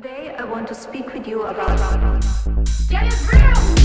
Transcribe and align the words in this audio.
Today 0.00 0.32
I 0.38 0.44
want 0.44 0.68
to 0.68 0.76
speak 0.76 1.12
with 1.12 1.26
you 1.26 1.42
about 1.42 1.76
Get 2.88 3.12
it 3.12 3.32
real! 3.32 3.77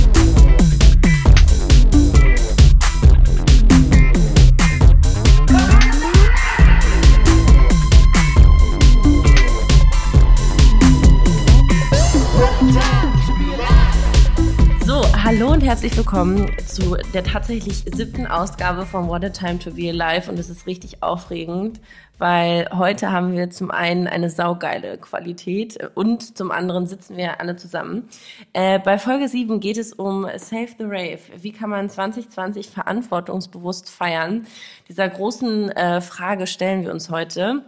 Herzlich 15.74 15.98
willkommen 15.98 16.52
zu 16.68 16.98
der 17.16 17.24
tatsächlich 17.24 17.78
siebten 17.92 18.28
Ausgabe 18.28 18.86
von 18.86 19.08
What 19.08 19.26
a 19.26 19.30
Time 19.30 19.58
to 19.58 19.72
Be 19.72 19.90
Alive 19.90 20.30
und 20.30 20.38
es 20.38 20.48
ist 20.48 20.68
richtig 20.68 21.02
aufregend, 21.02 21.82
weil 22.20 22.70
heute 22.78 23.12
haben 23.12 23.36
wir 23.36 23.50
zum 23.50 23.72
einen 23.72 24.06
eine 24.06 24.30
saugeile 24.30 25.00
Qualität 25.00 25.80
und 25.96 26.38
zum 26.38 26.52
anderen 26.52 26.86
sitzen 26.86 27.18
wir 27.18 27.42
alle 27.42 27.56
zusammen. 27.56 28.08
Äh, 28.54 28.78
bei 28.78 29.00
Folge 29.00 29.28
7 29.28 29.60
geht 29.60 29.80
es 29.80 29.94
um 29.94 30.28
Save 30.38 30.70
the 30.78 30.84
Rave. 30.84 31.22
Wie 31.42 31.52
kann 31.52 31.72
man 31.72 31.90
2020 31.90 32.70
verantwortungsbewusst 32.70 33.90
feiern? 33.90 34.46
Dieser 34.90 35.10
großen 35.10 35.72
äh, 35.72 36.02
Frage 36.02 36.46
stellen 36.46 36.84
wir 36.84 36.92
uns 36.92 37.10
heute 37.10 37.64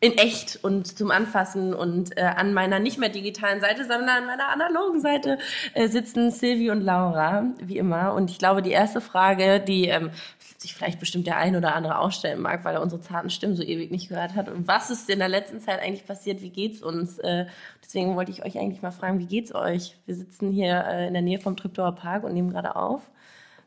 in 0.00 0.16
echt 0.16 0.60
und 0.62 0.86
zum 0.86 1.10
Anfassen 1.10 1.74
und 1.74 2.16
äh, 2.16 2.22
an 2.22 2.54
meiner 2.54 2.78
nicht 2.78 2.98
mehr 2.98 3.08
digitalen 3.08 3.60
Seite, 3.60 3.82
sondern 3.82 4.08
an 4.08 4.26
meiner 4.26 4.48
analogen 4.48 5.00
Seite 5.00 5.38
äh, 5.74 5.88
sitzen 5.88 6.30
Silvi 6.30 6.70
und 6.70 6.82
Laura, 6.82 7.46
wie 7.60 7.78
immer. 7.78 8.14
Und 8.14 8.30
ich 8.30 8.38
glaube, 8.38 8.62
die 8.62 8.70
erste 8.70 9.00
Frage, 9.00 9.58
die 9.58 9.88
ähm, 9.88 10.10
sich 10.56 10.74
vielleicht 10.74 11.00
bestimmt 11.00 11.26
der 11.26 11.36
ein 11.36 11.56
oder 11.56 11.74
andere 11.74 11.98
auch 11.98 12.12
stellen 12.12 12.40
mag, 12.40 12.64
weil 12.64 12.76
er 12.76 12.82
unsere 12.82 13.00
zarten 13.00 13.30
Stimmen 13.30 13.56
so 13.56 13.62
ewig 13.62 13.90
nicht 13.90 14.08
gehört 14.08 14.36
hat. 14.36 14.48
Und 14.48 14.68
was 14.68 14.90
ist 14.90 15.10
in 15.10 15.18
der 15.18 15.28
letzten 15.28 15.60
Zeit 15.60 15.80
eigentlich 15.80 16.06
passiert? 16.06 16.42
Wie 16.42 16.50
geht's 16.50 16.80
uns? 16.80 17.18
Äh, 17.18 17.46
deswegen 17.82 18.14
wollte 18.14 18.30
ich 18.30 18.44
euch 18.44 18.56
eigentlich 18.56 18.82
mal 18.82 18.92
fragen, 18.92 19.18
wie 19.18 19.26
geht's 19.26 19.52
euch? 19.52 19.96
Wir 20.06 20.14
sitzen 20.14 20.50
hier 20.50 20.84
äh, 20.86 21.08
in 21.08 21.12
der 21.12 21.22
Nähe 21.22 21.40
vom 21.40 21.56
Triptower 21.56 21.92
Park 21.92 22.22
und 22.22 22.34
nehmen 22.34 22.50
gerade 22.50 22.76
auf. 22.76 23.02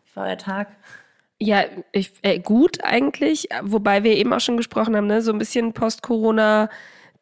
Wie 0.06 0.16
war 0.16 0.28
euer 0.28 0.38
Tag? 0.38 0.68
Ja, 1.44 1.64
ich, 1.92 2.14
äh, 2.22 2.38
gut 2.40 2.84
eigentlich, 2.84 3.50
wobei 3.64 4.04
wir 4.04 4.16
eben 4.16 4.32
auch 4.32 4.40
schon 4.40 4.58
gesprochen 4.58 4.96
haben, 4.96 5.08
ne, 5.08 5.24
so 5.24 5.32
ein 5.34 5.40
bisschen 5.40 5.74
Post-Corona 5.74 6.70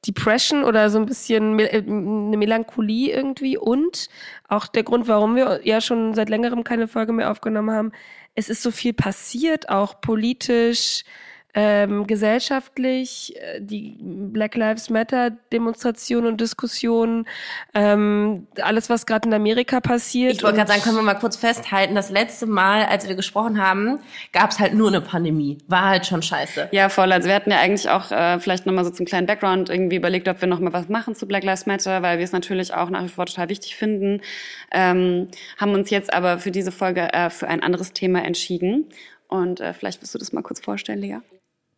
Depression 0.06 0.66
oder 0.66 0.90
so 0.90 1.00
ein 1.00 1.06
bisschen 1.06 1.56
Mel 1.56 1.68
äh, 1.68 1.78
eine 1.78 2.36
Melancholie 2.36 3.14
irgendwie 3.14 3.58
und 3.58 4.10
auch 4.50 4.68
der 4.68 4.84
Grund, 4.84 5.08
warum 5.08 5.38
wir 5.38 5.62
ja 5.64 5.80
schon 5.80 6.16
seit 6.16 6.28
längerem 6.28 6.66
keine 6.66 6.90
Folge 6.90 7.14
mehr 7.14 7.32
aufgenommen 7.32 7.72
haben. 7.72 7.92
Es 8.36 8.50
ist 8.50 8.62
so 8.62 8.72
viel 8.72 8.92
passiert, 8.92 9.70
auch 9.70 10.02
politisch, 10.02 11.06
ähm, 11.56 12.06
gesellschaftlich, 12.06 13.36
äh, 13.38 13.60
die 13.60 13.98
Black 14.00 14.56
Lives 14.56 14.90
Matter 14.90 15.32
Demonstrationen 15.52 16.28
und 16.28 16.42
Diskussionen, 16.42 17.26
ähm, 17.74 18.48
alles, 18.62 18.90
was 18.90 19.06
gerade 19.06 19.28
in 19.28 19.34
Amerika 19.34 19.80
passiert. 19.80 20.34
Ich 20.34 20.44
wollte 20.44 20.58
gerade 20.58 20.72
sagen, 20.72 20.84
können 20.84 20.98
wir 20.98 21.02
mal 21.02 21.16
kurz 21.16 21.38
festhalten, 21.38 21.96
das 21.96 22.12
letzte 22.12 22.46
Mal, 22.46 22.86
als 22.86 23.08
wir 23.08 23.16
gesprochen 23.16 23.66
haben, 23.66 24.00
gab 24.32 24.52
es 24.52 24.60
halt 24.60 24.76
nur 24.76 24.90
eine 24.90 25.02
Pandemie. 25.02 25.58
War 25.68 25.90
halt 25.90 26.06
schon 26.06 26.22
scheiße. 26.22 26.70
Ja, 26.72 26.90
voll. 26.90 27.12
Also 27.12 27.28
wir 27.28 27.36
hatten 27.36 27.52
ja 27.52 27.60
eigentlich 27.60 27.90
auch 27.90 28.12
äh, 28.12 28.40
vielleicht 28.40 28.68
nochmal 28.68 28.86
so 28.86 28.92
zum 28.92 29.08
kleinen 29.08 29.26
Background 29.26 29.70
irgendwie 29.70 29.96
überlegt, 29.96 30.28
ob 30.28 30.42
wir 30.42 30.48
nochmal 30.48 30.74
was 30.74 30.88
machen 30.88 31.16
zu 31.16 31.28
Black 31.28 31.44
Lives 31.44 31.66
Matter, 31.66 32.04
weil 32.04 32.20
wir 32.20 32.26
es 32.26 32.32
natürlich 32.32 32.74
auch 32.74 32.92
nach 32.92 33.04
wie 33.04 33.10
vor 33.10 33.26
total 33.26 33.50
wichtig 33.50 33.76
finden. 33.76 34.22
Ähm, 34.72 35.28
haben 35.58 35.74
uns 35.74 35.90
jetzt 35.90 36.14
aber 36.14 36.38
für 36.38 36.52
diese 36.52 36.72
Folge 36.72 37.12
äh, 37.12 37.32
für 37.32 37.48
ein 37.48 37.64
anderes 37.64 37.94
Thema 37.94 38.24
entschieden. 38.24 38.86
Und 39.28 39.62
äh, 39.62 39.74
vielleicht 39.74 40.02
wirst 40.02 40.14
du 40.14 40.20
das 40.20 40.34
mal 40.34 40.42
kurz 40.42 40.60
vorstellen, 40.60 41.00
Lea. 41.00 41.20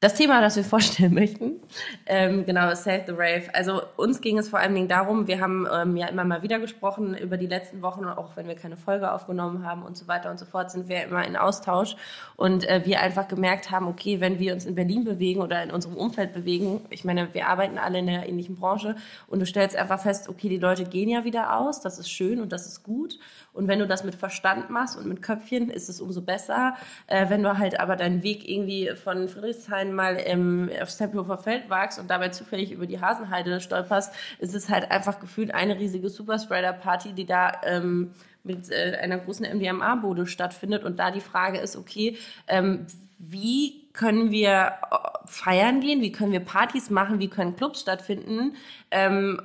Das 0.01 0.15
Thema, 0.15 0.41
das 0.41 0.55
wir 0.55 0.63
vorstellen 0.63 1.13
möchten, 1.13 1.59
ähm, 2.07 2.43
genau, 2.43 2.73
Save 2.73 3.03
the 3.05 3.11
Rave. 3.11 3.53
Also 3.53 3.83
uns 3.97 4.19
ging 4.19 4.39
es 4.39 4.49
vor 4.49 4.57
allen 4.57 4.73
Dingen 4.73 4.87
darum, 4.87 5.27
wir 5.27 5.39
haben 5.39 5.67
ähm, 5.71 5.95
ja 5.95 6.07
immer 6.07 6.23
mal 6.23 6.41
wieder 6.41 6.57
gesprochen 6.57 7.15
über 7.15 7.37
die 7.37 7.45
letzten 7.45 7.83
Wochen, 7.83 8.05
auch 8.05 8.35
wenn 8.35 8.47
wir 8.47 8.55
keine 8.55 8.77
Folge 8.77 9.11
aufgenommen 9.11 9.63
haben 9.63 9.83
und 9.83 9.95
so 9.95 10.07
weiter 10.07 10.31
und 10.31 10.39
so 10.39 10.45
fort, 10.45 10.71
sind 10.71 10.89
wir 10.89 11.03
immer 11.03 11.23
in 11.27 11.35
Austausch 11.35 11.95
und 12.35 12.67
äh, 12.67 12.81
wir 12.83 12.99
einfach 12.99 13.27
gemerkt 13.27 13.69
haben, 13.69 13.87
okay, 13.87 14.19
wenn 14.19 14.39
wir 14.39 14.53
uns 14.53 14.65
in 14.65 14.73
Berlin 14.73 15.03
bewegen 15.03 15.39
oder 15.39 15.61
in 15.61 15.69
unserem 15.69 15.97
Umfeld 15.97 16.33
bewegen, 16.33 16.81
ich 16.89 17.05
meine, 17.05 17.31
wir 17.35 17.47
arbeiten 17.47 17.77
alle 17.77 17.99
in 17.99 18.07
der 18.07 18.27
ähnlichen 18.27 18.55
Branche 18.55 18.95
und 19.27 19.39
du 19.39 19.45
stellst 19.45 19.75
einfach 19.75 20.01
fest, 20.01 20.29
okay, 20.29 20.49
die 20.49 20.57
Leute 20.57 20.85
gehen 20.85 21.09
ja 21.09 21.25
wieder 21.25 21.55
aus, 21.55 21.79
das 21.79 21.99
ist 21.99 22.09
schön 22.09 22.41
und 22.41 22.51
das 22.51 22.65
ist 22.65 22.81
gut 22.81 23.19
und 23.53 23.67
wenn 23.67 23.79
du 23.79 23.87
das 23.87 24.03
mit 24.03 24.15
Verstand 24.15 24.69
machst 24.69 24.97
und 24.97 25.07
mit 25.07 25.21
Köpfchen, 25.21 25.69
ist 25.69 25.89
es 25.89 25.99
umso 25.99 26.21
besser. 26.21 26.75
Äh, 27.07 27.29
wenn 27.29 27.43
du 27.43 27.57
halt 27.57 27.79
aber 27.79 27.95
deinen 27.95 28.23
Weg 28.23 28.47
irgendwie 28.47 28.91
von 28.95 29.27
Friedrichshain 29.27 29.93
mal 29.93 30.15
im, 30.15 30.69
aufs 30.81 30.97
Tempelhofer 30.97 31.37
Feld 31.37 31.69
wagst 31.69 31.99
und 31.99 32.09
dabei 32.09 32.29
zufällig 32.29 32.71
über 32.71 32.85
die 32.85 33.01
Hasenheide 33.01 33.59
stolperst, 33.59 34.13
ist 34.39 34.55
es 34.55 34.69
halt 34.69 34.89
einfach 34.91 35.19
gefühlt 35.19 35.53
eine 35.53 35.77
riesige 35.77 36.09
Superspreader-Party, 36.09 37.13
die 37.13 37.25
da 37.25 37.51
ähm, 37.63 38.11
mit 38.43 38.71
äh, 38.71 38.97
einer 39.01 39.17
großen 39.17 39.45
MDMA-Bude 39.45 40.27
stattfindet. 40.27 40.83
Und 40.83 40.99
da 40.99 41.11
die 41.11 41.21
Frage 41.21 41.59
ist, 41.59 41.75
okay, 41.75 42.17
ähm, 42.47 42.85
wie 43.19 43.89
können 43.93 44.31
wir 44.31 44.73
äh, 44.91 44.95
feiern 45.25 45.81
gehen, 45.81 46.01
wie 46.01 46.11
können 46.11 46.31
wir 46.31 46.39
Partys 46.39 46.89
machen, 46.89 47.19
wie 47.19 47.27
können 47.27 47.55
Clubs 47.55 47.81
stattfinden, 47.81 48.55
ähm, 48.89 49.41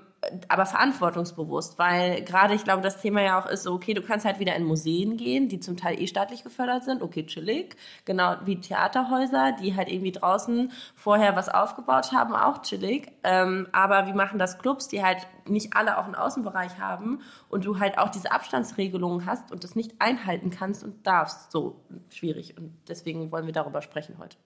aber 0.49 0.67
verantwortungsbewusst, 0.67 1.79
weil 1.79 2.23
gerade 2.23 2.55
ich 2.55 2.65
glaube, 2.65 2.83
das 2.83 3.01
Thema 3.01 3.23
ja 3.23 3.41
auch 3.41 3.47
ist 3.47 3.63
so, 3.63 3.73
okay, 3.73 3.95
du 3.95 4.03
kannst 4.03 4.27
halt 4.27 4.39
wieder 4.39 4.55
in 4.57 4.65
Museen 4.65 5.17
gehen, 5.17 5.49
die 5.49 5.61
zum 5.61 5.77
Teil 5.77 6.01
eh 6.01 6.07
staatlich 6.07 6.45
gefördert 6.45 6.85
sind, 6.85 7.03
okay, 7.03 7.25
chillig, 7.27 7.77
genau 8.05 8.37
wie 8.45 8.61
Theaterhäuser, 8.61 9.53
die 9.61 9.77
halt 9.77 9.91
irgendwie 9.91 10.13
draußen 10.13 10.73
vorher 10.95 11.37
was 11.37 11.49
aufgebaut 11.49 12.13
haben, 12.13 12.35
auch 12.35 12.63
chillig, 12.63 13.13
ähm, 13.25 13.69
aber 13.73 14.07
wie 14.07 14.13
machen 14.13 14.39
das 14.39 14.59
Clubs, 14.59 14.89
die 14.89 15.03
halt 15.03 15.27
nicht 15.49 15.77
alle 15.77 15.99
auch 15.99 16.05
einen 16.05 16.15
Außenbereich 16.15 16.79
haben 16.79 17.21
und 17.49 17.65
du 17.65 17.79
halt 17.79 17.99
auch 17.99 18.11
diese 18.11 18.33
Abstandsregelungen 18.33 19.27
hast 19.27 19.53
und 19.53 19.65
das 19.65 19.77
nicht 19.77 20.01
einhalten 20.01 20.51
kannst 20.51 20.85
und 20.85 21.07
darfst, 21.07 21.53
so 21.53 21.81
schwierig. 22.11 22.57
Und 22.59 22.77
deswegen 22.89 23.31
wollen 23.31 23.47
wir 23.47 23.53
darüber 23.53 23.83
sprechen 23.83 24.17
heute. 24.19 24.37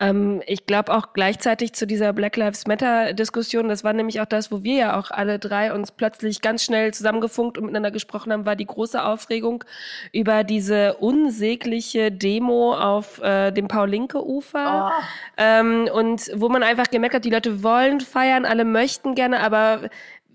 Ähm, 0.00 0.42
ich 0.46 0.66
glaube 0.66 0.94
auch 0.94 1.12
gleichzeitig 1.12 1.72
zu 1.72 1.86
dieser 1.86 2.12
Black 2.12 2.36
Lives 2.36 2.66
Matter 2.66 3.12
Diskussion, 3.14 3.68
das 3.68 3.82
war 3.82 3.92
nämlich 3.92 4.20
auch 4.20 4.26
das, 4.26 4.52
wo 4.52 4.62
wir 4.62 4.76
ja 4.76 4.98
auch 4.98 5.10
alle 5.10 5.38
drei 5.38 5.72
uns 5.72 5.90
plötzlich 5.90 6.40
ganz 6.40 6.62
schnell 6.62 6.94
zusammengefunkt 6.94 7.58
und 7.58 7.64
miteinander 7.64 7.90
gesprochen 7.90 8.32
haben, 8.32 8.46
war 8.46 8.54
die 8.54 8.66
große 8.66 9.02
Aufregung 9.02 9.64
über 10.12 10.44
diese 10.44 10.94
unsägliche 10.94 12.12
Demo 12.12 12.74
auf 12.74 13.20
äh, 13.22 13.50
dem 13.50 13.66
Paul-Linke-Ufer. 13.66 14.92
Oh. 14.92 15.02
Ähm, 15.36 15.88
und 15.92 16.30
wo 16.34 16.48
man 16.48 16.62
einfach 16.62 16.90
gemerkt 16.90 17.16
hat, 17.16 17.24
die 17.24 17.30
Leute 17.30 17.64
wollen 17.64 18.00
feiern, 18.00 18.44
alle 18.44 18.64
möchten 18.64 19.16
gerne, 19.16 19.40
aber 19.40 19.90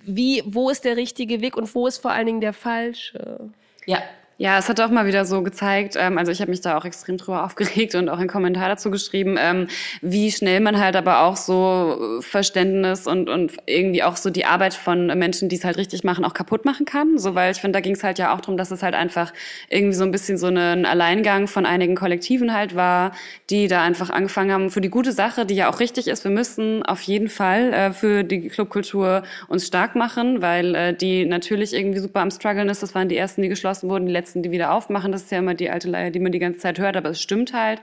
wie, 0.06 0.44
wo 0.46 0.70
ist 0.70 0.84
der 0.84 0.98
richtige 0.98 1.40
Weg 1.40 1.56
und 1.56 1.74
wo 1.74 1.88
ist 1.88 2.00
vor 2.00 2.12
allen 2.12 2.26
Dingen 2.26 2.42
der 2.42 2.52
falsche? 2.52 3.40
Ja, 3.86 4.00
Ja, 4.38 4.58
es 4.58 4.68
hat 4.68 4.82
auch 4.82 4.90
mal 4.90 5.06
wieder 5.06 5.26
so 5.26 5.44
gezeigt, 5.44 5.96
ähm, 5.96 6.18
also 6.18 6.32
ich 6.32 6.42
habe 6.42 6.50
mich 6.50 6.60
da 6.60 6.76
auch 6.76 6.86
extrem 6.86 7.18
drüber 7.18 7.44
aufgeregt 7.46 7.94
und 7.94 8.10
auch 8.10 8.18
einen 8.18 8.28
Kommentar 8.28 8.68
dazu 8.68 8.90
geschrieben, 8.90 9.38
ähm, 9.40 9.68
wie 10.02 10.32
schnell 10.32 10.60
man 10.60 10.80
halt 10.80 10.96
aber 10.96 11.22
auch 11.22 11.36
so 11.38 12.20
Verständnis 12.22 13.06
und, 13.06 13.30
und 13.30 13.54
irgendwie 13.68 14.02
auch 14.02 14.18
so 14.18 14.32
die 14.32 14.46
Arbeit 14.46 14.74
von 14.74 15.06
Menschen, 15.08 15.50
die 15.50 15.58
es 15.58 15.64
halt 15.64 15.78
richtig 15.78 16.04
machen, 16.04 16.26
auch 16.26 16.34
kaputt 16.34 16.66
machen 16.66 16.86
kann. 16.86 17.20
So, 17.20 17.36
weil 17.36 17.52
ich 17.52 17.62
finde, 17.62 17.78
da 17.78 17.82
ging 17.82 17.94
es 17.94 18.04
halt 18.04 18.18
ja 18.18 18.34
auch 18.34 18.42
darum, 18.42 18.58
dass 18.58 18.72
es 18.72 18.82
halt 18.82 18.96
einfach 18.96 19.32
irgendwie 19.70 19.96
so 19.96 20.04
ein 20.04 20.12
bisschen 20.12 20.38
so 20.40 20.48
ein 20.48 20.86
Alleingang 20.86 21.48
von 21.48 21.68
einigen 21.68 21.96
Kollektiven 21.96 22.54
halt 22.54 22.76
war, 22.76 23.12
die 23.52 23.68
da 23.68 23.84
einfach 23.84 24.10
angefangen 24.10 24.52
haben 24.52 24.70
für 24.72 24.82
die 24.82 24.90
gute 24.90 25.12
Sache, 25.12 25.46
die 25.46 25.56
ja 25.56 25.70
auch 25.70 25.80
richtig 25.80 26.08
ist. 26.08 26.24
Wir 26.24 26.32
müssen 26.32 26.84
auf 26.84 27.02
jeden 27.04 27.30
Fall 27.30 27.72
äh, 27.72 27.94
für 27.94 28.24
die 28.24 28.50
Clubkultur 28.50 29.24
uns 29.48 29.68
stark 29.68 29.96
machen, 29.96 30.42
weil 30.42 30.74
äh, 30.74 30.94
die 30.96 31.26
natürlich 31.26 31.74
irgendwie 31.74 32.00
super 32.00 32.22
am 32.22 32.32
struggeln 32.32 32.68
ist. 32.70 32.82
Das 32.82 32.96
waren 32.96 33.10
die 33.10 33.18
ersten, 33.18 33.44
die 33.44 33.50
geschlossen 33.50 33.90
wurden, 33.90 34.08
die 34.08 34.23
letzten, 34.24 34.42
die 34.42 34.52
wieder 34.52 34.72
aufmachen. 34.72 35.12
Das 35.12 35.24
ist 35.24 35.32
ja 35.32 35.40
immer 35.40 35.54
die 35.54 35.70
alte 35.70 35.90
Leier, 35.90 36.10
die 36.12 36.20
man 36.20 36.32
die 36.32 36.40
ganze 36.40 36.60
Zeit 36.60 36.80
hört, 36.80 36.96
aber 36.96 37.10
es 37.10 37.22
stimmt 37.22 37.54
halt. 37.54 37.82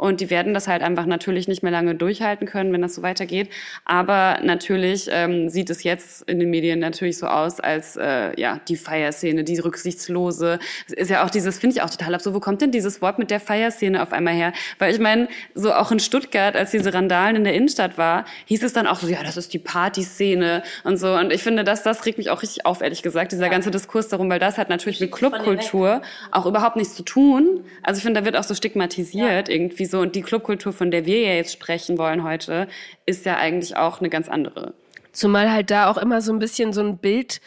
Und 0.00 0.22
die 0.22 0.30
werden 0.30 0.54
das 0.54 0.66
halt 0.66 0.80
einfach 0.80 1.04
natürlich 1.04 1.46
nicht 1.46 1.62
mehr 1.62 1.70
lange 1.70 1.94
durchhalten 1.94 2.46
können, 2.46 2.72
wenn 2.72 2.80
das 2.80 2.94
so 2.94 3.02
weitergeht. 3.02 3.50
Aber 3.84 4.38
natürlich 4.42 5.10
ähm, 5.12 5.50
sieht 5.50 5.68
es 5.68 5.82
jetzt 5.82 6.22
in 6.22 6.40
den 6.40 6.48
Medien 6.48 6.78
natürlich 6.78 7.18
so 7.18 7.26
aus, 7.26 7.60
als 7.60 7.96
äh, 7.96 8.32
ja 8.40 8.58
die 8.66 8.76
Feierszene, 8.76 9.44
die 9.44 9.58
rücksichtslose. 9.58 10.58
Es 10.86 10.94
ist 10.94 11.10
ja 11.10 11.22
auch 11.22 11.28
dieses, 11.28 11.58
finde 11.58 11.76
ich 11.76 11.82
auch 11.82 11.90
total 11.90 12.14
absurd. 12.14 12.34
Wo 12.34 12.40
kommt 12.40 12.62
denn 12.62 12.70
dieses 12.70 13.02
Wort 13.02 13.18
mit 13.18 13.30
der 13.30 13.40
Feierszene 13.40 14.02
auf 14.02 14.14
einmal 14.14 14.32
her? 14.32 14.54
Weil 14.78 14.94
ich 14.94 15.00
meine, 15.00 15.28
so 15.54 15.70
auch 15.70 15.92
in 15.92 16.00
Stuttgart, 16.00 16.56
als 16.56 16.70
diese 16.70 16.94
Randalen 16.94 17.36
in 17.36 17.44
der 17.44 17.52
Innenstadt 17.52 17.98
war, 17.98 18.24
hieß 18.46 18.62
es 18.62 18.72
dann 18.72 18.86
auch 18.86 19.00
so, 19.00 19.06
ja, 19.06 19.22
das 19.22 19.36
ist 19.36 19.52
die 19.52 19.58
Partyszene 19.58 20.62
und 20.82 20.96
so. 20.96 21.12
Und 21.12 21.30
ich 21.30 21.42
finde, 21.42 21.62
dass 21.62 21.82
das 21.82 22.06
regt 22.06 22.16
mich 22.16 22.30
auch 22.30 22.40
richtig 22.40 22.64
auf, 22.64 22.80
ehrlich 22.80 23.02
gesagt, 23.02 23.32
dieser 23.32 23.50
ganze 23.50 23.70
Diskurs 23.70 24.08
darum, 24.08 24.30
weil 24.30 24.38
das 24.38 24.56
hat 24.56 24.70
natürlich 24.70 24.98
mit 24.98 25.12
Clubkultur 25.12 26.00
auch 26.30 26.46
überhaupt 26.46 26.76
nichts 26.76 26.94
zu 26.94 27.02
tun. 27.02 27.64
Also 27.82 27.98
ich 27.98 28.02
finde, 28.02 28.20
da 28.20 28.24
wird 28.24 28.38
auch 28.38 28.44
so 28.44 28.54
stigmatisiert 28.54 29.50
irgendwie 29.50 29.89
so. 29.90 30.00
Und 30.00 30.14
die 30.16 30.22
Clubkultur, 30.22 30.72
von 30.72 30.90
der 30.90 31.06
wir 31.06 31.20
ja 31.20 31.34
jetzt 31.34 31.52
sprechen 31.52 31.98
wollen 31.98 32.22
heute, 32.22 32.68
ist 33.06 33.26
ja 33.26 33.36
eigentlich 33.36 33.76
auch 33.76 34.00
eine 34.00 34.10
ganz 34.10 34.28
andere. 34.28 34.74
Zumal 35.12 35.50
halt 35.50 35.70
da 35.70 35.90
auch 35.90 35.98
immer 35.98 36.20
so 36.20 36.32
ein 36.32 36.38
bisschen 36.38 36.72
so 36.72 36.80
ein 36.80 36.98
Bild 36.98 37.40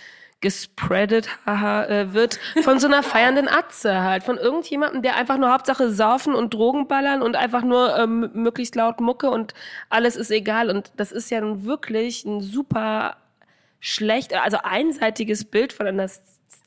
gespreadet 0.44 1.30
haha, 1.46 1.86
äh, 1.86 2.14
wird 2.14 2.38
von 2.62 2.78
so 2.78 2.88
einer 2.88 3.02
feiernden 3.04 3.48
Atze 3.48 4.04
halt, 4.04 4.24
von 4.24 4.38
irgendjemandem, 4.38 5.02
der 5.02 5.16
einfach 5.16 5.38
nur 5.38 5.52
Hauptsache 5.52 5.90
saufen 5.90 6.36
und 6.36 6.54
Drogen 6.54 6.88
ballern 6.88 7.22
und 7.22 7.38
einfach 7.38 7.64
nur 7.64 7.98
ähm, 7.98 8.30
möglichst 8.34 8.76
laut 8.76 9.00
Mucke 9.00 9.32
und 9.32 9.54
alles 9.90 10.18
ist 10.18 10.30
egal. 10.30 10.70
Und 10.70 10.92
das 10.98 11.12
ist 11.12 11.32
ja 11.32 11.40
nun 11.40 11.64
wirklich 11.64 12.26
ein 12.26 12.42
super 12.42 13.16
schlecht, 13.80 14.34
also 14.34 14.58
einseitiges 14.64 15.46
Bild 15.46 15.74
von 15.74 15.88
einer 15.88 16.10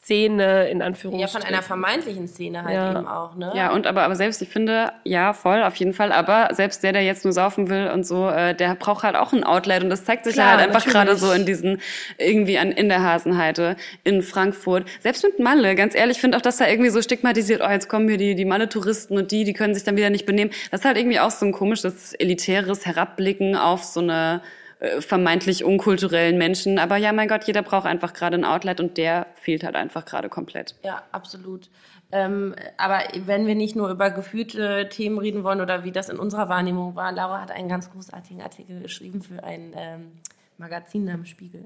Szene 0.07 0.69
in 0.69 0.79
Ja, 0.79 0.87
Anführungsstrichen. 0.87 1.41
von 1.41 1.49
einer 1.49 1.63
vermeintlichen 1.63 2.29
Szene 2.29 2.63
halt 2.63 2.75
Ja. 2.75 2.91
eben 2.93 3.09
auch, 3.09 3.35
ne? 3.35 3.53
Ja, 3.57 3.73
und 3.73 3.89
aber, 3.89 4.03
aber 4.05 4.15
selbst, 4.15 4.41
ich 4.41 4.49
finde, 4.49 4.93
ja, 5.03 5.33
voll, 5.33 5.65
auf 5.65 5.75
jeden 5.77 5.93
Fall, 5.95 6.13
aber 6.13 6.51
selbst 6.53 6.85
der, 6.85 6.93
der 6.93 7.03
jetzt 7.03 7.25
nur 7.25 7.33
saufen 7.33 7.69
will 7.69 7.91
und 7.93 8.07
so, 8.07 8.29
äh, 8.29 8.55
der 8.55 8.77
braucht 8.77 9.03
halt 9.03 9.17
auch 9.17 9.33
ein 9.33 9.43
Outlet 9.43 9.83
und 9.83 9.91
das 9.91 10.05
zeigt 10.05 10.25
sich 10.25 10.35
Klar, 10.35 10.47
ja 10.53 10.59
halt 10.61 10.69
einfach 10.69 10.85
gerade 10.87 11.17
so 11.17 11.33
in 11.33 11.45
diesen, 11.45 11.81
irgendwie 12.19 12.57
an, 12.59 12.71
in 12.71 12.89
der 12.89 13.03
Hasenheide, 13.03 13.75
in 14.05 14.23
Frankfurt. 14.23 14.85
Selbst 15.01 15.25
mit 15.25 15.41
Malle, 15.41 15.75
ganz 15.75 15.95
ehrlich, 15.97 16.19
ich 16.19 16.21
finde 16.21 16.37
auch, 16.39 16.43
dass 16.43 16.59
da 16.59 16.69
irgendwie 16.69 16.91
so 16.91 17.03
stigmatisiert, 17.03 17.61
oh, 17.67 17.71
jetzt 17.71 17.89
kommen 17.89 18.07
hier 18.09 18.19
die, 18.19 18.37
die 18.37 18.45
Malle-Touristen 18.45 19.17
und 19.19 19.33
die, 19.33 19.43
die 19.43 19.55
können 19.55 19.75
sich 19.75 19.83
dann 19.83 19.97
wieder 19.97 20.11
nicht 20.11 20.25
benehmen. 20.27 20.53
Das 20.71 20.81
ist 20.83 20.87
halt 20.87 20.99
irgendwie 20.99 21.19
auch 21.19 21.31
so 21.33 21.45
ein 21.47 21.53
komisches, 21.53 22.13
elitäres 22.15 22.87
Herabblicken 22.87 23.57
auf 23.57 23.83
so 23.83 23.99
eine 24.01 24.41
äh, 24.79 25.01
vermeintlich 25.01 25.65
unkulturellen 25.65 26.39
Menschen. 26.39 26.79
Aber 26.79 26.97
ja, 26.97 27.13
mein 27.13 27.29
Gott, 27.29 27.45
jeder 27.45 27.63
braucht 27.63 27.87
einfach 27.87 28.13
gerade 28.13 28.37
ein 28.37 28.45
Outlet 28.45 28.81
und 28.81 28.97
der 28.99 29.27
fehlt 29.35 29.65
halt 29.65 29.75
einfach 29.77 30.05
gerade 30.05 30.29
komplett. 30.29 30.75
Ja, 30.83 31.03
absolut. 31.13 31.71
Ähm, 32.13 32.55
aber 32.77 33.01
wenn 33.25 33.47
wir 33.47 33.55
nicht 33.55 33.75
nur 33.75 33.91
über 33.91 34.11
gefühlte 34.11 34.89
Themen 34.89 35.19
reden 35.19 35.45
wollen 35.45 35.61
oder 35.61 35.83
wie 35.85 35.93
das 35.93 36.09
in 36.09 36.19
unserer 36.19 36.49
Wahrnehmung 36.49 36.95
war, 36.95 37.11
Laura 37.11 37.41
hat 37.41 37.51
einen 37.51 37.69
ganz 37.69 37.91
großartigen 37.91 38.43
Artikel 38.43 38.81
geschrieben 38.81 39.23
für 39.23 39.43
ein 39.43 39.73
ähm, 39.75 40.13
Magazin 40.59 41.05
namens 41.05 41.31
Spiegel 41.31 41.65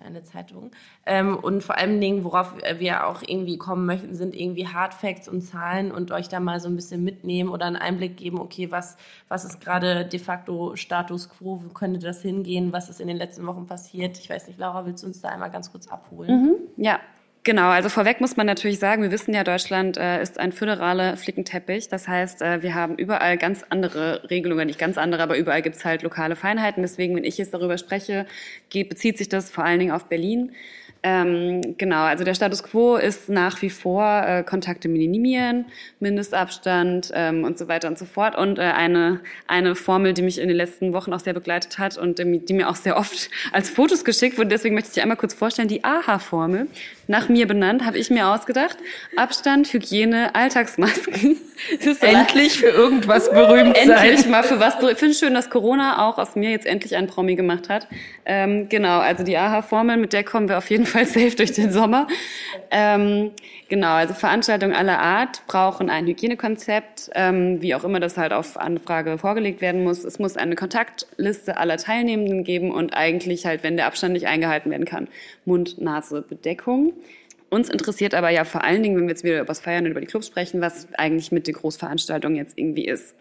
eine 0.00 0.22
Zeitung. 0.22 0.70
Ähm, 1.06 1.36
und 1.36 1.62
vor 1.62 1.76
allen 1.76 2.00
Dingen, 2.00 2.24
worauf 2.24 2.54
wir 2.78 3.06
auch 3.06 3.22
irgendwie 3.26 3.58
kommen 3.58 3.86
möchten, 3.86 4.14
sind 4.14 4.34
irgendwie 4.34 4.66
Hard 4.66 4.94
Facts 4.94 5.28
und 5.28 5.42
Zahlen 5.42 5.92
und 5.92 6.10
euch 6.12 6.28
da 6.28 6.40
mal 6.40 6.60
so 6.60 6.68
ein 6.68 6.76
bisschen 6.76 7.04
mitnehmen 7.04 7.50
oder 7.50 7.66
einen 7.66 7.76
Einblick 7.76 8.16
geben, 8.16 8.40
okay, 8.40 8.70
was, 8.70 8.96
was 9.28 9.44
ist 9.44 9.60
gerade 9.60 10.04
de 10.04 10.18
facto 10.18 10.76
Status 10.76 11.28
quo, 11.28 11.62
wo 11.64 11.68
könnte 11.72 12.00
das 12.00 12.22
hingehen, 12.22 12.72
was 12.72 12.88
ist 12.88 13.00
in 13.00 13.08
den 13.08 13.16
letzten 13.16 13.46
Wochen 13.46 13.66
passiert. 13.66 14.18
Ich 14.18 14.28
weiß 14.28 14.46
nicht, 14.48 14.58
Laura, 14.58 14.86
willst 14.86 15.02
du 15.02 15.06
uns 15.06 15.20
da 15.20 15.28
einmal 15.28 15.50
ganz 15.50 15.70
kurz 15.70 15.88
abholen? 15.88 16.30
Ja, 16.76 17.00
genau. 17.44 17.68
Also 17.68 17.88
vorweg 17.88 18.20
muss 18.20 18.36
man 18.36 18.46
natürlich 18.46 18.78
sagen, 18.78 19.02
wir 19.02 19.10
wissen 19.10 19.34
ja, 19.34 19.44
Deutschland 19.44 19.96
äh, 19.96 20.22
ist 20.22 20.38
ein 20.38 20.52
föderaler 20.52 21.16
Flickenteppich. 21.16 21.88
Das 21.88 22.08
heißt, 22.08 22.42
äh, 22.42 22.62
wir 22.62 22.74
haben 22.74 22.96
überall 22.96 23.38
ganz 23.38 23.64
andere 23.68 24.28
Regelungen, 24.30 24.66
nicht 24.66 24.78
ganz 24.78 24.98
andere, 24.98 25.22
aber 25.22 25.36
überall 25.36 25.62
gibt's 25.62 25.84
halt 25.84 26.02
lokale 26.02 26.36
Feinheiten. 26.36 26.82
Deswegen, 26.82 27.16
wenn 27.16 27.24
ich 27.24 27.38
jetzt 27.38 27.54
darüber 27.54 27.78
spreche, 27.78 28.26
geht, 28.70 28.88
bezieht 28.88 29.18
sich 29.18 29.28
das 29.28 29.50
vor 29.50 29.64
allen 29.64 29.78
Dingen 29.78 29.92
auf 29.92 30.06
Berlin. 30.06 30.52
Ähm, 31.04 31.76
genau, 31.78 32.04
also 32.04 32.22
der 32.22 32.34
Status 32.34 32.62
quo 32.62 32.96
ist 32.96 33.28
nach 33.28 33.60
wie 33.60 33.70
vor 33.70 34.22
äh, 34.24 34.44
Kontakte 34.44 34.88
minimieren, 34.88 35.66
Mindestabstand 35.98 37.10
ähm, 37.12 37.42
und 37.42 37.58
so 37.58 37.66
weiter 37.66 37.88
und 37.88 37.98
so 37.98 38.04
fort. 38.04 38.36
Und 38.36 38.60
äh, 38.60 38.62
eine, 38.62 39.20
eine 39.48 39.74
Formel, 39.74 40.14
die 40.14 40.22
mich 40.22 40.38
in 40.38 40.46
den 40.46 40.56
letzten 40.56 40.92
Wochen 40.92 41.12
auch 41.12 41.18
sehr 41.18 41.32
begleitet 41.32 41.78
hat 41.78 41.98
und 41.98 42.20
die, 42.20 42.38
die 42.44 42.52
mir 42.52 42.68
auch 42.68 42.76
sehr 42.76 42.96
oft 42.96 43.30
als 43.50 43.68
Fotos 43.68 44.04
geschickt 44.04 44.38
wurde, 44.38 44.50
deswegen 44.50 44.76
möchte 44.76 44.90
ich 44.90 44.94
die 44.94 45.02
einmal 45.02 45.16
kurz 45.16 45.34
vorstellen, 45.34 45.66
die 45.66 45.82
AHA-Formel, 45.82 46.68
nach 47.08 47.28
mir 47.28 47.46
benannt, 47.46 47.84
habe 47.84 47.98
ich 47.98 48.10
mir 48.10 48.28
ausgedacht. 48.28 48.76
Abstand, 49.16 49.72
Hygiene, 49.72 50.34
Alltagsmasken. 50.34 51.36
Endlich 52.00 52.58
für 52.58 52.66
irgendwas 52.68 53.30
berühmt 53.30 53.76
endlich 53.76 54.20
sein. 54.20 54.30
mal 54.30 54.42
für 54.42 54.58
was. 54.58 54.74
Ich 54.82 54.98
finde 54.98 55.14
schön, 55.14 55.34
dass 55.34 55.48
Corona 55.48 56.08
auch 56.08 56.18
aus 56.18 56.34
mir 56.34 56.50
jetzt 56.50 56.66
endlich 56.66 56.96
einen 56.96 57.06
Promi 57.06 57.36
gemacht 57.36 57.68
hat. 57.68 57.86
Ähm, 58.24 58.68
genau, 58.68 58.98
also 58.98 59.22
die 59.22 59.36
AHA-Formel, 59.36 59.96
mit 59.96 60.12
der 60.12 60.24
kommen 60.24 60.48
wir 60.48 60.58
auf 60.58 60.70
jeden 60.70 60.86
Fall 60.86 61.06
safe 61.06 61.36
durch 61.36 61.52
den 61.52 61.72
Sommer. 61.72 62.08
Ähm, 62.70 63.30
genau, 63.68 63.92
also 63.92 64.14
Veranstaltungen 64.14 64.74
aller 64.74 64.98
Art 64.98 65.42
brauchen 65.46 65.88
ein 65.88 66.06
Hygienekonzept, 66.06 67.10
ähm, 67.14 67.62
wie 67.62 67.74
auch 67.74 67.84
immer 67.84 68.00
das 68.00 68.16
halt 68.16 68.32
auf 68.32 68.56
Anfrage 68.56 69.18
vorgelegt 69.18 69.60
werden 69.60 69.84
muss. 69.84 70.04
Es 70.04 70.18
muss 70.18 70.36
eine 70.36 70.56
Kontaktliste 70.56 71.56
aller 71.56 71.76
Teilnehmenden 71.76 72.44
geben 72.44 72.72
und 72.72 72.94
eigentlich 72.94 73.46
halt, 73.46 73.62
wenn 73.62 73.76
der 73.76 73.86
Abstand 73.86 74.14
nicht 74.14 74.26
eingehalten 74.26 74.70
werden 74.70 74.84
kann, 74.84 75.08
Mund-Nase-Bedeckung. 75.44 76.92
Uns 77.50 77.68
interessiert 77.68 78.14
aber 78.14 78.30
ja 78.30 78.44
vor 78.44 78.64
allen 78.64 78.82
Dingen, 78.82 78.96
wenn 78.96 79.04
wir 79.04 79.10
jetzt 79.10 79.24
wieder 79.24 79.36
über 79.36 79.46
das 79.46 79.60
Feiern 79.60 79.84
und 79.84 79.90
über 79.90 80.00
die 80.00 80.06
Clubs 80.06 80.26
sprechen, 80.26 80.60
was 80.60 80.88
eigentlich 80.94 81.32
mit 81.32 81.46
der 81.46 81.54
Großveranstaltung 81.54 82.34
jetzt 82.34 82.56
irgendwie 82.56 82.86
ist. 82.86 83.14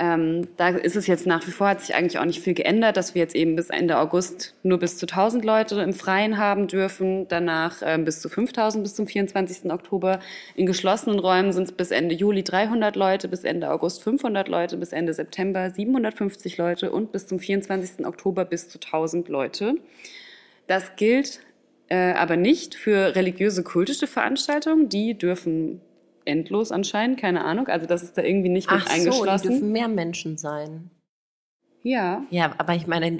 Ähm, 0.00 0.48
da 0.56 0.70
ist 0.70 0.96
es 0.96 1.06
jetzt 1.06 1.26
nach 1.26 1.46
wie 1.46 1.50
vor, 1.50 1.68
hat 1.68 1.82
sich 1.82 1.94
eigentlich 1.94 2.18
auch 2.18 2.24
nicht 2.24 2.40
viel 2.40 2.54
geändert, 2.54 2.96
dass 2.96 3.14
wir 3.14 3.20
jetzt 3.20 3.36
eben 3.36 3.54
bis 3.54 3.68
Ende 3.68 3.98
August 3.98 4.54
nur 4.62 4.78
bis 4.78 4.96
zu 4.96 5.04
1000 5.04 5.44
Leute 5.44 5.78
im 5.82 5.92
Freien 5.92 6.38
haben 6.38 6.68
dürfen, 6.68 7.28
danach 7.28 7.82
ähm, 7.84 8.06
bis 8.06 8.22
zu 8.22 8.30
5000 8.30 8.82
bis 8.82 8.94
zum 8.94 9.06
24. 9.06 9.70
Oktober. 9.70 10.20
In 10.56 10.64
geschlossenen 10.64 11.18
Räumen 11.18 11.52
sind 11.52 11.64
es 11.64 11.72
bis 11.72 11.90
Ende 11.90 12.14
Juli 12.14 12.42
300 12.42 12.96
Leute, 12.96 13.28
bis 13.28 13.44
Ende 13.44 13.70
August 13.70 14.02
500 14.02 14.48
Leute, 14.48 14.78
bis 14.78 14.92
Ende 14.92 15.12
September 15.12 15.70
750 15.70 16.56
Leute 16.56 16.90
und 16.92 17.12
bis 17.12 17.26
zum 17.26 17.38
24. 17.38 18.06
Oktober 18.06 18.46
bis 18.46 18.70
zu 18.70 18.78
1000 18.78 19.28
Leute. 19.28 19.74
Das 20.66 20.96
gilt 20.96 21.40
äh, 21.90 22.12
aber 22.14 22.36
nicht 22.36 22.74
für 22.74 23.14
religiöse 23.14 23.62
kultische 23.62 24.06
Veranstaltungen. 24.06 24.88
Die 24.88 25.18
dürfen 25.18 25.80
endlos 26.24 26.72
anscheinend, 26.72 27.20
keine 27.20 27.44
Ahnung. 27.44 27.68
Also 27.68 27.86
das 27.86 28.02
ist 28.02 28.16
da 28.18 28.22
irgendwie 28.22 28.48
nicht 28.48 28.70
mit 28.70 28.82
Ach 28.82 28.88
so, 28.88 28.94
die 28.94 29.00
eingeschlossen. 29.00 29.50
dürfen 29.50 29.72
mehr 29.72 29.88
Menschen 29.88 30.38
sein. 30.38 30.90
ja. 31.82 32.22
Ja, 32.30 32.52
aber 32.58 32.74
ich 32.74 32.86
meine, 32.86 33.16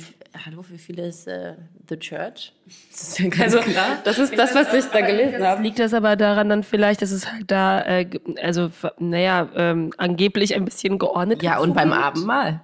hallo, 0.46 0.64
wie 0.68 0.78
viele 0.78 1.06
ist 1.08 1.26
äh, 1.26 1.54
The 1.88 1.96
Church? 1.98 2.52
Das 2.90 3.02
ist 3.02 3.18
ja 3.18 3.28
ganz 3.28 3.54
Also 3.54 3.58
klar. 3.60 3.98
das 4.04 4.18
ist 4.18 4.38
das, 4.38 4.54
was 4.54 4.72
ich 4.74 4.84
da 4.86 5.00
gelesen 5.00 5.42
habe. 5.42 5.62
Liegt 5.62 5.78
das 5.78 5.94
aber 5.94 6.14
daran 6.16 6.48
dann 6.50 6.62
vielleicht, 6.62 7.02
dass 7.02 7.10
es 7.10 7.32
halt 7.32 7.50
da, 7.50 7.80
äh, 7.82 8.08
also 8.42 8.70
naja, 8.98 9.48
ähm, 9.56 9.92
angeblich 9.96 10.54
ein 10.54 10.64
bisschen 10.64 10.98
geordnet 10.98 11.42
Ja, 11.42 11.58
und 11.58 11.74
beim 11.74 11.92
Abendmahl. 11.92 12.60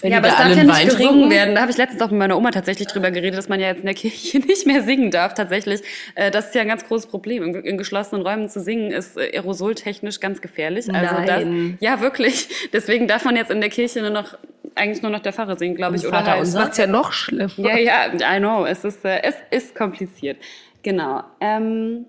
Wenn 0.00 0.12
Ja, 0.12 0.18
aber 0.18 0.28
es 0.28 0.36
da 0.36 0.48
darf 0.48 0.56
ja 0.56 0.64
nicht 0.64 0.84
gesungen 0.84 1.30
werden. 1.30 1.54
Da 1.54 1.62
habe 1.62 1.70
ich 1.70 1.76
letztens 1.76 2.00
auch 2.02 2.10
mit 2.10 2.18
meiner 2.18 2.36
Oma 2.36 2.50
tatsächlich 2.50 2.88
drüber 2.88 3.10
geredet, 3.10 3.38
dass 3.38 3.48
man 3.48 3.60
ja 3.60 3.68
jetzt 3.68 3.80
in 3.80 3.86
der 3.86 3.94
Kirche 3.94 4.38
nicht 4.46 4.66
mehr 4.66 4.82
singen 4.82 5.10
darf. 5.10 5.34
Tatsächlich, 5.34 5.82
äh, 6.14 6.30
das 6.30 6.46
ist 6.46 6.54
ja 6.54 6.62
ein 6.62 6.68
ganz 6.68 6.86
großes 6.86 7.06
Problem. 7.06 7.54
In, 7.54 7.78
geschlossenen 7.78 8.26
Räumen 8.26 8.48
zu 8.48 8.60
singen 8.60 8.92
ist 8.92 9.16
äh, 9.16 9.36
aerosoltechnisch 9.36 10.20
ganz 10.20 10.40
gefährlich. 10.40 10.92
Also 10.92 11.14
Nein. 11.14 11.78
das, 11.80 11.88
ja 11.88 12.00
wirklich. 12.00 12.48
Deswegen 12.72 13.08
darf 13.08 13.24
man 13.24 13.36
jetzt 13.36 13.50
in 13.50 13.60
der 13.60 13.70
Kirche 13.70 14.00
nur 14.00 14.10
noch 14.10 14.36
eigentlich 14.74 15.02
nur 15.02 15.10
noch 15.10 15.20
der 15.20 15.32
Pfarrer 15.32 15.56
singen, 15.56 15.74
glaube 15.74 15.96
ich, 15.96 16.02
oder 16.06 16.18
Vater 16.18 16.30
halt. 16.32 16.40
unser? 16.40 16.60
macht's 16.60 16.78
ja 16.78 16.86
noch 16.86 17.12
schlimmer. 17.12 17.50
Ja, 17.56 17.76
ja, 17.76 18.36
I 18.36 18.38
know. 18.38 18.64
Es 18.64 18.84
ist, 18.84 19.04
äh, 19.04 19.20
es 19.22 19.34
ist 19.50 19.74
kompliziert. 19.74 20.38
Genau. 20.82 21.22
Ähm, 21.40 22.06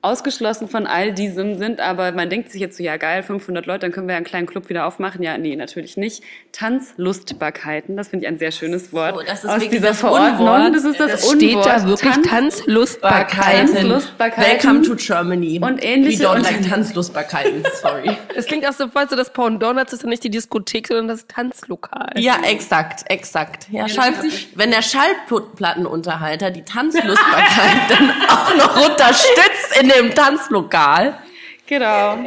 ausgeschlossen 0.00 0.68
von 0.68 0.86
all 0.86 1.12
diesem 1.12 1.58
sind 1.58 1.80
aber, 1.80 2.12
man 2.12 2.30
denkt 2.30 2.52
sich 2.52 2.60
jetzt 2.60 2.76
so, 2.76 2.84
ja 2.84 2.96
geil, 2.98 3.24
500 3.24 3.66
Leute, 3.66 3.80
dann 3.80 3.92
können 3.92 4.06
wir 4.06 4.12
ja 4.12 4.16
einen 4.18 4.24
kleinen 4.26 4.46
Club 4.46 4.68
wieder 4.68 4.86
aufmachen. 4.86 5.22
Ja, 5.24 5.36
nee, 5.38 5.56
natürlich 5.56 5.96
nicht. 5.96 6.22
Tanzlustbarkeiten, 6.52 7.96
das 7.96 8.08
finde 8.08 8.24
ich 8.26 8.28
ein 8.32 8.38
sehr 8.38 8.52
schönes 8.52 8.92
Wort. 8.92 9.16
So, 9.16 9.22
das 9.22 9.44
ist 9.44 9.50
aus 9.50 9.68
dieser 9.68 9.88
das 9.88 10.00
Verordnung. 10.00 10.46
Unwort. 10.48 10.74
Das 10.74 10.84
ist 10.84 11.00
das, 11.00 11.10
Das 11.12 11.24
Unwort. 11.24 11.36
steht 11.42 11.66
da 11.66 11.86
wirklich 11.88 12.12
Tanz- 12.14 12.28
Tanzlustbarkeiten. 12.28 13.74
Tanzlustbarkeiten. 13.74 14.52
Welcome 14.52 14.82
to 14.82 14.94
Germany. 14.96 15.58
Und 15.60 15.82
ähnliche- 15.84 16.20
We 16.20 16.26
don't 16.28 16.42
like 16.42 16.68
Tanzlustbarkeiten, 16.68 17.64
sorry. 17.82 18.16
Es 18.36 18.46
klingt 18.46 18.66
auch 18.68 18.72
so 18.72 18.88
voll 18.88 19.08
so, 19.08 19.16
das 19.16 19.32
Pendant 19.32 19.92
ist 19.92 20.02
ja 20.02 20.08
nicht 20.08 20.22
die 20.24 20.30
Diskothek, 20.30 20.86
sondern 20.88 21.08
das 21.08 21.26
Tanzlokal. 21.26 22.12
Ja, 22.16 22.36
exakt, 22.44 23.02
exakt. 23.10 23.66
Ja, 23.70 23.88
Schall, 23.88 24.12
wenn 24.54 24.70
der 24.70 24.82
Schallplattenunterhalter 24.82 26.50
die 26.50 26.62
Tanzlustbarkeit 26.62 27.90
dann 27.90 28.10
auch 28.28 28.54
noch 28.56 28.88
unterstützt 28.90 29.80
in 29.80 29.87
dem 29.88 30.14
Tanzlokal. 30.14 31.18
Genau. 31.66 32.18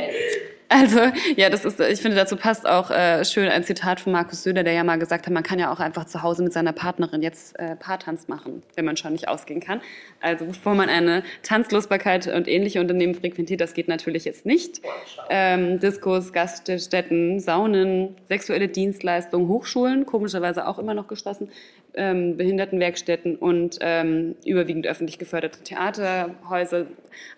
Also, 0.74 1.00
ja, 1.36 1.50
das 1.50 1.66
ist, 1.66 1.82
ich 1.82 2.02
finde, 2.02 2.16
dazu 2.16 2.38
passt 2.38 2.66
auch 2.66 2.92
äh, 2.92 3.26
schön 3.26 3.50
ein 3.50 3.66
Zitat 3.66 4.00
von 4.00 4.14
Markus 4.14 4.44
Söder, 4.44 4.64
der 4.64 4.72
ja 4.72 4.86
mal 4.86 4.98
gesagt 4.98 5.26
hat, 5.26 5.34
man 5.34 5.44
kann 5.44 5.60
ja 5.60 5.70
auch 5.70 5.82
einfach 5.82 6.06
zu 6.06 6.24
Hause 6.24 6.44
mit 6.44 6.54
seiner 6.54 6.72
Partnerin 6.72 7.22
jetzt 7.22 7.60
äh, 7.60 7.76
Paartanz 7.76 8.30
machen, 8.30 8.64
wenn 8.76 8.86
man 8.86 8.96
schon 8.96 9.12
nicht 9.12 9.28
ausgehen 9.28 9.60
kann. 9.60 9.82
Also, 10.22 10.46
bevor 10.46 10.76
man 10.76 10.90
eine 10.90 11.24
Tanzlosbarkeit 11.44 12.28
und 12.28 12.48
ähnliche 12.48 12.80
Unternehmen 12.80 13.16
frequentiert, 13.16 13.60
das 13.60 13.74
geht 13.74 13.88
natürlich 13.88 14.26
jetzt 14.26 14.46
nicht. 14.46 14.82
Ähm, 15.30 15.80
Diskos, 15.80 16.32
Gaststätten, 16.32 17.40
Saunen, 17.40 18.16
sexuelle 18.28 18.68
Dienstleistungen, 18.68 19.48
Hochschulen, 19.48 20.06
komischerweise 20.06 20.68
auch 20.68 20.80
immer 20.80 20.94
noch 20.94 21.08
geschlossen, 21.08 21.50
ähm, 21.94 22.38
Behindertenwerkstätten 22.38 23.36
und 23.36 23.80
ähm, 23.82 24.36
überwiegend 24.46 24.88
öffentlich 24.88 25.18
geförderte 25.18 25.64
Theaterhäuser. 25.64 26.86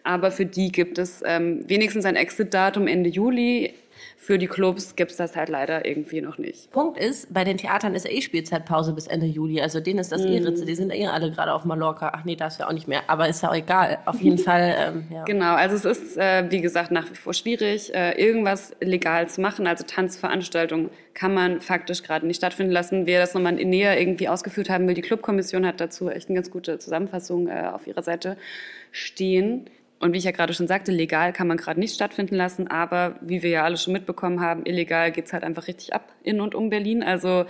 Aber 0.03 0.31
für 0.31 0.45
die 0.45 0.71
gibt 0.71 0.97
es 0.97 1.23
ähm, 1.25 1.67
wenigstens 1.67 2.05
ein 2.05 2.15
Exit-Datum 2.15 2.87
Ende 2.87 3.09
Juli. 3.09 3.73
Für 4.23 4.37
die 4.37 4.47
Clubs 4.47 4.95
gibt 4.95 5.11
es 5.11 5.17
das 5.17 5.35
halt 5.35 5.49
leider 5.49 5.85
irgendwie 5.85 6.21
noch 6.21 6.37
nicht. 6.37 6.71
Punkt 6.71 6.97
ist, 6.97 7.33
bei 7.33 7.43
den 7.43 7.57
Theatern 7.57 7.93
ist 7.93 8.05
ja 8.05 8.11
eh 8.11 8.21
Spielzeitpause 8.21 8.93
bis 8.93 9.05
Ende 9.05 9.25
Juli. 9.25 9.59
Also 9.59 9.81
denen 9.81 9.99
ist 9.99 10.13
das 10.13 10.21
eh 10.21 10.37
Ritze. 10.37 10.65
Die 10.65 10.75
sind 10.75 10.93
eh 10.93 11.07
alle 11.07 11.29
gerade 11.29 11.53
auf 11.53 11.65
Mallorca. 11.65 12.13
Ach 12.15 12.23
nee, 12.23 12.37
da 12.37 12.47
ist 12.47 12.57
ja 12.57 12.69
auch 12.69 12.71
nicht 12.71 12.87
mehr. 12.87 13.01
Aber 13.07 13.27
ist 13.27 13.43
ja 13.43 13.49
auch 13.49 13.55
egal. 13.55 13.97
Auf 14.05 14.21
jeden 14.21 14.37
Fall, 14.37 14.75
ähm, 14.79 15.07
ja. 15.09 15.25
Genau, 15.25 15.55
also 15.55 15.75
es 15.75 15.83
ist, 15.83 16.17
äh, 16.17 16.49
wie 16.49 16.61
gesagt, 16.61 16.89
nach 16.89 17.11
wie 17.11 17.15
vor 17.15 17.33
schwierig, 17.33 17.93
äh, 17.93 18.13
irgendwas 18.13 18.73
legal 18.79 19.27
zu 19.27 19.41
machen. 19.41 19.67
Also 19.67 19.83
Tanzveranstaltungen 19.85 20.89
kann 21.13 21.33
man 21.33 21.59
faktisch 21.59 22.01
gerade 22.01 22.25
nicht 22.25 22.37
stattfinden 22.37 22.71
lassen. 22.71 23.05
Wer 23.05 23.19
das 23.19 23.33
nochmal 23.33 23.55
näher 23.55 23.99
irgendwie 23.99 24.29
ausgeführt 24.29 24.69
haben 24.69 24.87
will, 24.87 24.93
die 24.95 25.01
Clubkommission 25.01 25.65
hat 25.65 25.81
dazu 25.81 26.09
echt 26.09 26.29
eine 26.29 26.37
ganz 26.37 26.49
gute 26.49 26.79
Zusammenfassung 26.79 27.49
äh, 27.49 27.69
auf 27.73 27.87
ihrer 27.87 28.03
Seite 28.03 28.37
stehen. 28.93 29.69
Und 30.03 30.11
wie 30.11 30.17
ich 30.17 30.25
ja 30.25 30.31
gerade 30.31 30.53
schon 30.53 30.67
sagte, 30.67 30.91
legal 30.91 31.31
kann 31.31 31.47
man 31.47 31.55
gerade 31.55 31.79
nicht 31.79 31.95
stattfinden 31.95 32.35
lassen, 32.35 32.67
aber 32.67 33.15
wie 33.21 33.41
wir 33.41 33.49
ja 33.49 33.63
alle 33.63 33.77
schon 33.77 33.93
mitbekommen 33.93 34.41
haben, 34.41 34.65
illegal 34.65 35.13
geht's 35.13 35.31
halt 35.31 35.45
einfach 35.45 35.67
richtig 35.67 35.93
ab 35.93 36.11
in 36.23 36.41
und 36.41 36.55
um 36.55 36.69
Berlin. 36.69 37.03
Also 37.03 37.45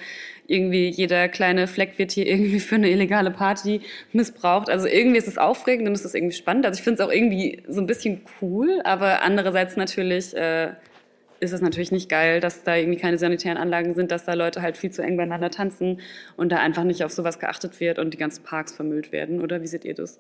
irgendwie 0.46 0.88
jeder 0.90 1.30
kleine 1.30 1.66
Fleck 1.66 1.98
wird 1.98 2.12
hier 2.12 2.28
irgendwie 2.28 2.60
für 2.60 2.76
eine 2.76 2.92
illegale 2.92 3.32
Party 3.32 3.82
missbraucht. 4.12 4.70
Also 4.70 4.88
irgendwie 4.88 5.18
ist 5.18 5.28
es 5.28 5.40
aufregend 5.40 5.88
und 5.88 5.96
es 5.96 6.06
ist 6.06 6.14
irgendwie 6.14 6.36
spannend. 6.36 6.68
Also 6.68 6.78
ich 6.78 6.84
finde 6.84 7.02
es 7.02 7.10
auch 7.10 7.12
irgendwie 7.12 7.64
so 7.68 7.82
ein 7.82 7.88
bisschen 7.88 8.22
cool, 8.40 8.82
aber 8.84 9.24
andererseits 9.24 9.76
natürlich 9.76 10.38
äh, 10.38 10.74
ist 11.40 11.54
es 11.54 11.62
natürlich 11.62 11.92
nicht 11.92 12.08
geil, 12.08 12.40
dass 12.40 12.62
da 12.62 12.76
irgendwie 12.76 13.00
keine 13.00 13.18
sanitären 13.18 13.58
Anlagen 13.58 13.96
sind, 13.96 14.12
dass 14.12 14.26
da 14.26 14.36
Leute 14.36 14.62
halt 14.62 14.78
viel 14.78 14.92
zu 14.92 15.02
eng 15.02 15.18
beieinander 15.18 15.50
tanzen 15.50 16.02
und 16.38 16.52
da 16.52 16.58
einfach 16.58 16.84
nicht 16.84 17.04
auf 17.04 17.12
sowas 17.12 17.40
geachtet 17.40 17.80
wird 17.80 17.98
und 17.98 18.14
die 18.14 18.18
ganzen 18.20 18.44
Parks 18.44 18.74
vermüllt 18.76 19.12
werden. 19.12 19.42
Oder 19.42 19.64
wie 19.64 19.68
seht 19.68 19.86
ihr 19.86 19.96
das? 19.96 20.20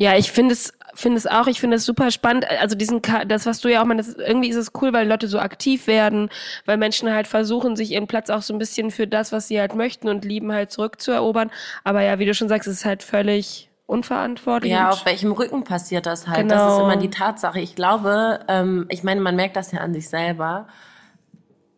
Ja, 0.00 0.16
ich 0.16 0.32
finde 0.32 0.54
es, 0.54 0.72
finde 0.94 1.18
es 1.18 1.26
auch, 1.26 1.46
ich 1.46 1.60
finde 1.60 1.76
es 1.76 1.84
super 1.84 2.10
spannend. 2.10 2.46
Also 2.48 2.74
diesen, 2.74 3.02
das, 3.28 3.44
was 3.44 3.60
du 3.60 3.68
ja 3.68 3.82
auch 3.82 3.84
meinst, 3.84 4.18
irgendwie 4.18 4.48
ist 4.48 4.56
es 4.56 4.72
cool, 4.80 4.94
weil 4.94 5.06
Leute 5.06 5.28
so 5.28 5.38
aktiv 5.38 5.86
werden, 5.86 6.30
weil 6.64 6.78
Menschen 6.78 7.12
halt 7.12 7.26
versuchen, 7.28 7.76
sich 7.76 7.90
ihren 7.90 8.06
Platz 8.06 8.30
auch 8.30 8.40
so 8.40 8.54
ein 8.54 8.58
bisschen 8.58 8.90
für 8.90 9.06
das, 9.06 9.30
was 9.30 9.48
sie 9.48 9.60
halt 9.60 9.74
möchten 9.74 10.08
und 10.08 10.24
lieben, 10.24 10.52
halt 10.52 10.70
zurückzuerobern. 10.70 11.50
Aber 11.84 12.00
ja, 12.00 12.18
wie 12.18 12.24
du 12.24 12.32
schon 12.32 12.48
sagst, 12.48 12.66
es 12.66 12.78
ist 12.78 12.84
halt 12.86 13.02
völlig 13.02 13.68
unverantwortlich. 13.84 14.72
Ja, 14.72 14.88
auf 14.88 15.04
welchem 15.04 15.32
Rücken 15.32 15.64
passiert 15.64 16.06
das 16.06 16.26
halt? 16.26 16.38
Genau. 16.38 16.54
Das 16.54 16.72
ist 16.72 16.80
immer 16.80 16.96
die 16.96 17.10
Tatsache. 17.10 17.60
Ich 17.60 17.74
glaube, 17.74 18.40
ähm, 18.48 18.86
ich 18.88 19.02
meine, 19.02 19.20
man 19.20 19.36
merkt 19.36 19.56
das 19.56 19.70
ja 19.70 19.80
an 19.80 19.92
sich 19.92 20.08
selber 20.08 20.66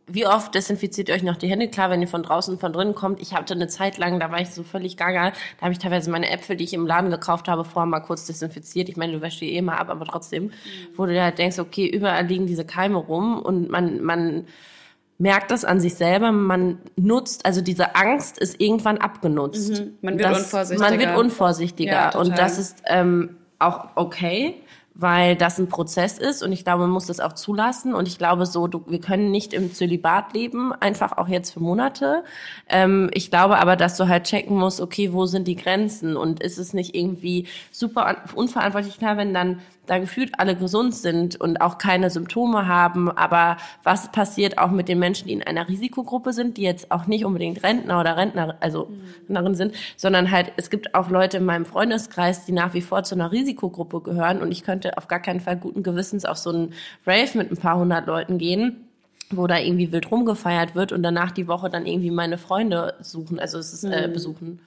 wie 0.06 0.26
oft 0.26 0.54
desinfiziert 0.54 1.09
ihr 1.09 1.14
euch 1.14 1.23
noch 1.23 1.37
die 1.37 1.49
Hände? 1.49 1.68
Klar, 1.68 1.90
wenn 1.90 2.00
ihr 2.02 2.09
von 2.09 2.23
draußen, 2.23 2.59
von 2.59 2.73
drinnen 2.73 2.94
kommt. 2.94 3.21
Ich 3.21 3.35
hatte 3.35 3.54
eine 3.54 3.68
Zeit 3.68 3.99
lang, 3.99 4.18
da 4.18 4.30
war 4.30 4.40
ich 4.40 4.50
so 4.50 4.62
völlig 4.62 4.97
gaga. 4.97 5.30
Da 5.30 5.62
habe 5.62 5.73
ich 5.73 5.78
teilweise 5.78 6.11
meine 6.11 6.30
Äpfel, 6.30 6.56
die 6.56 6.64
ich 6.64 6.75
im 6.75 6.87
Laden 6.87 7.11
gekauft 7.11 7.49
habe, 7.49 7.64
vorher 7.64 7.87
mal 7.87 8.00
kurz 8.00 8.26
desinfiziert. 8.26 8.88
Ich 8.88 8.97
meine, 8.97 9.12
du 9.12 9.21
wäschst 9.21 9.40
die 9.40 9.52
eh 9.52 9.62
mal 9.62 9.76
ab, 9.76 9.90
aber 9.90 10.04
trotzdem, 10.04 10.44
mhm. 10.44 10.50
wo 10.97 11.06
du 11.06 11.23
halt 11.23 11.38
denkst, 11.38 11.59
okay, 11.59 11.87
überall 11.87 12.26
liegen 12.26 12.47
diese 12.47 12.64
Keime 12.64 12.99
rum 12.99 13.38
und 13.38 13.71
man, 13.71 14.02
man 14.02 14.47
merkt 15.18 15.52
das 15.52 15.64
an 15.64 15.80
sich 15.80 15.94
selber. 15.94 16.32
Man 16.32 16.78
nutzt, 16.97 17.47
also 17.47 17.61
diese 17.61 17.94
Angst 17.94 18.38
ist 18.38 18.61
irgendwann 18.61 18.99
abgenutzt. 18.99 19.80
Mhm. 19.80 19.99
Man 20.00 20.18
wird 20.18 20.30
das, 20.30 20.42
unvorsichtiger. 20.44 20.90
Man 20.90 20.99
wird 20.99 21.16
unvorsichtiger. 21.16 21.92
Ja, 21.92 22.18
und 22.18 22.37
das 22.37 22.59
ist 22.59 22.82
ähm, 22.87 23.37
auch 23.61 23.90
okay 23.94 24.56
weil 24.94 25.37
das 25.37 25.58
ein 25.58 25.68
Prozess 25.68 26.18
ist 26.18 26.42
und 26.42 26.52
ich 26.52 26.64
glaube, 26.64 26.82
man 26.82 26.90
muss 26.90 27.06
das 27.06 27.20
auch 27.20 27.32
zulassen 27.32 27.94
und 27.94 28.08
ich 28.08 28.18
glaube 28.18 28.46
so, 28.46 28.66
du, 28.66 28.84
wir 28.87 29.00
können 29.00 29.30
nicht 29.30 29.54
im 29.54 29.72
Zölibat 29.72 30.34
leben, 30.34 30.72
einfach 30.72 31.16
auch 31.16 31.28
jetzt 31.28 31.50
für 31.50 31.61
Monate. 31.61 32.25
Ähm, 32.68 33.11
ich 33.14 33.30
glaube 33.30 33.58
aber, 33.58 33.76
dass 33.76 33.96
du 33.96 34.08
halt 34.08 34.25
checken 34.25 34.56
musst, 34.56 34.80
okay, 34.80 35.12
wo 35.12 35.26
sind 35.26 35.49
die 35.49 35.56
Grenzen 35.56 36.16
und 36.16 36.42
ist 36.42 36.58
es 36.58 36.75
nicht 36.75 36.94
irgendwie 36.94 37.46
super 37.70 38.16
unverantwortlich, 38.34 38.99
klar, 38.99 39.16
wenn 39.16 39.32
dann 39.32 39.61
da 39.86 39.98
gefühlt 39.98 40.38
alle 40.38 40.54
gesund 40.54 40.94
sind 40.94 41.40
und 41.40 41.60
auch 41.60 41.78
keine 41.78 42.08
Symptome 42.10 42.68
haben. 42.68 43.10
Aber 43.10 43.56
was 43.82 44.12
passiert 44.12 44.58
auch 44.58 44.70
mit 44.70 44.88
den 44.88 44.98
Menschen, 44.98 45.28
die 45.28 45.34
in 45.34 45.42
einer 45.42 45.68
Risikogruppe 45.68 46.32
sind, 46.32 46.56
die 46.56 46.62
jetzt 46.62 46.90
auch 46.90 47.06
nicht 47.06 47.24
unbedingt 47.24 47.62
Rentner 47.62 48.00
oder 48.00 48.16
Rentner, 48.16 48.56
also 48.60 48.90
Rentnerin 49.28 49.54
sind, 49.54 49.74
sondern 49.96 50.30
halt, 50.30 50.52
es 50.56 50.70
gibt 50.70 50.94
auch 50.94 51.10
Leute 51.10 51.38
in 51.38 51.44
meinem 51.44 51.66
Freundeskreis, 51.66 52.44
die 52.44 52.52
nach 52.52 52.74
wie 52.74 52.80
vor 52.80 53.02
zu 53.02 53.14
einer 53.14 53.32
Risikogruppe 53.32 54.00
gehören 54.00 54.40
und 54.40 54.52
ich 54.52 54.62
könnte 54.62 54.96
auf 54.98 55.08
gar 55.08 55.20
keinen 55.20 55.40
Fall 55.40 55.56
guten 55.56 55.82
Gewissens 55.82 56.24
auf 56.24 56.38
so 56.38 56.50
einen 56.50 56.74
Rave 57.06 57.36
mit 57.36 57.50
ein 57.50 57.56
paar 57.56 57.78
hundert 57.78 58.06
Leuten 58.06 58.38
gehen 58.38 58.88
wo 59.34 59.46
da 59.46 59.58
irgendwie 59.58 59.92
wild 59.92 60.10
rumgefeiert 60.10 60.74
wird 60.74 60.92
und 60.92 61.02
danach 61.02 61.30
die 61.30 61.48
Woche 61.48 61.70
dann 61.70 61.86
irgendwie 61.86 62.10
meine 62.10 62.36
Freunde 62.36 62.94
suchen, 63.00 63.38
also 63.38 63.58
es 63.58 63.72
ist 63.72 63.84
äh, 63.84 64.10
besuchen. 64.12 64.60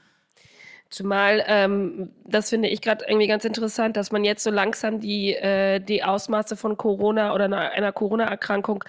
Zumal, 0.96 1.44
ähm, 1.48 2.14
das 2.24 2.52
finde 2.52 2.70
ich 2.70 2.80
gerade 2.80 3.04
irgendwie 3.06 3.28
ganz 3.28 3.44
interessant, 3.44 3.98
dass 3.98 4.14
man 4.14 4.24
jetzt 4.24 4.42
so 4.46 4.50
langsam 4.50 5.02
die, 5.02 5.36
äh, 5.36 5.82
die 5.82 6.06
Ausmaße 6.06 6.56
von 6.56 6.78
Corona 6.78 7.34
oder 7.34 7.44
einer, 7.44 7.72
einer 7.72 7.92
Corona-Erkrankung 7.92 8.82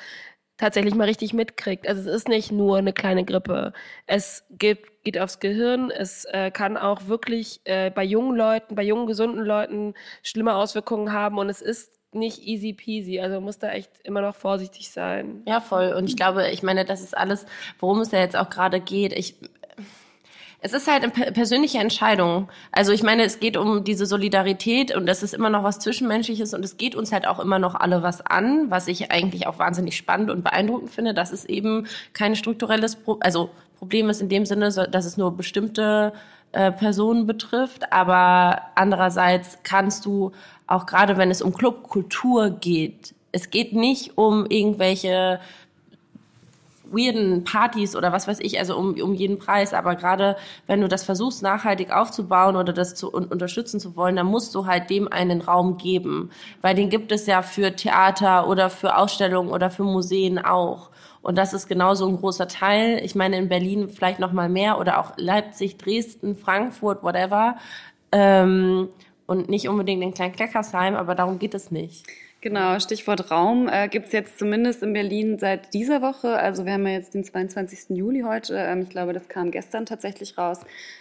tatsächlich 0.57 0.95
mal 0.95 1.09
richtig 1.09 1.35
mitkriegt. 1.35 1.89
Also 1.89 2.09
es 2.09 2.15
ist 2.15 2.29
nicht 2.29 2.53
nur 2.53 2.79
eine 2.79 2.93
kleine 2.93 3.25
Grippe. 3.25 3.73
Es 4.07 4.45
geht, 4.51 5.03
geht 5.03 5.19
aufs 5.19 5.41
Gehirn. 5.41 5.91
Es 5.91 6.27
äh, 6.27 6.53
kann 6.53 6.77
auch 6.77 7.09
wirklich 7.09 7.61
äh, 7.65 7.91
bei 7.91 8.05
jungen 8.05 8.37
Leuten, 8.37 8.77
bei 8.77 8.85
jungen, 8.85 9.09
gesunden 9.09 9.45
Leuten 9.45 9.95
schlimme 10.23 10.55
Auswirkungen 10.55 11.13
haben. 11.13 11.39
Und 11.39 11.49
es 11.49 11.61
ist 11.61 11.99
nicht 12.13 12.39
easy 12.45 12.73
peasy. 12.73 13.19
Also 13.19 13.35
man 13.35 13.45
muss 13.45 13.59
da 13.59 13.73
echt 13.73 13.91
immer 14.05 14.21
noch 14.21 14.37
vorsichtig 14.37 14.91
sein. 14.91 15.43
Ja, 15.45 15.61
voll. 15.61 15.93
Und 15.93 16.09
ich 16.09 16.17
glaube, 16.17 16.51
ich 16.51 16.63
meine, 16.63 16.85
das 16.85 17.03
ist 17.03 17.17
alles, 17.17 17.47
worum 17.81 17.99
es 18.01 18.13
ja 18.13 18.21
jetzt 18.21 18.37
auch 18.37 18.49
gerade 18.49 18.81
geht. 18.81 19.13
Ich, 19.13 19.35
es 20.67 20.73
ist 20.73 20.89
halt 20.89 21.05
eine 21.05 21.33
persönliche 21.33 21.79
Entscheidung. 21.79 22.49
Also 22.73 22.91
ich 22.91 23.05
meine, 23.05 23.23
es 23.23 23.39
geht 23.39 23.57
um 23.57 23.85
diese 23.85 24.05
Solidarität 24.05 24.95
und 24.95 25.07
das 25.07 25.23
ist 25.23 25.33
immer 25.33 25.49
noch 25.49 25.63
was 25.63 25.79
Zwischenmenschliches 25.79 26.55
und 26.55 26.65
es 26.65 26.77
geht 26.77 26.97
uns 26.97 27.13
halt 27.13 27.29
auch 27.29 27.39
immer 27.39 27.61
noch 27.61 27.77
alle 27.77 28.03
was 28.03 28.21
an, 28.21 28.69
was 28.69 28.89
ich 28.89 29.13
eigentlich 29.13 29.47
auch 29.47 29.61
wahnsinnig 29.61 29.97
spannend 29.97 30.29
und 30.29 30.43
beeindruckend 30.43 30.91
finde, 30.91 31.15
dass 31.15 31.33
es 31.33 31.45
eben 31.45 31.87
kein 32.15 32.35
strukturelles, 32.35 32.97
Pro 32.97 33.19
also 33.21 33.51
Problem 33.79 34.11
ist 34.11 34.21
in 34.21 34.29
dem 34.29 34.45
Sinne, 34.45 34.73
dass 34.73 35.05
es 35.05 35.17
nur 35.17 35.37
bestimmte 35.37 36.13
äh, 36.51 36.73
Personen 36.73 37.27
betrifft, 37.27 37.93
aber 37.93 38.63
andererseits 38.75 39.59
kannst 39.63 40.05
du 40.05 40.33
auch 40.67 40.87
gerade, 40.87 41.17
wenn 41.17 41.31
es 41.31 41.43
um 41.43 41.55
Clubkultur 41.55 42.51
geht, 42.51 43.15
es 43.31 43.51
geht 43.51 43.73
nicht 43.73 44.19
um 44.19 44.47
irgendwelche 44.47 45.39
weirden 46.91 47.45
Partys 47.45 47.97
oder 47.97 48.13
was 48.13 48.29
weiß 48.29 48.41
ich, 48.41 48.59
also 48.59 48.77
um, 48.77 48.95
um 49.01 49.15
jeden 49.15 49.39
Preis. 49.39 49.75
Aber 49.75 49.95
gerade 49.95 50.37
wenn 50.67 50.81
du 50.81 50.89
das 50.89 51.05
versuchst, 51.05 51.43
nachhaltig 51.43 51.91
aufzubauen 51.91 52.57
oder 52.57 52.73
das 52.73 52.95
zu 52.95 53.13
un 53.13 53.27
unterstützen 53.27 53.81
zu 53.81 53.97
wollen, 53.97 54.17
dann 54.17 54.27
musst 54.27 54.55
du 54.55 54.67
halt 54.67 54.91
dem 54.91 55.13
einen 55.13 55.41
Raum 55.41 55.77
geben. 55.77 56.31
Weil 56.63 56.75
den 56.75 56.91
gibt 56.91 57.13
es 57.13 57.27
ja 57.27 57.43
für 57.43 57.75
Theater 57.75 58.49
oder 58.49 58.71
für 58.71 58.97
Ausstellungen 58.97 59.51
oder 59.51 59.71
für 59.71 59.85
Museen 59.85 60.39
auch. 60.39 60.91
Und 61.23 61.37
das 61.37 61.53
ist 61.53 61.67
genauso 61.67 62.09
ein 62.09 62.19
großer 62.19 62.47
Teil. 62.47 63.01
Ich 63.05 63.15
meine, 63.17 63.37
in 63.37 63.49
Berlin 63.49 63.89
vielleicht 63.89 64.21
noch 64.21 64.33
mal 64.33 64.49
mehr 64.49 64.79
oder 64.79 65.01
auch 65.01 65.15
Leipzig, 65.17 65.77
Dresden, 65.77 66.37
Frankfurt, 66.37 67.03
whatever. 67.03 67.57
Ähm, 68.13 68.89
und 69.27 69.49
nicht 69.49 69.69
unbedingt 69.69 70.03
in 70.03 70.15
Klein-Kleckersheim, 70.15 70.95
aber 70.95 71.17
darum 71.17 71.39
geht 71.41 71.55
es 71.55 71.71
nicht. 71.73 72.07
Genau, 72.47 72.79
Stichwort 72.79 73.33
Raum 73.33 73.69
äh, 73.69 73.89
gibt 73.89 74.07
es 74.07 74.13
jetzt 74.13 74.39
zumindest 74.39 74.81
in 74.85 74.93
Berlin 74.93 75.37
seit 75.37 75.75
dieser 75.75 76.01
Woche. 76.01 76.39
Also 76.39 76.65
wir 76.65 76.75
haben 76.75 76.87
ja 76.87 76.93
jetzt 76.93 77.13
den 77.13 77.25
22. 77.25 77.97
Juli 77.97 78.21
heute. 78.21 78.55
Ähm, 78.57 78.83
ich 78.83 78.89
glaube, 78.89 79.13
das 79.13 79.27
kam 79.27 79.51
gestern 79.51 79.85
tatsächlich 79.85 80.39
raus. 80.39 80.61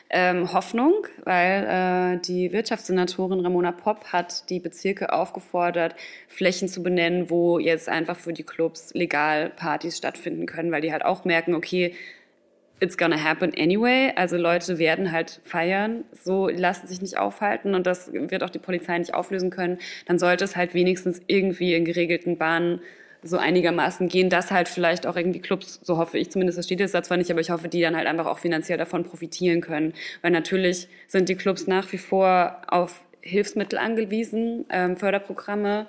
Ähm, 0.10 0.52
Hoffnung, 0.54 1.06
weil 1.24 2.16
äh, 2.16 2.20
die 2.26 2.52
Wirtschaftssenatorin 2.52 3.42
Ramona 3.42 3.72
Popp 3.72 4.06
hat 4.06 4.50
die 4.50 4.60
Bezirke 4.60 5.14
aufgefordert, 5.14 5.94
Flächen 6.28 6.68
zu 6.68 6.82
benennen, 6.82 7.30
wo 7.30 7.60
jetzt 7.60 7.90
einfach 7.90 8.18
für 8.18 8.34
die 8.34 8.42
Clubs 8.42 8.92
legal 8.96 9.52
Partys 9.52 10.00
stattfinden 10.00 10.48
können, 10.48 10.72
weil 10.72 10.82
die 10.82 10.92
halt 10.92 11.06
auch 11.06 11.26
merken, 11.26 11.54
okay, 11.54 11.94
it's 12.80 12.98
gonna 12.98 13.22
happen 13.24 13.54
anyway. 13.58 14.12
Also 14.16 14.38
Leute 14.38 14.78
werden 14.78 15.12
halt 15.12 15.42
feiern, 15.44 16.04
so 16.12 16.50
lassen 16.50 16.88
sich 16.88 17.02
nicht 17.02 17.18
aufhalten 17.18 17.74
und 17.74 17.88
das 17.88 18.12
wird 18.12 18.44
auch 18.44 18.50
die 18.50 18.60
Polizei 18.60 18.98
nicht 18.98 19.14
auflösen 19.14 19.50
können. 19.50 19.80
Dann 20.06 20.20
sollte 20.20 20.44
es 20.44 20.56
halt 20.56 20.74
wenigstens 20.74 21.22
irgendwie 21.28 21.74
in 21.74 21.86
geregelten 21.86 22.38
Bahnen 22.38 22.82
so 23.24 23.38
einigermaßen 23.38 24.08
gehen, 24.08 24.30
dass 24.30 24.52
halt 24.52 24.70
vielleicht 24.70 25.08
auch 25.08 25.16
irgendwie 25.16 25.40
Clubs, 25.40 25.80
so 25.82 25.98
hoffe 25.98 26.18
ich 26.18 26.30
zumindest, 26.30 26.60
das 26.60 26.66
steht 26.66 26.80
jetzt 26.80 26.94
da 26.94 27.02
zwar 27.02 27.18
nicht, 27.18 27.32
aber 27.32 27.42
ich 27.42 27.50
hoffe, 27.50 27.68
die 27.68 27.82
dann 27.82 27.96
halt 27.96 28.08
einfach 28.08 28.28
auch 28.28 28.38
finanziell 28.38 28.78
davon 28.78 29.04
profitieren 29.04 29.62
können. 29.62 29.94
Weil 30.22 30.32
natürlich 30.32 30.88
sind 31.08 31.28
die 31.28 31.36
Clubs 31.36 31.66
nach 31.66 31.92
wie 31.92 31.98
vor 31.98 32.62
auf 32.68 33.02
Hilfsmittel 33.22 33.80
angewiesen, 33.80 34.66
ähm, 34.70 34.96
Förderprogramme. 34.96 35.88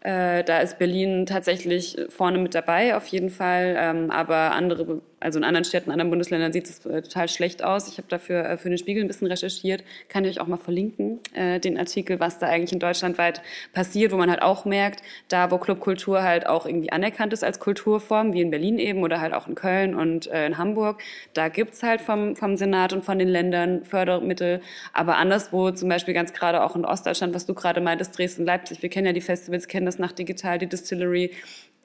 Äh, 0.00 0.44
da 0.44 0.58
ist 0.58 0.78
Berlin 0.78 1.24
tatsächlich 1.24 1.96
vorne 2.10 2.36
mit 2.36 2.54
dabei, 2.54 2.94
auf 2.94 3.06
jeden 3.06 3.30
Fall. 3.30 3.74
Ähm, 3.78 4.10
aber 4.10 4.52
andere 4.52 5.00
also 5.24 5.38
in 5.38 5.44
anderen 5.44 5.64
Städten, 5.64 5.86
in 5.86 5.92
anderen 5.92 6.10
Bundesländern 6.10 6.52
sieht 6.52 6.66
es 6.66 6.84
äh, 6.84 7.02
total 7.02 7.28
schlecht 7.28 7.64
aus. 7.64 7.88
Ich 7.88 7.96
habe 7.96 8.08
dafür 8.08 8.44
äh, 8.44 8.56
für 8.58 8.68
den 8.68 8.78
Spiegel 8.78 9.02
ein 9.02 9.08
bisschen 9.08 9.26
recherchiert, 9.26 9.82
kann 10.08 10.24
ich 10.24 10.32
euch 10.32 10.40
auch 10.40 10.46
mal 10.46 10.58
verlinken, 10.58 11.18
äh, 11.32 11.58
den 11.58 11.78
Artikel, 11.78 12.20
was 12.20 12.38
da 12.38 12.46
eigentlich 12.46 12.72
in 12.72 12.78
Deutschland 12.78 13.16
weit 13.16 13.42
passiert, 13.72 14.12
wo 14.12 14.16
man 14.16 14.30
halt 14.30 14.42
auch 14.42 14.66
merkt, 14.66 15.02
da 15.28 15.50
wo 15.50 15.58
Clubkultur 15.58 16.22
halt 16.22 16.46
auch 16.46 16.66
irgendwie 16.66 16.92
anerkannt 16.92 17.32
ist 17.32 17.42
als 17.42 17.58
Kulturform, 17.58 18.34
wie 18.34 18.42
in 18.42 18.50
Berlin 18.50 18.78
eben 18.78 19.02
oder 19.02 19.20
halt 19.20 19.32
auch 19.32 19.48
in 19.48 19.54
Köln 19.54 19.94
und 19.94 20.26
äh, 20.26 20.46
in 20.46 20.58
Hamburg, 20.58 21.02
da 21.32 21.48
gibt's 21.48 21.82
halt 21.82 22.02
vom, 22.02 22.36
vom 22.36 22.56
Senat 22.56 22.92
und 22.92 23.04
von 23.04 23.18
den 23.18 23.28
Ländern 23.28 23.84
Fördermittel. 23.84 24.60
Aber 24.92 25.16
anderswo, 25.16 25.70
zum 25.70 25.88
Beispiel 25.88 26.12
ganz 26.12 26.34
gerade 26.34 26.62
auch 26.62 26.76
in 26.76 26.84
Ostdeutschland, 26.84 27.34
was 27.34 27.46
du 27.46 27.54
gerade 27.54 27.80
meintest, 27.80 28.18
Dresden, 28.18 28.44
Leipzig, 28.44 28.82
wir 28.82 28.90
kennen 28.90 29.06
ja 29.06 29.12
die 29.14 29.22
Festivals, 29.22 29.68
kennen 29.68 29.86
das 29.86 29.98
nach 29.98 30.12
Digital, 30.12 30.58
die 30.58 30.66
Distillery, 30.66 31.30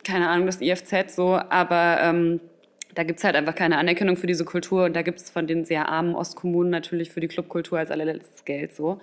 keine 0.04 0.28
Ahnung, 0.28 0.46
das 0.46 0.62
IFZ 0.62 1.16
so, 1.16 1.40
aber 1.50 2.00
ähm, 2.02 2.40
da 2.96 3.04
gibt's 3.04 3.24
halt 3.24 3.36
einfach 3.36 3.56
keine 3.56 3.78
Anerkennung 3.78 4.18
für 4.18 4.28
diese 4.28 4.46
Kultur 4.46 4.86
und 4.86 4.96
da 4.96 5.02
gibt's 5.02 5.30
von 5.30 5.48
den 5.48 5.66
sehr 5.66 5.90
armen 5.90 6.16
Ostkommunen 6.16 6.72
natürlich 6.72 7.12
für 7.12 7.20
die 7.20 7.28
Clubkultur 7.28 7.80
als 7.80 7.92
allerletztes 7.92 8.46
Geld 8.46 8.76
so. 8.76 9.00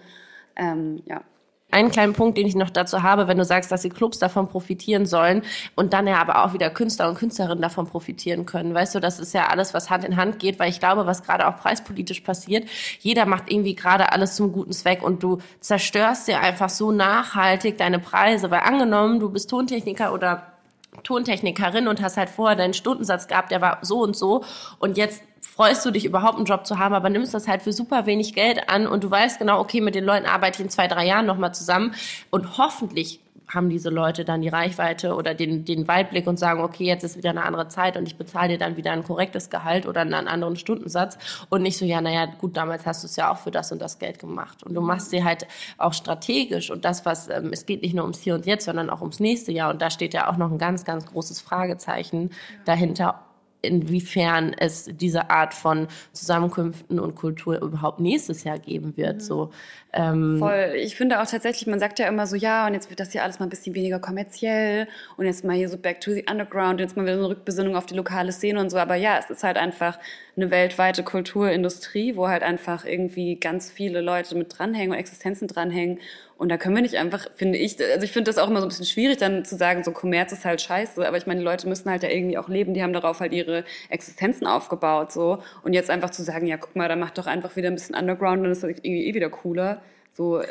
Ähm, 0.56 1.02
ja. 1.04 1.22
einen 1.70 1.90
kleinen 1.90 2.14
Punkt, 2.14 2.38
den 2.38 2.46
ich 2.46 2.54
noch 2.54 2.70
dazu 2.70 3.02
habe, 3.02 3.28
wenn 3.28 3.36
du 3.36 3.44
sagst, 3.44 3.70
dass 3.70 3.82
die 3.82 3.90
Clubs 3.90 4.18
davon 4.18 4.48
profitieren 4.48 5.04
sollen 5.04 5.42
und 5.74 5.92
dann 5.92 6.06
ja 6.06 6.16
aber 6.16 6.44
auch 6.44 6.54
wieder 6.54 6.70
Künstler 6.70 7.08
und 7.10 7.18
Künstlerinnen 7.18 7.60
davon 7.60 7.86
profitieren 7.86 8.46
können. 8.46 8.72
Weißt 8.72 8.94
du, 8.94 9.00
das 9.00 9.20
ist 9.20 9.34
ja 9.34 9.48
alles, 9.48 9.74
was 9.74 9.90
Hand 9.90 10.04
in 10.04 10.16
Hand 10.16 10.38
geht, 10.38 10.58
weil 10.58 10.70
ich 10.70 10.80
glaube, 10.80 11.06
was 11.06 11.22
gerade 11.22 11.46
auch 11.46 11.58
preispolitisch 11.58 12.20
passiert, 12.20 12.66
jeder 13.00 13.26
macht 13.26 13.52
irgendwie 13.52 13.74
gerade 13.74 14.12
alles 14.12 14.34
zum 14.34 14.52
guten 14.52 14.72
Zweck 14.72 15.02
und 15.02 15.22
du 15.22 15.38
zerstörst 15.60 16.26
dir 16.26 16.40
einfach 16.40 16.70
so 16.70 16.90
nachhaltig 16.90 17.76
deine 17.76 17.98
Preise, 17.98 18.50
weil 18.50 18.60
angenommen, 18.60 19.20
du 19.20 19.30
bist 19.30 19.50
Tontechniker 19.50 20.14
oder 20.14 20.55
Tontechnikerin 21.02 21.88
und 21.88 22.00
hast 22.02 22.16
halt 22.16 22.28
vorher 22.28 22.56
deinen 22.56 22.74
Stundensatz 22.74 23.28
gehabt, 23.28 23.50
der 23.50 23.60
war 23.60 23.78
so 23.82 24.00
und 24.02 24.16
so. 24.16 24.44
Und 24.78 24.96
jetzt 24.96 25.22
freust 25.40 25.84
du 25.84 25.90
dich 25.90 26.04
überhaupt 26.04 26.36
einen 26.36 26.46
Job 26.46 26.66
zu 26.66 26.78
haben, 26.78 26.94
aber 26.94 27.08
nimmst 27.08 27.32
das 27.32 27.48
halt 27.48 27.62
für 27.62 27.72
super 27.72 28.06
wenig 28.06 28.34
Geld 28.34 28.68
an 28.68 28.86
und 28.86 29.04
du 29.04 29.10
weißt 29.10 29.38
genau, 29.38 29.60
okay, 29.60 29.80
mit 29.80 29.94
den 29.94 30.04
Leuten 30.04 30.26
arbeite 30.26 30.58
ich 30.58 30.64
in 30.64 30.70
zwei, 30.70 30.88
drei 30.88 31.06
Jahren 31.06 31.26
nochmal 31.26 31.54
zusammen. 31.54 31.94
Und 32.30 32.58
hoffentlich 32.58 33.20
haben 33.48 33.68
diese 33.68 33.90
Leute 33.90 34.24
dann 34.24 34.42
die 34.42 34.48
Reichweite 34.48 35.14
oder 35.14 35.34
den, 35.34 35.64
den 35.64 35.86
Weitblick 35.86 36.26
und 36.26 36.38
sagen, 36.38 36.60
okay, 36.60 36.84
jetzt 36.84 37.04
ist 37.04 37.16
wieder 37.16 37.30
eine 37.30 37.44
andere 37.44 37.68
Zeit 37.68 37.96
und 37.96 38.06
ich 38.06 38.16
bezahle 38.16 38.50
dir 38.50 38.58
dann 38.58 38.76
wieder 38.76 38.92
ein 38.92 39.04
korrektes 39.04 39.50
Gehalt 39.50 39.86
oder 39.86 40.00
einen 40.00 40.14
anderen 40.14 40.56
Stundensatz. 40.56 41.18
Und 41.48 41.62
nicht 41.62 41.78
so, 41.78 41.84
ja, 41.84 42.00
naja, 42.00 42.26
gut, 42.26 42.56
damals 42.56 42.86
hast 42.86 43.04
du 43.04 43.06
es 43.06 43.16
ja 43.16 43.30
auch 43.30 43.38
für 43.38 43.50
das 43.50 43.70
und 43.72 43.80
das 43.80 43.98
Geld 43.98 44.18
gemacht. 44.18 44.62
Und 44.64 44.74
du 44.74 44.80
machst 44.80 45.10
sie 45.10 45.22
halt 45.22 45.46
auch 45.78 45.92
strategisch 45.92 46.70
und 46.70 46.84
das, 46.84 47.04
was, 47.04 47.28
ähm, 47.28 47.50
es 47.52 47.66
geht 47.66 47.82
nicht 47.82 47.94
nur 47.94 48.04
ums 48.04 48.20
Hier 48.20 48.34
und 48.34 48.46
Jetzt, 48.46 48.64
sondern 48.64 48.90
auch 48.90 49.00
ums 49.00 49.20
nächste 49.20 49.52
Jahr. 49.52 49.70
Und 49.70 49.80
da 49.80 49.90
steht 49.90 50.14
ja 50.14 50.28
auch 50.28 50.36
noch 50.36 50.50
ein 50.50 50.58
ganz, 50.58 50.84
ganz 50.84 51.06
großes 51.06 51.40
Fragezeichen 51.40 52.30
dahinter, 52.64 53.25
inwiefern 53.66 54.54
es 54.56 54.88
diese 54.92 55.30
Art 55.30 55.54
von 55.54 55.88
Zusammenkünften 56.12 56.98
und 57.00 57.14
Kultur 57.14 57.60
überhaupt 57.60 58.00
nächstes 58.00 58.44
Jahr 58.44 58.58
geben 58.58 58.96
wird. 58.96 59.16
Mhm. 59.16 59.20
So, 59.20 59.50
ähm 59.92 60.38
Voll. 60.38 60.72
Ich 60.76 60.96
finde 60.96 61.20
auch 61.20 61.26
tatsächlich, 61.26 61.66
man 61.66 61.80
sagt 61.80 61.98
ja 61.98 62.08
immer 62.08 62.26
so, 62.26 62.36
ja, 62.36 62.66
und 62.66 62.74
jetzt 62.74 62.90
wird 62.90 63.00
das 63.00 63.12
hier 63.12 63.22
alles 63.22 63.38
mal 63.38 63.46
ein 63.46 63.50
bisschen 63.50 63.74
weniger 63.74 63.98
kommerziell 63.98 64.88
und 65.16 65.26
jetzt 65.26 65.44
mal 65.44 65.56
hier 65.56 65.68
so 65.68 65.78
back 65.78 66.00
to 66.00 66.12
the 66.12 66.24
underground, 66.30 66.80
jetzt 66.80 66.96
mal 66.96 67.04
wieder 67.04 67.14
eine 67.14 67.28
Rückbesinnung 67.28 67.76
auf 67.76 67.86
die 67.86 67.94
lokale 67.94 68.32
Szene 68.32 68.60
und 68.60 68.70
so. 68.70 68.78
Aber 68.78 68.94
ja, 68.94 69.18
es 69.18 69.30
ist 69.30 69.42
halt 69.42 69.56
einfach 69.56 69.98
eine 70.36 70.50
weltweite 70.50 71.02
Kulturindustrie, 71.02 72.14
wo 72.14 72.28
halt 72.28 72.42
einfach 72.42 72.84
irgendwie 72.84 73.36
ganz 73.36 73.70
viele 73.70 74.02
Leute 74.02 74.34
mit 74.36 74.56
dranhängen 74.56 74.92
und 74.92 74.98
Existenzen 74.98 75.48
dranhängen. 75.48 75.98
Und 76.36 76.50
da 76.50 76.58
können 76.58 76.74
wir 76.74 76.82
nicht 76.82 76.96
einfach, 76.96 77.26
finde 77.34 77.56
ich, 77.56 77.78
also 77.80 78.04
ich 78.04 78.12
finde 78.12 78.30
das 78.30 78.36
auch 78.36 78.50
immer 78.50 78.60
so 78.60 78.66
ein 78.66 78.68
bisschen 78.68 78.84
schwierig, 78.84 79.16
dann 79.16 79.46
zu 79.46 79.56
sagen, 79.56 79.82
so 79.82 79.92
Kommerz 79.92 80.32
ist 80.32 80.44
halt 80.44 80.60
scheiße. 80.60 81.08
Aber 81.08 81.16
ich 81.16 81.26
meine, 81.26 81.40
die 81.40 81.44
Leute 81.44 81.66
müssen 81.66 81.90
halt 81.90 82.02
ja 82.02 82.10
irgendwie 82.10 82.36
auch 82.36 82.48
leben, 82.48 82.74
die 82.74 82.82
haben 82.82 82.92
darauf 82.92 83.20
halt 83.20 83.32
ihre 83.32 83.64
Existenzen 83.88 84.46
aufgebaut, 84.46 85.10
so. 85.10 85.38
Und 85.62 85.72
jetzt 85.72 85.88
einfach 85.88 86.10
zu 86.10 86.22
sagen, 86.22 86.46
ja, 86.46 86.58
guck 86.58 86.76
mal, 86.76 86.88
dann 86.88 87.00
macht 87.00 87.16
doch 87.16 87.26
einfach 87.26 87.56
wieder 87.56 87.68
ein 87.68 87.74
bisschen 87.74 87.94
Underground, 87.94 88.44
dann 88.44 88.52
ist 88.52 88.62
das 88.62 88.70
irgendwie 88.70 89.06
eh 89.06 89.14
wieder 89.14 89.30
cooler. 89.30 89.80
So, 90.12 90.42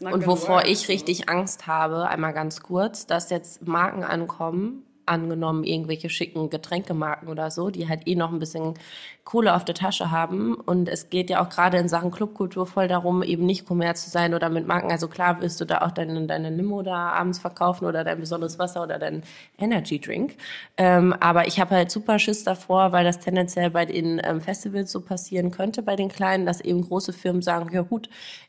und 0.00 0.26
wovor 0.26 0.64
ich 0.64 0.88
richtig 0.88 1.28
Angst 1.28 1.66
habe, 1.66 2.08
einmal 2.08 2.32
ganz 2.32 2.62
kurz, 2.62 3.06
dass 3.06 3.30
jetzt 3.30 3.66
Marken 3.66 4.04
ankommen, 4.04 4.85
angenommen 5.06 5.64
irgendwelche 5.64 6.10
schicken 6.10 6.50
Getränkemarken 6.50 7.28
oder 7.28 7.50
so, 7.50 7.70
die 7.70 7.88
halt 7.88 8.06
eh 8.06 8.14
noch 8.14 8.32
ein 8.32 8.38
bisschen 8.38 8.74
Kohle 9.24 9.54
auf 9.54 9.64
der 9.64 9.74
Tasche 9.74 10.10
haben. 10.10 10.54
Und 10.54 10.88
es 10.88 11.10
geht 11.10 11.30
ja 11.30 11.42
auch 11.42 11.48
gerade 11.48 11.78
in 11.78 11.88
Sachen 11.88 12.10
Clubkultur 12.10 12.66
voll 12.66 12.88
darum, 12.88 13.22
eben 13.22 13.44
nicht 13.44 13.66
kommerz 13.66 14.04
zu 14.04 14.10
sein 14.10 14.34
oder 14.34 14.48
mit 14.48 14.66
Marken. 14.66 14.90
Also 14.90 15.08
klar 15.08 15.40
wirst 15.40 15.60
du 15.60 15.64
da 15.64 15.82
auch 15.82 15.90
deine, 15.90 16.26
deine 16.26 16.50
Limo 16.50 16.82
da 16.82 17.10
abends 17.10 17.38
verkaufen 17.38 17.86
oder 17.86 18.04
dein 18.04 18.20
besonderes 18.20 18.58
Wasser 18.58 18.82
oder 18.82 18.98
dein 18.98 19.22
Energy 19.58 20.00
Drink. 20.00 20.36
Ähm, 20.76 21.12
aber 21.20 21.46
ich 21.48 21.58
habe 21.58 21.74
halt 21.74 21.90
super 21.90 22.18
Schiss 22.18 22.44
davor, 22.44 22.92
weil 22.92 23.04
das 23.04 23.18
tendenziell 23.18 23.70
bei 23.70 23.84
den 23.84 24.20
ähm, 24.24 24.40
Festivals 24.40 24.92
so 24.92 25.00
passieren 25.00 25.50
könnte, 25.50 25.82
bei 25.82 25.96
den 25.96 26.08
Kleinen, 26.08 26.46
dass 26.46 26.60
eben 26.60 26.82
große 26.82 27.12
Firmen 27.12 27.42
sagen, 27.42 27.68
ja 27.72 27.82
gut, 27.82 28.08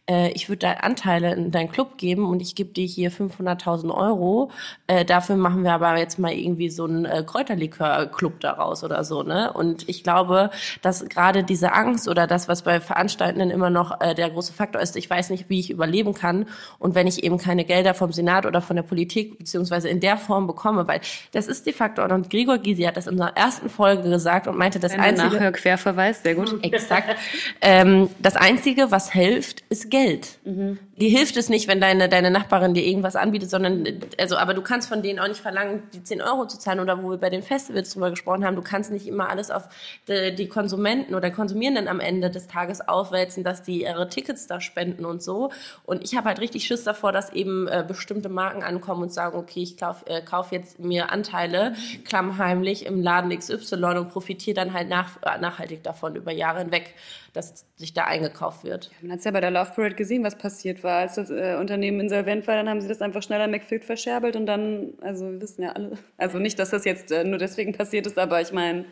äh, 0.10 0.32
ich 0.32 0.50
würde 0.50 0.60
da 0.60 0.72
Anteile 0.74 1.34
in 1.34 1.52
deinen 1.52 1.70
Club 1.70 1.98
geben 1.98 2.26
und 2.26 2.42
ich 2.42 2.56
gebe 2.56 2.72
dir 2.72 2.86
hier 2.86 3.12
500.000 3.12 3.94
Euro. 3.94 4.50
Äh, 4.88 5.06
dafür 5.06 5.36
machen 5.36 5.64
wir 5.64 5.74
aber 5.74 5.98
jetzt 5.98 6.18
mal 6.18 6.32
irgendwie 6.32 6.70
so 6.70 6.86
einen 6.86 7.06
äh, 7.06 7.24
Kräuterlikör-Club 7.26 8.40
daraus 8.40 8.84
oder 8.84 9.04
so. 9.04 9.24
Ne? 9.24 9.52
Und 9.52 9.88
ich 9.90 10.04
glaube, 10.04 10.50
dass 10.82 11.08
gerade 11.10 11.44
diese 11.44 11.74
Angst 11.74 12.08
oder 12.08 12.26
das, 12.26 12.48
was 12.48 12.62
bei 12.62 12.80
Veranstaltenden 12.80 13.52
immer 13.52 13.70
noch 13.70 14.00
äh, 14.00 14.16
der 14.16 14.30
große 14.30 14.54
Faktor 14.54 14.82
ist, 14.82 14.96
ich 14.96 15.10
weiß 15.10 15.30
nicht, 15.30 15.50
wie 15.50 15.60
ich 15.60 15.70
überleben 15.70 16.14
kann 16.14 16.46
und 16.80 16.96
wenn 16.96 17.08
ich 17.08 17.24
eben 17.24 17.38
keine 17.38 17.66
Gelder 17.66 17.94
vom 17.94 18.14
Senat 18.14 18.46
oder 18.46 18.62
von 18.62 18.76
der 18.76 18.84
Politik 18.84 19.38
beziehungsweise 19.38 19.90
in 19.90 20.00
der 20.00 20.18
Form 20.18 20.48
bekomme, 20.48 20.88
weil 20.88 21.02
das 21.34 21.48
ist 21.48 21.66
die 21.66 21.74
Faktor. 21.74 22.10
Und 22.10 22.30
Gregor 22.30 22.58
Gysi 22.58 22.84
hat 22.84 22.96
das 22.96 23.08
in 23.08 23.14
unserer 23.14 23.36
ersten 23.36 23.70
Folge 23.70 24.10
gesagt 24.10 24.48
und 24.48 24.58
meinte, 24.58 24.80
das 24.80 24.94
einzige... 24.94 25.52
Querverweis, 25.52 26.24
sehr 26.24 26.36
gut. 26.36 26.58
Exakt. 26.64 27.16
Ähm, 27.62 28.10
das 28.20 28.36
Einzige, 28.36 28.92
was 28.92 29.12
hilft, 29.12 29.62
ist 29.70 29.90
Geld. 29.90 29.97
Mhm. 30.44 30.80
Die 30.98 31.10
hilft 31.10 31.38
es 31.38 31.50
nicht, 31.50 31.68
wenn 31.68 31.80
deine, 31.80 32.10
deine 32.10 32.32
Nachbarin 32.32 32.74
dir 32.74 32.84
irgendwas 32.84 33.16
anbietet, 33.16 33.50
sondern, 33.50 33.86
also, 34.20 34.38
aber 34.38 34.54
du 34.54 34.62
kannst 34.62 34.90
von 34.90 35.02
denen 35.02 35.20
auch 35.20 35.28
nicht 35.28 35.42
verlangen, 35.42 35.84
die 35.94 36.04
10 36.04 36.22
Euro 36.22 36.48
zu 36.48 36.58
zahlen 36.58 36.80
oder 36.80 37.04
wo 37.04 37.12
wir 37.12 37.18
bei 37.18 37.30
den 37.30 37.44
Festivals 37.44 37.94
drüber 37.94 38.10
gesprochen 38.10 38.46
haben, 38.46 38.56
du 38.56 38.62
kannst 38.62 38.92
nicht 38.92 39.08
immer 39.08 39.30
alles 39.30 39.52
auf 39.52 39.70
die, 40.08 40.34
die 40.34 40.48
Konsumenten 40.48 41.16
oder 41.16 41.32
Konsumierenden 41.32 41.88
am 41.88 42.00
Ende 42.00 42.30
des 42.30 42.48
Tages 42.48 42.88
aufwälzen, 42.88 43.44
dass 43.44 43.64
die 43.64 43.84
ihre 43.84 44.10
Tickets 44.10 44.48
da 44.48 44.60
spenden 44.60 45.06
und 45.06 45.22
so. 45.22 45.52
Und 45.84 46.04
ich 46.04 46.16
habe 46.16 46.28
halt 46.28 46.40
richtig 46.40 46.66
Schiss 46.66 46.84
davor, 46.84 47.12
dass 47.12 47.32
eben 47.32 47.68
äh, 47.68 47.84
bestimmte 47.88 48.30
Marken 48.30 48.64
ankommen 48.64 49.04
und 49.04 49.14
sagen, 49.14 49.38
okay, 49.38 49.62
ich 49.62 49.78
kauf, 49.78 50.04
äh, 50.08 50.22
kauf 50.22 50.52
jetzt 50.52 50.80
mir 50.80 51.12
Anteile 51.12 51.74
klammheimlich 52.06 52.86
im 52.86 53.02
Laden 53.02 53.38
XY 53.38 53.98
und 53.98 54.10
profitiere 54.10 54.56
dann 54.56 54.74
halt 54.74 54.90
nach, 54.90 55.22
äh, 55.22 55.40
nachhaltig 55.40 55.84
davon 55.84 56.16
über 56.16 56.32
Jahre 56.32 56.60
hinweg, 56.60 56.96
dass 57.38 57.66
sich 57.76 57.94
da 57.94 58.06
eingekauft 58.06 58.64
wird. 58.64 58.86
Ja, 58.86 58.98
man 59.02 59.12
hat 59.12 59.24
ja 59.24 59.32
bei 59.32 59.42
der 59.42 59.52
Love 59.52 59.72
Parade 59.76 59.96
gesehen, 59.96 60.24
was 60.24 60.38
passiert 60.38 60.84
war. 60.84 61.00
Als 61.00 61.16
das 61.16 61.30
äh, 61.30 61.56
Unternehmen 61.60 62.00
insolvent 62.00 62.48
war, 62.48 62.56
dann 62.56 62.68
haben 62.68 62.82
sie 62.82 62.88
das 62.88 63.02
einfach 63.02 63.24
schneller 63.24 63.48
McFit 63.48 63.86
verscherbelt 63.86 64.36
und 64.36 64.46
dann, 64.46 64.94
also 65.02 65.32
wir 65.32 65.42
wissen 65.42 65.62
ja 65.62 65.72
alle, 65.72 65.92
also 66.18 66.40
nicht, 66.40 66.60
dass 66.60 66.72
das 66.72 66.84
jetzt 66.86 67.12
äh, 67.12 67.24
nur 67.24 67.38
deswegen 67.38 67.74
passiert 67.74 68.08
ist, 68.08 68.18
aber 68.18 68.42
ich 68.42 68.52
meine, 68.52 68.86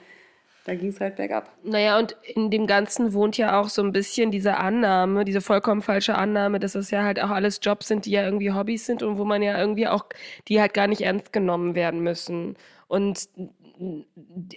da 0.65 0.73
ging 0.73 0.89
es 0.89 0.99
halt 0.99 1.15
bergab. 1.15 1.51
Naja, 1.63 1.99
und 1.99 2.17
in 2.23 2.49
dem 2.49 2.65
Ganzen 2.65 3.13
wohnt 3.13 3.38
ja 3.38 3.60
auch 3.60 3.69
so 3.69 3.84
ein 3.84 3.91
bisschen 3.91 4.31
diese 4.31 4.58
Annahme, 4.58 5.23
diese 5.23 5.41
vollkommen 5.41 5.84
falsche 5.84 6.15
Annahme, 6.15 6.60
dass 6.60 6.73
es 6.73 6.89
ja 6.89 7.03
halt 7.03 7.21
auch 7.21 7.29
alles 7.29 7.60
Jobs 7.62 7.88
sind, 7.88 8.05
die 8.05 8.12
ja 8.12 8.23
irgendwie 8.23 8.51
Hobbys 8.51 8.86
sind 8.86 9.03
und 9.03 9.19
wo 9.19 9.25
man 9.25 9.43
ja 9.43 9.60
irgendwie 9.60 9.88
auch, 9.88 10.05
die 10.47 10.60
halt 10.60 10.73
gar 10.73 10.88
nicht 10.88 11.01
ernst 11.01 11.31
genommen 11.31 11.75
werden 11.75 11.99
müssen. 12.01 12.58
Und 12.88 13.29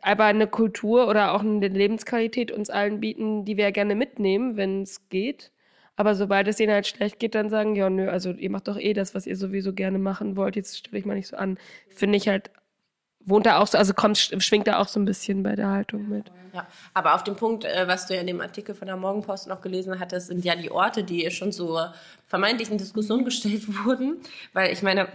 aber 0.03 0.25
eine 0.25 0.47
Kultur 0.47 1.09
oder 1.09 1.33
auch 1.35 1.41
eine 1.41 1.69
Lebensqualität 1.69 2.51
uns 2.51 2.71
allen 2.71 3.01
bieten, 3.01 3.45
die 3.45 3.57
wir 3.57 3.65
ja 3.65 3.71
gerne 3.71 3.95
mitnehmen, 3.95 4.57
wenn 4.57 4.83
es 4.83 5.09
geht. 5.09 5.53
Aber 5.97 6.15
sobald 6.15 6.47
es 6.47 6.57
denen 6.57 6.73
halt 6.73 6.87
schlecht 6.87 7.19
geht, 7.19 7.35
dann 7.35 7.51
sagen, 7.51 7.75
ja, 7.75 7.91
nö, 7.91 8.09
also 8.09 8.31
ihr 8.31 8.51
macht 8.51 8.69
doch 8.69 8.79
eh 8.79 8.93
das, 8.93 9.15
was 9.15 9.27
ihr 9.27 9.37
sowieso 9.37 9.73
gerne 9.73 9.99
machen 9.99 10.37
wollt, 10.37 10.55
jetzt 10.55 10.79
stelle 10.79 10.99
ich 10.99 11.05
mal 11.05 11.17
nicht 11.17 11.27
so 11.27 11.37
an. 11.37 11.59
Finde 11.89 12.17
ich 12.17 12.29
halt 12.29 12.51
wohnt 13.29 13.47
da 13.47 13.59
auch 13.59 13.67
so, 13.67 13.79
also 13.79 13.95
kommt, 13.95 14.19
schwingt 14.19 14.67
da 14.67 14.79
auch 14.79 14.89
so 14.89 14.99
ein 14.99 15.05
bisschen 15.05 15.43
bei 15.43 15.55
der 15.55 15.69
Haltung 15.69 16.09
mit. 16.09 16.31
Ja, 16.55 16.67
aber 16.95 17.15
auf 17.15 17.25
dem 17.25 17.37
Punkt, 17.37 17.65
äh, 17.65 17.87
was 17.87 18.07
du 18.07 18.15
ja 18.15 18.21
in 18.21 18.27
dem 18.27 18.41
Artikel 18.41 18.75
von 18.75 18.87
der 18.87 18.97
Morgenpost 18.97 19.49
noch 19.49 19.61
gelesen 19.61 20.01
hattest, 20.01 20.29
sind 20.29 20.45
ja 20.45 20.57
die 20.57 20.71
Orte, 20.71 21.05
die 21.05 21.31
schon 21.31 21.53
so 21.53 21.79
vermeintlich 22.27 22.71
in 22.71 22.79
Diskussion 22.79 23.25
gestellt 23.25 23.65
wurden, 23.85 24.17
weil 24.53 24.73
ich 24.73 24.83
meine, 24.83 25.09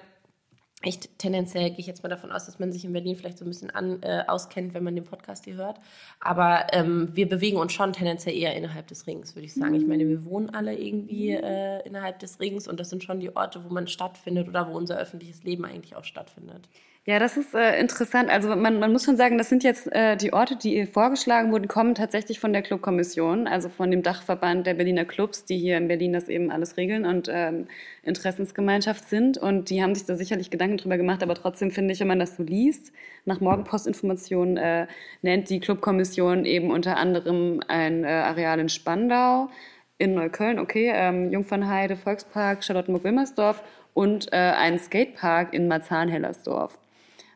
ich 0.86 1.00
tendenziell 1.18 1.70
gehe 1.70 1.80
ich 1.80 1.88
jetzt 1.88 2.04
mal 2.04 2.10
davon 2.10 2.32
aus, 2.32 2.46
dass 2.46 2.60
man 2.60 2.72
sich 2.72 2.84
in 2.84 2.94
Berlin 2.94 3.16
vielleicht 3.16 3.38
so 3.38 3.46
ein 3.46 3.48
bisschen 3.48 3.72
an, 3.72 4.02
äh, 4.02 4.24
auskennt, 4.28 4.74
wenn 4.74 4.84
man 4.84 4.96
den 4.96 5.06
Podcast 5.06 5.46
hier 5.46 5.56
hört. 5.56 5.80
Aber 6.20 6.68
ähm, 6.74 7.10
wir 7.14 7.30
bewegen 7.30 7.58
uns 7.58 7.74
schon 7.74 7.94
tendenziell 7.94 8.36
eher 8.36 8.56
innerhalb 8.56 8.88
des 8.88 9.08
Rings, 9.08 9.36
würde 9.36 9.46
ich 9.46 9.54
sagen. 9.54 9.76
Ich 9.76 9.88
meine, 9.88 10.08
wir 10.08 10.26
wohnen 10.26 10.50
alle 10.50 10.78
irgendwie 10.78 11.32
äh, 11.32 11.86
innerhalb 11.88 12.20
des 12.20 12.40
Rings 12.40 12.68
und 12.68 12.80
das 12.80 12.90
sind 12.90 13.04
schon 13.04 13.20
die 13.20 13.36
Orte, 13.36 13.64
wo 13.64 13.74
man 13.74 13.88
stattfindet 13.88 14.48
oder 14.48 14.68
wo 14.68 14.78
unser 14.78 14.98
öffentliches 14.98 15.44
Leben 15.44 15.66
eigentlich 15.66 15.96
auch 15.96 16.04
stattfindet. 16.04 16.68
Ja, 17.06 17.20
das 17.20 17.36
ist 17.36 17.54
äh, 17.54 17.78
interessant. 17.82 18.30
Also 18.30 18.56
man, 18.56 18.80
man 18.80 18.94
muss 18.94 19.04
schon 19.04 19.18
sagen, 19.18 19.38
das 19.38 19.50
sind 19.50 19.62
jetzt 19.66 19.92
äh, 19.92 20.16
die 20.16 20.32
Orte, 20.32 20.56
die 20.56 20.86
vorgeschlagen 20.86 21.52
wurden, 21.52 21.68
kommen 21.68 21.96
tatsächlich 21.96 22.40
von 22.40 22.54
der 22.54 22.62
Clubkommission, 22.62 23.46
also 23.46 23.68
von 23.68 23.92
dem 23.92 24.04
Dachverband 24.04 24.66
der 24.66 24.74
Berliner 24.74 25.04
Clubs, 25.04 25.44
die 25.44 25.58
hier 25.58 25.76
in 25.76 25.90
Berlin 25.90 26.14
das 26.14 26.30
eben 26.30 26.50
alles 26.50 26.78
regeln 26.78 27.06
und 27.06 27.30
ähm, 27.30 27.68
Interessensgemeinschaft 28.04 29.10
sind. 29.10 29.38
Und 29.38 29.70
die 29.70 29.84
haben 29.84 29.94
sich 29.96 30.06
da 30.06 30.16
sicherlich 30.16 30.50
Gedanken 30.50 30.78
drüber 30.78 30.96
gemacht, 30.96 31.22
aber 31.24 31.36
trotzdem 31.36 31.72
finde 31.72 31.94
ich, 31.94 32.00
wenn 32.00 32.08
man 32.08 32.20
das 32.20 32.38
so 32.38 32.44
liest, 32.44 32.94
nach 33.26 33.42
Morgenpostinformationen 33.42 34.56
äh, 34.56 34.88
nennt 35.22 35.50
die 35.50 35.60
Clubkommission 35.60 36.46
eben 36.46 36.72
unter 36.72 36.96
anderem 36.96 37.60
ein 37.68 38.06
äh, 38.06 38.08
Areal 38.08 38.60
in 38.62 38.70
Spandau, 38.70 39.50
in 39.98 40.14
Neukölln, 40.14 40.58
okay, 40.58 40.90
ähm, 40.96 41.34
Jungfernheide, 41.34 41.98
Volkspark, 41.98 42.64
Charlottenburg-Wilmersdorf 42.64 43.62
und 43.94 44.32
äh, 44.32 44.38
einen 44.38 44.80
Skatepark 44.80 45.54
in 45.54 45.68
Marzahn-Hellersdorf. 45.68 46.80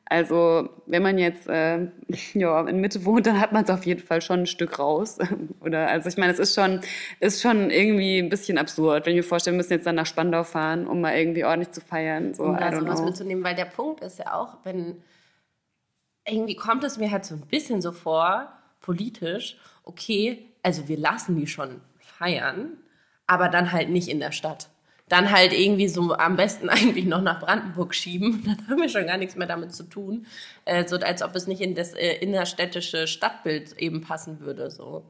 Also 0.10 0.70
wenn 0.86 1.04
man 1.04 1.18
jetzt 1.18 1.48
äh, 1.48 1.88
ja, 2.34 2.66
in 2.68 2.80
Mitte 2.80 3.04
wohnt, 3.06 3.28
dann 3.28 3.40
hat 3.40 3.52
man 3.52 3.64
es 3.64 3.70
auf 3.70 3.86
jeden 3.86 4.02
Fall 4.02 4.22
schon 4.22 4.42
ein 4.42 4.46
Stück 4.48 4.80
raus. 4.80 5.18
Oder 5.60 5.90
also 5.90 6.08
ich 6.08 6.18
meine, 6.18 6.32
es 6.32 6.40
ist 6.40 6.56
schon, 6.56 6.82
ist 7.20 7.42
schon 7.42 7.70
irgendwie 7.70 8.20
ein 8.20 8.30
bisschen 8.30 8.58
absurd, 8.58 9.06
wenn 9.06 9.14
ich 9.14 9.18
mir 9.18 9.28
vorstelle, 9.28 9.56
wir 9.56 9.58
müssen 9.58 9.74
jetzt 9.74 9.86
dann 9.86 9.96
nach 9.96 10.06
Spandau 10.06 10.44
fahren, 10.44 10.88
um 10.88 11.02
mal 11.02 11.18
irgendwie 11.18 11.44
ordentlich 11.44 11.72
zu 11.72 11.82
feiern. 11.82 12.34
So, 12.34 12.44
um 12.44 12.58
da 12.58 12.74
sowas 12.74 13.02
mitzunehmen, 13.02 13.44
weil 13.44 13.56
der 13.56 13.66
Punkt 13.66 14.02
ist 14.02 14.20
ja 14.20 14.34
auch, 14.34 14.58
wenn 14.64 15.04
irgendwie 16.26 16.56
kommt 16.56 16.84
es 16.84 16.98
mir 16.98 17.12
halt 17.12 17.26
so 17.26 17.36
ein 17.36 17.42
bisschen 17.42 17.82
so 17.82 17.92
vor, 17.92 18.52
politisch, 18.82 19.58
okay, 19.84 20.46
also 20.64 20.88
wir 20.88 20.98
lassen 20.98 21.36
die 21.38 21.48
schon 21.48 21.82
feiern, 22.00 22.78
aber 23.26 23.50
dann 23.50 23.72
halt 23.72 23.90
nicht 23.90 24.08
in 24.08 24.20
der 24.20 24.32
Stadt 24.32 24.70
dann 25.10 25.32
halt 25.32 25.54
irgendwie 25.54 25.88
so 25.88 26.14
am 26.14 26.36
besten 26.36 26.70
eigentlich 26.70 27.06
noch 27.06 27.22
nach 27.22 27.40
Brandenburg 27.40 27.96
schieben. 27.96 28.44
Dann 28.46 28.68
haben 28.68 28.82
wir 28.82 28.90
schon 28.90 29.08
gar 29.08 29.18
nichts 29.18 29.36
mehr 29.36 29.48
damit 29.48 29.74
zu 29.74 29.84
tun. 29.84 30.26
Äh, 30.66 30.88
so 30.88 30.98
als 30.98 31.22
ob 31.22 31.36
es 31.36 31.48
nicht 31.48 31.62
in 31.62 31.76
das 31.76 31.94
äh, 31.94 32.16
innerstädtische 32.16 33.08
Stadtbild 33.08 33.78
eben 33.78 34.02
passen 34.02 34.40
würde. 34.42 34.70
So. 34.70 35.04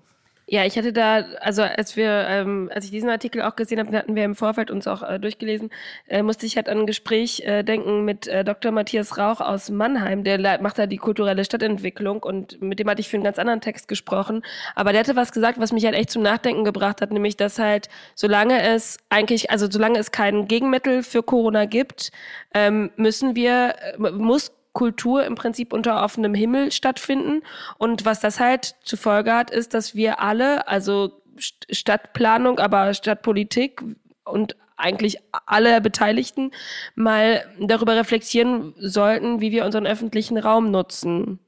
Ja, 0.50 0.64
ich 0.64 0.78
hatte 0.78 0.94
da, 0.94 1.26
also 1.42 1.62
als 1.62 1.98
wir, 1.98 2.26
ähm, 2.30 2.72
als 2.74 2.86
ich 2.86 2.92
diesen 2.92 3.10
Artikel 3.10 3.42
auch 3.42 3.58
gesehen 3.58 3.80
habe, 3.80 3.98
hatten 3.98 4.16
wir 4.16 4.24
im 4.24 4.34
Vorfeld 4.34 4.72
uns 4.72 4.88
auch 4.88 5.04
äh, 5.04 5.20
durchgelesen, 5.20 5.70
äh, 6.08 6.24
musste 6.24 6.46
ich 6.46 6.56
halt 6.56 6.70
an 6.70 6.80
ein 6.80 6.86
Gespräch 6.88 7.42
äh, 7.42 7.64
denken 7.64 8.06
mit 8.06 8.28
äh, 8.28 8.46
Dr. 8.46 8.72
Matthias 8.72 9.18
Rauch 9.18 9.42
aus 9.42 9.70
Mannheim, 9.70 10.24
der 10.24 10.62
macht 10.62 10.80
da 10.80 10.88
die 10.88 10.96
kulturelle 10.96 11.44
Stadtentwicklung 11.44 12.24
und 12.24 12.62
mit 12.62 12.80
dem 12.80 12.90
hatte 12.90 13.02
ich 13.02 13.10
für 13.10 13.18
einen 13.18 13.26
ganz 13.26 13.40
anderen 13.40 13.60
Text 13.60 13.90
gesprochen. 13.90 14.42
Aber 14.74 14.94
der 14.94 15.02
hatte 15.02 15.18
was 15.18 15.34
gesagt, 15.34 15.60
was 15.60 15.74
mich 15.74 15.84
halt 15.84 15.96
echt 15.96 16.12
zum 16.12 16.22
Nachdenken 16.22 16.64
gebracht 16.64 17.02
hat, 17.02 17.12
nämlich 17.12 17.36
dass 17.36 17.60
halt, 17.60 17.90
solange 18.16 18.62
es 18.62 19.00
eigentlich, 19.10 19.52
also 19.52 19.70
solange 19.70 20.00
es 20.00 20.12
kein 20.12 20.48
Gegenmittel 20.48 21.04
für 21.04 21.24
Corona 21.24 21.66
gibt, 21.66 22.14
ähm, 22.54 22.90
müssen 22.96 23.36
wir, 23.36 23.76
äh, 23.82 24.12
muss 24.12 24.54
Kultur 24.78 25.26
im 25.26 25.34
Prinzip 25.34 25.74
unter 25.74 26.04
offenem 26.04 26.36
Himmel 26.36 26.72
stattfinden. 26.72 27.42
Und 27.80 28.06
was 28.06 28.20
das 28.20 28.40
halt 28.40 28.76
zur 28.84 29.00
Folge 29.00 29.34
hat, 29.34 29.50
ist, 29.50 29.74
dass 29.74 29.96
wir 29.96 30.20
alle, 30.20 30.68
also 30.68 31.20
Stadtplanung, 31.40 32.60
aber 32.60 32.94
Stadtpolitik 32.94 33.82
und 34.24 34.56
eigentlich 34.76 35.18
alle 35.48 35.82
Beteiligten 35.82 36.52
mal 36.94 37.44
darüber 37.60 37.96
reflektieren 37.96 38.76
sollten, 38.78 39.42
wie 39.42 39.52
wir 39.52 39.66
unseren 39.66 39.88
öffentlichen 39.88 40.38
Raum 40.38 40.70
nutzen. 40.70 41.40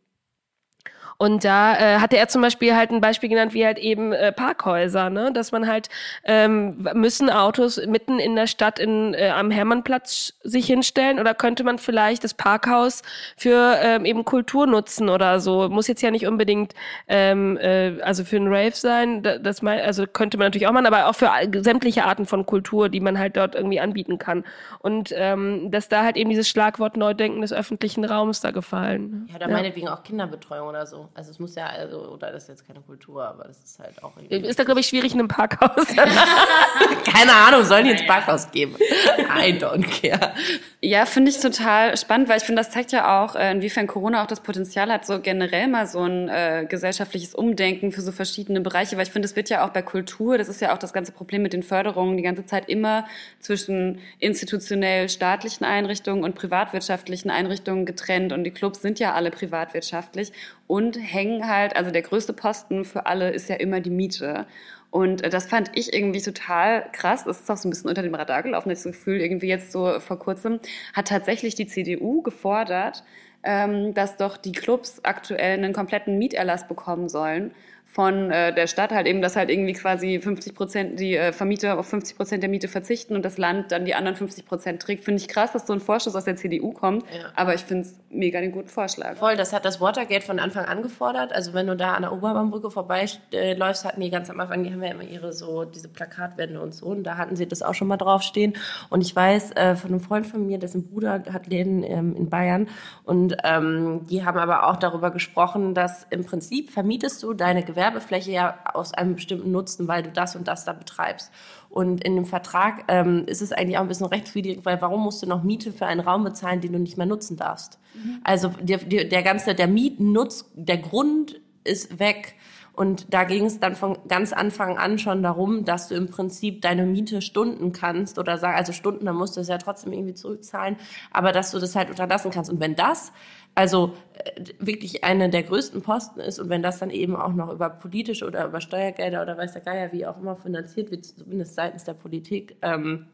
Und 1.21 1.43
da 1.43 1.75
äh, 1.75 1.99
hatte 1.99 2.15
er 2.15 2.29
zum 2.29 2.41
Beispiel 2.41 2.77
halt 2.77 2.91
ein 2.91 3.01
Beispiel 3.01 3.27
genannt, 3.27 3.53
wie 3.53 3.65
halt 3.65 3.77
eben 3.77 4.13
äh, 4.13 4.31
Parkhäuser, 4.31 5.09
ne? 5.09 5.33
dass 5.33 5.51
man 5.51 5.67
halt 5.67 5.89
ähm, 6.23 6.87
müssen 6.93 7.29
Autos 7.29 7.85
mitten 7.85 8.19
in 8.19 8.37
der 8.37 8.47
Stadt 8.47 8.79
in, 8.79 9.13
äh, 9.13 9.27
am 9.27 9.51
Hermannplatz 9.51 10.33
sich 10.43 10.65
hinstellen 10.65 11.19
oder 11.19 11.33
könnte 11.33 11.65
man 11.65 11.77
vielleicht 11.77 12.23
das 12.23 12.33
Parkhaus 12.33 13.01
für 13.35 13.75
ähm, 13.81 14.05
eben 14.05 14.23
Kultur 14.23 14.65
nutzen 14.65 15.09
oder 15.09 15.41
so. 15.41 15.67
Muss 15.67 15.89
jetzt 15.89 16.01
ja 16.01 16.09
nicht 16.09 16.25
unbedingt 16.25 16.73
ähm, 17.09 17.57
äh, 17.57 18.01
also 18.01 18.23
für 18.23 18.37
einen 18.37 18.47
Rave 18.47 18.71
sein, 18.75 19.21
das 19.21 19.61
mal, 19.61 19.81
also 19.81 20.07
könnte 20.07 20.37
man 20.37 20.47
natürlich 20.47 20.67
auch 20.67 20.71
machen, 20.71 20.85
aber 20.85 21.07
auch 21.07 21.15
für 21.15 21.31
sämtliche 21.61 22.05
Arten 22.05 22.27
von 22.27 22.45
Kultur, 22.45 22.87
die 22.87 23.01
man 23.01 23.19
halt 23.19 23.35
dort 23.35 23.55
irgendwie 23.55 23.81
anbieten 23.81 24.19
kann. 24.19 24.45
Und 24.79 25.13
ähm, 25.17 25.69
dass 25.69 25.89
da 25.89 26.05
halt 26.05 26.15
eben 26.15 26.29
dieses 26.29 26.47
Schlagwort 26.47 26.95
Neudenken 26.95 27.41
des 27.41 27.51
öffentlichen 27.51 28.05
Raums 28.05 28.39
da 28.39 28.51
gefallen. 28.51 29.27
Ja, 29.29 29.35
oder 29.35 29.49
ja. 29.49 29.53
meinetwegen 29.53 29.89
auch 29.89 30.01
Kinderbetreuung 30.03 30.69
oder 30.69 30.85
so. 30.85 31.08
Also 31.13 31.31
es 31.31 31.39
muss 31.39 31.55
ja, 31.55 31.67
also, 31.67 32.09
oder 32.09 32.31
das 32.31 32.43
ist 32.43 32.49
jetzt 32.49 32.67
keine 32.67 32.81
Kultur, 32.81 33.25
aber 33.25 33.45
das 33.45 33.59
ist 33.59 33.79
halt 33.79 34.03
auch 34.03 34.15
irgendwie. 34.17 34.47
Ist 34.47 34.59
da, 34.59 34.63
glaube 34.63 34.79
ich, 34.79 34.87
schwierig 34.87 35.13
in 35.13 35.19
einem 35.19 35.27
Parkhaus. 35.27 35.87
keine 37.05 37.33
Ahnung, 37.33 37.63
sollen 37.65 37.85
die 37.85 37.91
ins 37.91 38.05
Parkhaus 38.05 38.49
geben? 38.51 38.75
I 38.77 39.51
don't 39.53 39.85
care. 40.01 40.33
Ja, 40.81 41.05
finde 41.05 41.29
ich 41.29 41.39
total 41.39 41.97
spannend, 41.97 42.29
weil 42.29 42.37
ich 42.37 42.43
finde, 42.43 42.61
das 42.61 42.71
zeigt 42.71 42.93
ja 42.93 43.23
auch, 43.23 43.35
äh, 43.35 43.51
inwiefern 43.51 43.85
Corona 43.85 44.23
auch 44.23 44.27
das 44.27 44.39
Potenzial 44.39 44.89
hat, 44.91 45.05
so 45.05 45.19
generell 45.19 45.67
mal 45.67 45.87
so 45.87 45.99
ein 45.99 46.29
äh, 46.29 46.65
gesellschaftliches 46.69 47.35
Umdenken 47.35 47.91
für 47.91 48.01
so 48.01 48.13
verschiedene 48.13 48.61
Bereiche, 48.61 48.95
weil 48.95 49.03
ich 49.03 49.11
finde, 49.11 49.25
es 49.25 49.35
wird 49.35 49.49
ja 49.49 49.65
auch 49.65 49.71
bei 49.71 49.81
Kultur, 49.81 50.37
das 50.37 50.47
ist 50.47 50.61
ja 50.61 50.73
auch 50.73 50.77
das 50.77 50.93
ganze 50.93 51.11
Problem 51.11 51.41
mit 51.41 51.51
den 51.51 51.63
Förderungen, 51.63 52.15
die 52.15 52.23
ganze 52.23 52.45
Zeit 52.45 52.69
immer 52.69 53.05
zwischen 53.39 53.99
institutionell 54.19 55.09
staatlichen 55.09 55.65
Einrichtungen 55.65 56.23
und 56.23 56.35
privatwirtschaftlichen 56.35 57.29
Einrichtungen 57.29 57.85
getrennt 57.85 58.31
und 58.31 58.45
die 58.45 58.51
Clubs 58.51 58.81
sind 58.81 58.99
ja 58.99 59.13
alle 59.13 59.31
privatwirtschaftlich 59.31 60.31
und 60.69 60.97
hängen 60.97 61.47
halt, 61.47 61.75
also 61.75 61.89
der 61.89 62.03
größte 62.03 62.31
Posten 62.31 62.85
für 62.85 63.07
alle 63.07 63.31
ist 63.31 63.49
ja 63.49 63.55
immer 63.55 63.79
die 63.79 63.89
Miete. 63.89 64.45
Und 64.91 65.23
äh, 65.23 65.29
das 65.31 65.47
fand 65.47 65.71
ich 65.73 65.93
irgendwie 65.95 66.21
total 66.21 66.85
krass. 66.91 67.23
Das 67.23 67.39
ist 67.39 67.49
auch 67.49 67.57
so 67.57 67.67
ein 67.67 67.71
bisschen 67.71 67.89
unter 67.89 68.03
dem 68.03 68.13
Radar 68.13 68.43
gelaufen, 68.43 68.69
das 68.69 68.83
Gefühl, 68.83 69.19
irgendwie 69.19 69.47
jetzt 69.47 69.71
so 69.71 69.99
vor 69.99 70.19
kurzem 70.19 70.59
hat 70.93 71.07
tatsächlich 71.07 71.55
die 71.55 71.65
CDU 71.65 72.21
gefordert, 72.21 73.03
ähm, 73.41 73.95
dass 73.95 74.17
doch 74.17 74.37
die 74.37 74.51
Clubs 74.51 74.99
aktuell 75.01 75.57
einen 75.57 75.73
kompletten 75.73 76.19
Mieterlass 76.19 76.67
bekommen 76.67 77.09
sollen 77.09 77.51
von 77.91 78.29
äh, 78.29 78.53
der 78.53 78.67
Stadt 78.67 78.91
halt 78.91 79.07
eben, 79.07 79.19
dass 79.19 79.35
halt 79.35 79.49
irgendwie 79.49 79.73
quasi 79.73 80.19
50 80.21 80.53
Prozent 80.53 80.99
die 80.99 81.15
äh, 81.15 81.33
Vermieter 81.33 81.79
auf 81.79 81.87
50 81.87 82.15
Prozent 82.15 82.43
der 82.43 82.49
Miete 82.49 82.67
verzichten 82.67 83.15
und 83.15 83.25
das 83.25 83.39
Land 83.39 83.71
dann 83.71 83.83
die 83.83 83.95
anderen 83.95 84.15
50 84.15 84.45
Prozent 84.45 84.79
trägt. 84.79 85.03
Finde 85.03 85.19
ich 85.19 85.27
krass, 85.27 85.53
dass 85.53 85.65
so 85.65 85.73
ein 85.73 85.79
Vorschuss 85.79 86.15
aus 86.15 86.23
der 86.23 86.35
CDU 86.35 86.71
kommt, 86.71 87.03
ja. 87.11 87.31
aber 87.35 87.55
ich 87.55 87.61
finde 87.61 87.87
es 87.87 87.99
mega 88.11 88.41
den 88.41 88.51
guten 88.51 88.67
Vorschlag. 88.67 89.17
Voll, 89.17 89.35
das 89.35 89.53
hat 89.53 89.65
das 89.65 89.81
Watergate 89.81 90.23
von 90.23 90.37
Anfang 90.37 90.65
an 90.65 90.83
gefordert. 90.83 91.33
Also 91.33 91.55
wenn 91.55 91.65
du 91.65 91.75
da 91.75 91.93
an 91.93 92.03
der 92.03 92.13
Oberbaumbrücke 92.13 92.69
vorbeiläufst, 92.69 93.85
hatten 93.85 94.01
die 94.01 94.11
ganz 94.11 94.29
am 94.29 94.39
Anfang, 94.39 94.63
die 94.63 94.71
haben 94.71 94.83
ja 94.83 94.91
immer 94.91 95.03
ihre 95.03 95.33
so, 95.33 95.65
diese 95.65 95.87
Plakatwände 95.87 96.61
und 96.61 96.75
so 96.75 96.85
und 96.85 97.03
da 97.03 97.17
hatten 97.17 97.35
sie 97.35 97.47
das 97.47 97.63
auch 97.63 97.73
schon 97.73 97.87
mal 97.87 97.97
draufstehen. 97.97 98.53
Und 98.91 99.01
ich 99.01 99.15
weiß 99.15 99.53
äh, 99.53 99.75
von 99.75 99.89
einem 99.89 99.99
Freund 99.99 100.27
von 100.27 100.45
mir, 100.45 100.59
dessen 100.59 100.87
Bruder 100.87 101.23
hat 101.33 101.47
Läden 101.47 101.81
ähm, 101.83 102.15
in 102.15 102.29
Bayern 102.29 102.67
und 103.03 103.35
ähm, 103.43 104.05
die 104.07 104.23
haben 104.23 104.37
aber 104.37 104.67
auch 104.67 104.75
darüber 104.75 105.09
gesprochen, 105.09 105.73
dass 105.73 106.05
im 106.11 106.23
Prinzip 106.23 106.69
vermietest 106.69 107.23
du 107.23 107.33
deine 107.33 107.63
Gewerbe 107.63 107.78
Gewerbefläche 107.79 108.31
ja 108.31 108.59
aus 108.73 108.93
einem 108.93 109.15
bestimmten 109.15 109.51
Nutzen, 109.51 109.87
weil 109.87 110.03
du 110.03 110.11
das 110.11 110.35
und 110.35 110.49
das 110.49 110.65
da 110.65 110.73
betreibst. 110.73 111.31
Und 111.69 112.03
in 112.03 112.15
dem 112.15 112.25
Vertrag 112.25 112.83
ähm, 112.89 113.23
ist 113.25 113.41
es 113.41 113.53
eigentlich 113.53 113.77
auch 113.77 113.83
ein 113.83 113.87
bisschen 113.87 114.07
rechtswidrig, 114.07 114.59
weil 114.63 114.81
warum 114.81 115.01
musst 115.01 115.23
du 115.23 115.27
noch 115.27 115.43
Miete 115.43 115.71
für 115.71 115.85
einen 115.85 116.01
Raum 116.01 116.25
bezahlen, 116.25 116.59
den 116.59 116.73
du 116.73 116.79
nicht 116.79 116.97
mehr 116.97 117.05
nutzen 117.05 117.37
darfst? 117.37 117.79
Mhm. 117.93 118.19
Also 118.23 118.49
der, 118.59 118.79
der, 118.79 119.05
der 119.05 119.23
ganze, 119.23 119.55
der 119.55 119.67
Mietennutz, 119.67 120.51
der 120.55 120.77
Grund 120.77 121.39
ist 121.63 121.99
weg. 121.99 122.35
Und 122.73 123.13
da 123.13 123.23
ging 123.23 123.45
es 123.45 123.59
dann 123.59 123.75
von 123.75 123.97
ganz 124.07 124.33
Anfang 124.33 124.77
an 124.77 124.99
schon 124.99 125.23
darum, 125.23 125.63
dass 125.65 125.89
du 125.89 125.95
im 125.95 126.07
Prinzip 126.07 126.61
deine 126.61 126.85
Miete 126.85 127.21
Stunden 127.21 127.71
kannst 127.71 128.19
oder 128.19 128.37
sagen, 128.37 128.57
also 128.57 128.71
Stunden, 128.73 129.05
dann 129.05 129.15
musst 129.15 129.37
du 129.37 129.41
es 129.41 129.47
ja 129.47 129.57
trotzdem 129.57 129.91
irgendwie 129.93 130.13
zurückzahlen, 130.13 130.77
aber 131.11 131.31
dass 131.31 131.51
du 131.51 131.59
das 131.59 131.75
halt 131.75 131.89
unterlassen 131.89 132.31
kannst. 132.31 132.49
Und 132.49 132.59
wenn 132.59 132.75
das 132.75 133.11
also 133.59 133.93
äh, 134.13 134.41
wirklich 134.59 135.03
eine 135.03 135.29
der 135.29 135.43
größten 135.43 135.81
Posten 135.81 136.21
ist 136.21 136.39
und 136.39 136.47
wenn 136.47 136.63
das 136.63 136.79
dann 136.79 136.91
eben 136.91 137.17
auch 137.17 137.33
noch 137.33 137.51
über 137.51 137.69
politische 137.69 138.25
oder 138.25 138.45
über 138.45 138.61
Steuergelder 138.61 139.21
oder 139.21 139.37
weiß 139.37 139.51
der 139.51 139.61
Geier 139.61 139.91
wie 139.91 140.05
auch 140.05 140.17
immer 140.17 140.37
finanziert 140.37 140.91
wird, 140.91 141.05
zumindest 141.05 141.55
seitens 141.55 141.83
der 141.83 141.93
Politik, 141.93 142.55
ähm, 142.61 143.07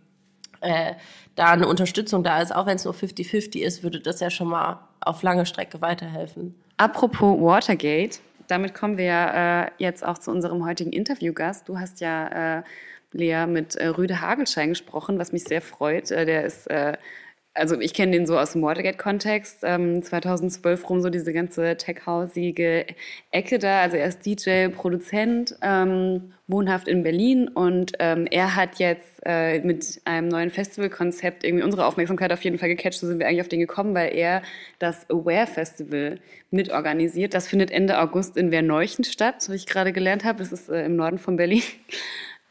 äh, 0.62 0.94
da 1.34 1.48
eine 1.48 1.68
Unterstützung 1.68 2.24
da 2.24 2.42
ist, 2.44 2.56
auch 2.56 2.68
wenn 2.68 2.76
es 2.76 2.86
nur 2.86 2.94
50-50 2.94 3.60
ist, 3.60 3.82
würde 3.82 4.00
das 4.00 4.20
ja 4.20 4.30
schon 4.30 4.48
mal 4.48 4.82
auf 5.02 5.24
lange 5.24 5.48
Strecke 5.48 5.82
weiterhelfen. 5.82 6.54
Apropos 6.78 7.42
Watergate, 7.42 8.20
damit 8.48 8.76
kommen 8.76 9.00
wir 9.00 9.32
äh, 9.34 9.72
jetzt 9.80 10.06
auch 10.06 10.20
zu 10.20 10.30
unserem 10.30 10.64
heutigen 10.64 10.94
Interviewgast. 10.94 11.68
Du 11.68 11.80
hast 11.80 12.02
ja, 12.02 12.60
äh, 12.60 12.64
Lea, 13.14 13.48
mit 13.48 13.76
äh, 13.78 13.88
Rüde 13.88 14.22
Hagelschein 14.22 14.70
gesprochen, 14.70 15.18
was 15.18 15.32
mich 15.32 15.46
sehr 15.46 15.62
freut. 15.62 16.12
Äh, 16.12 16.28
der 16.28 16.46
ist 16.46 16.70
also 17.56 17.80
ich 17.80 17.94
kenne 17.94 18.12
den 18.12 18.28
so 18.28 18.38
aus 18.38 18.52
dem 18.52 18.62
Watergate-Kontext, 18.62 19.60
ähm, 19.64 20.04
2012 20.04 20.90
rum 20.90 21.02
so 21.02 21.10
diese 21.10 21.32
ganze 21.32 21.78
tech-hausige 21.78 22.86
Ecke 23.32 23.60
da. 23.60 23.82
Also 23.82 23.96
er 23.96 24.08
ist 24.08 24.26
DJ, 24.26 24.68
Produzent, 24.68 25.56
ähm, 25.62 26.34
wohnhaft 26.48 26.88
in 26.88 27.02
Berlin 27.02 27.48
und 27.48 27.94
ähm, 28.00 28.28
er 28.30 28.56
hat 28.56 28.76
jetzt 28.78 29.22
äh, 29.26 29.62
mit 29.62 30.02
einem 30.04 30.28
neuen 30.28 30.52
Festivalkonzept 30.52 31.44
irgendwie 31.44 31.64
unsere 31.64 31.86
Aufmerksamkeit 31.86 32.32
auf 32.34 32.44
jeden 32.44 32.60
Fall 32.60 32.70
gecatcht. 32.70 33.00
So 33.00 33.08
sind 33.08 33.20
wir 33.20 33.28
eigentlich 33.28 33.42
auf 33.42 33.48
den 33.48 33.62
gekommen, 33.62 33.96
weil 33.96 34.14
er 34.14 34.44
das 34.78 35.10
Aware 35.10 35.48
Festival 35.48 36.20
mitorganisiert. 36.52 37.34
Das 37.34 37.48
findet 37.48 37.72
Ende 37.72 38.00
August 38.00 38.36
in 38.36 38.52
Werneuchen 38.52 39.06
statt, 39.06 39.48
wie 39.50 39.56
ich 39.56 39.66
gerade 39.66 39.94
gelernt 39.94 40.26
habe. 40.26 40.40
Das 40.40 40.52
ist 40.52 40.70
äh, 40.70 40.86
im 40.86 40.98
Norden 40.98 41.18
von 41.18 41.38
Berlin. 41.38 41.64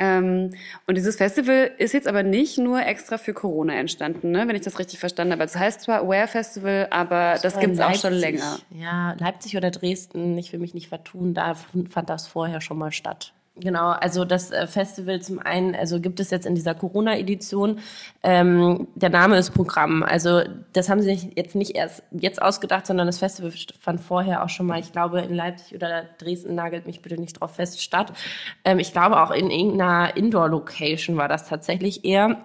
Ähm, 0.04 0.50
und 0.86 0.96
dieses 0.96 1.16
Festival 1.16 1.70
ist 1.78 1.94
jetzt 1.94 2.08
aber 2.08 2.22
nicht 2.22 2.58
nur 2.58 2.84
extra 2.84 3.18
für 3.18 3.32
Corona 3.32 3.74
entstanden, 3.74 4.30
ne? 4.30 4.46
wenn 4.46 4.56
ich 4.56 4.62
das 4.62 4.78
richtig 4.78 4.98
verstanden 4.98 5.32
habe. 5.32 5.42
Das 5.42 5.56
heißt 5.56 5.82
zwar 5.82 6.00
Aware 6.00 6.28
Festival, 6.28 6.88
aber 6.90 7.32
das, 7.34 7.42
das 7.42 7.60
gibt 7.60 7.74
es 7.74 7.80
auch 7.80 7.94
schon 7.94 8.12
länger. 8.12 8.58
Ja, 8.70 9.14
Leipzig 9.18 9.56
oder 9.56 9.70
Dresden, 9.70 10.36
ich 10.38 10.52
will 10.52 10.60
mich 10.60 10.74
nicht 10.74 10.88
vertun, 10.88 11.34
da 11.34 11.54
fand 11.54 12.10
das 12.10 12.26
vorher 12.26 12.60
schon 12.60 12.78
mal 12.78 12.92
statt. 12.92 13.32
Genau, 13.56 13.90
also 13.90 14.24
das 14.24 14.50
äh, 14.50 14.66
Festival 14.66 15.22
zum 15.22 15.38
einen, 15.38 15.76
also 15.76 16.00
gibt 16.00 16.18
es 16.18 16.30
jetzt 16.30 16.44
in 16.44 16.56
dieser 16.56 16.74
Corona-Edition, 16.74 17.78
ähm, 18.24 18.88
der 18.96 19.10
Name 19.10 19.38
ist 19.38 19.52
Programm. 19.52 20.02
Also 20.02 20.42
das 20.72 20.88
haben 20.88 21.00
sie 21.00 21.30
jetzt 21.36 21.54
nicht 21.54 21.76
erst 21.76 22.02
jetzt 22.10 22.42
ausgedacht, 22.42 22.84
sondern 22.84 23.06
das 23.06 23.20
Festival 23.20 23.52
fand 23.80 24.00
vorher 24.00 24.42
auch 24.42 24.48
schon 24.48 24.66
mal, 24.66 24.80
ich 24.80 24.90
glaube 24.90 25.20
in 25.20 25.34
Leipzig 25.34 25.76
oder 25.76 26.02
Dresden, 26.18 26.56
nagelt 26.56 26.86
mich 26.86 27.00
bitte 27.00 27.20
nicht 27.20 27.40
drauf 27.40 27.54
fest, 27.54 27.80
statt. 27.80 28.12
Ähm, 28.64 28.80
ich 28.80 28.90
glaube 28.92 29.22
auch 29.22 29.30
in 29.30 29.48
irgendeiner 29.52 30.16
Indoor-Location 30.16 31.16
war 31.16 31.28
das 31.28 31.48
tatsächlich 31.48 32.04
eher. 32.04 32.44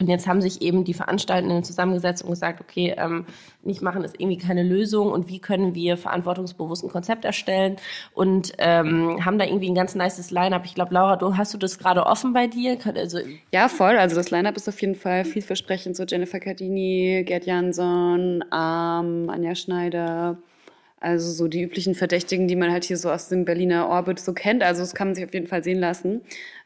Und 0.00 0.08
jetzt 0.08 0.26
haben 0.26 0.40
sich 0.40 0.62
eben 0.62 0.84
die 0.84 0.94
Veranstaltenden 0.94 1.62
zusammengesetzt 1.62 2.24
und 2.24 2.30
gesagt, 2.30 2.60
okay, 2.60 2.94
ähm, 2.96 3.26
nicht 3.62 3.82
machen 3.82 4.02
ist 4.02 4.18
irgendwie 4.18 4.38
keine 4.38 4.62
Lösung 4.62 5.12
und 5.12 5.28
wie 5.28 5.38
können 5.38 5.74
wir 5.74 5.98
verantwortungsbewusst 5.98 6.82
ein 6.82 6.90
Konzept 6.90 7.26
erstellen 7.26 7.76
und 8.14 8.52
ähm, 8.58 9.24
haben 9.24 9.38
da 9.38 9.44
irgendwie 9.44 9.68
ein 9.68 9.74
ganz 9.74 9.94
nices 9.94 10.30
Line-up. 10.30 10.64
Ich 10.64 10.74
glaube, 10.74 10.94
Laura, 10.94 11.16
du 11.16 11.36
hast 11.36 11.52
du 11.52 11.58
das 11.58 11.78
gerade 11.78 12.06
offen 12.06 12.32
bei 12.32 12.46
dir? 12.46 12.78
Also 12.94 13.18
ja, 13.52 13.68
voll. 13.68 13.98
Also 13.98 14.16
das 14.16 14.30
Line-up 14.30 14.56
ist 14.56 14.68
auf 14.68 14.80
jeden 14.80 14.94
Fall 14.94 15.26
vielversprechend. 15.26 15.96
So 15.96 16.04
Jennifer 16.04 16.40
Cardini, 16.40 17.22
Gerd 17.26 17.44
Jansson, 17.44 18.42
ähm, 18.42 19.30
Anja 19.30 19.54
Schneider, 19.54 20.38
also 21.00 21.32
so 21.32 21.48
die 21.48 21.62
üblichen 21.62 21.94
Verdächtigen, 21.94 22.46
die 22.46 22.56
man 22.56 22.70
halt 22.70 22.84
hier 22.84 22.98
so 22.98 23.10
aus 23.10 23.28
dem 23.28 23.44
Berliner 23.46 23.88
Orbit 23.88 24.20
so 24.20 24.34
kennt. 24.34 24.62
Also 24.62 24.82
das 24.82 24.94
kann 24.94 25.08
man 25.08 25.14
sich 25.14 25.24
auf 25.24 25.34
jeden 25.34 25.46
Fall 25.46 25.64
sehen 25.64 25.80
lassen. 25.80 26.20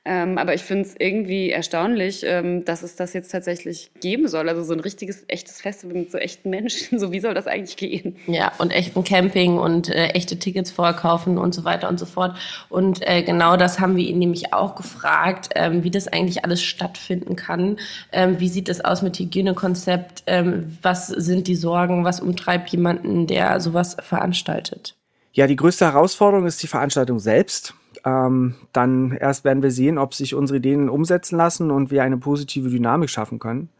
Ähm, 0.06 0.36
aber 0.36 0.54
ich 0.54 0.62
finde 0.62 0.84
es 0.84 0.94
irgendwie 0.98 1.50
erstaunlich, 1.50 2.24
ähm, 2.26 2.64
dass 2.64 2.82
es 2.82 2.94
das 2.94 3.14
jetzt 3.14 3.30
tatsächlich 3.30 3.90
geben 4.00 4.28
soll. 4.28 4.48
Also 4.50 4.62
so 4.62 4.74
ein 4.74 4.80
richtiges, 4.80 5.24
echtes 5.28 5.62
Festival 5.62 5.96
mit 5.96 6.10
so 6.10 6.18
echten 6.18 6.50
Menschen. 6.50 6.98
So 7.04 7.12
wie 7.12 7.20
soll 7.20 7.34
das 7.34 7.46
eigentlich 7.46 7.76
gehen? 7.76 8.16
Ja, 8.26 8.52
und 8.58 8.70
echten 8.70 9.04
Camping 9.04 9.58
und 9.58 9.88
äh, 9.88 10.08
echte 10.08 10.38
Tickets 10.38 10.70
vorkaufen 10.70 11.38
und 11.38 11.54
so 11.54 11.64
weiter 11.64 11.88
und 11.88 11.98
so 11.98 12.06
fort. 12.06 12.36
Und 12.68 13.06
äh, 13.06 13.22
genau 13.22 13.56
das 13.56 13.80
haben 13.80 13.96
wir 13.96 14.06
ihn 14.06 14.18
nämlich 14.18 14.52
auch 14.54 14.74
gefragt, 14.74 15.50
ähm, 15.54 15.82
wie 15.82 15.90
das 15.90 16.08
eigentlich 16.08 16.44
alles 16.44 16.62
stattfinden 16.62 17.36
kann. 17.36 17.78
Ähm, 18.12 18.40
wie 18.40 18.48
sieht 18.48 18.68
es 18.68 18.82
aus 18.82 19.02
mit 19.02 19.18
Hygienekonzept? 19.18 20.22
Ähm, 20.26 20.78
was 20.82 21.08
sind 21.08 21.46
die 21.48 21.56
Sorgen? 21.56 22.04
Was 22.04 22.20
umtreibt 22.20 22.70
jemanden, 22.70 23.26
der 23.26 23.60
sowas 23.60 23.96
veranstaltet? 24.00 24.94
Ja, 25.32 25.46
die 25.46 25.56
größte 25.56 25.84
Herausforderung 25.84 26.46
ist 26.46 26.62
die 26.62 26.68
Veranstaltung 26.68 27.18
selbst. 27.18 27.74
Ähm, 28.04 28.54
dann 28.72 29.12
erst 29.12 29.44
werden 29.44 29.62
wir 29.62 29.70
sehen, 29.70 29.98
ob 29.98 30.14
sich 30.14 30.34
unsere 30.34 30.58
Ideen 30.58 30.88
umsetzen 30.88 31.36
lassen 31.36 31.70
und 31.70 31.90
wir 31.90 32.02
eine 32.02 32.18
positive 32.18 32.68
Dynamik 32.68 33.10
schaffen 33.10 33.38
können. 33.38 33.70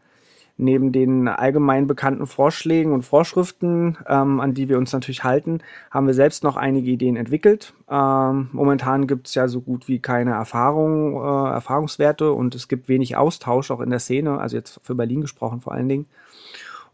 Neben 0.57 0.93
den 0.93 1.27
allgemein 1.27 1.85
bekannten 1.85 2.27
Vorschlägen 2.27 2.93
und 2.93 3.03
Vorschriften, 3.03 3.97
ähm, 4.07 4.39
an 4.39 4.53
die 4.53 4.69
wir 4.69 4.77
uns 4.77 4.93
natürlich 4.93 5.25
halten, 5.25 5.59
haben 5.91 6.07
wir 6.07 6.13
selbst 6.13 6.45
noch 6.45 6.55
einige 6.55 6.89
Ideen 6.89 7.17
entwickelt. 7.17 7.73
Ähm, 7.89 8.47
momentan 8.53 9.05
gibt 9.05 9.27
es 9.27 9.35
ja 9.35 9.49
so 9.49 9.59
gut 9.59 9.89
wie 9.89 9.99
keine 9.99 10.31
Erfahrung, 10.31 11.15
äh, 11.15 11.51
Erfahrungswerte 11.51 12.31
und 12.31 12.55
es 12.55 12.69
gibt 12.69 12.87
wenig 12.87 13.17
Austausch 13.17 13.69
auch 13.69 13.81
in 13.81 13.89
der 13.89 13.99
Szene, 13.99 14.39
also 14.39 14.55
jetzt 14.55 14.79
für 14.81 14.95
Berlin 14.95 15.21
gesprochen 15.21 15.59
vor 15.59 15.73
allen 15.73 15.89
Dingen. 15.89 16.05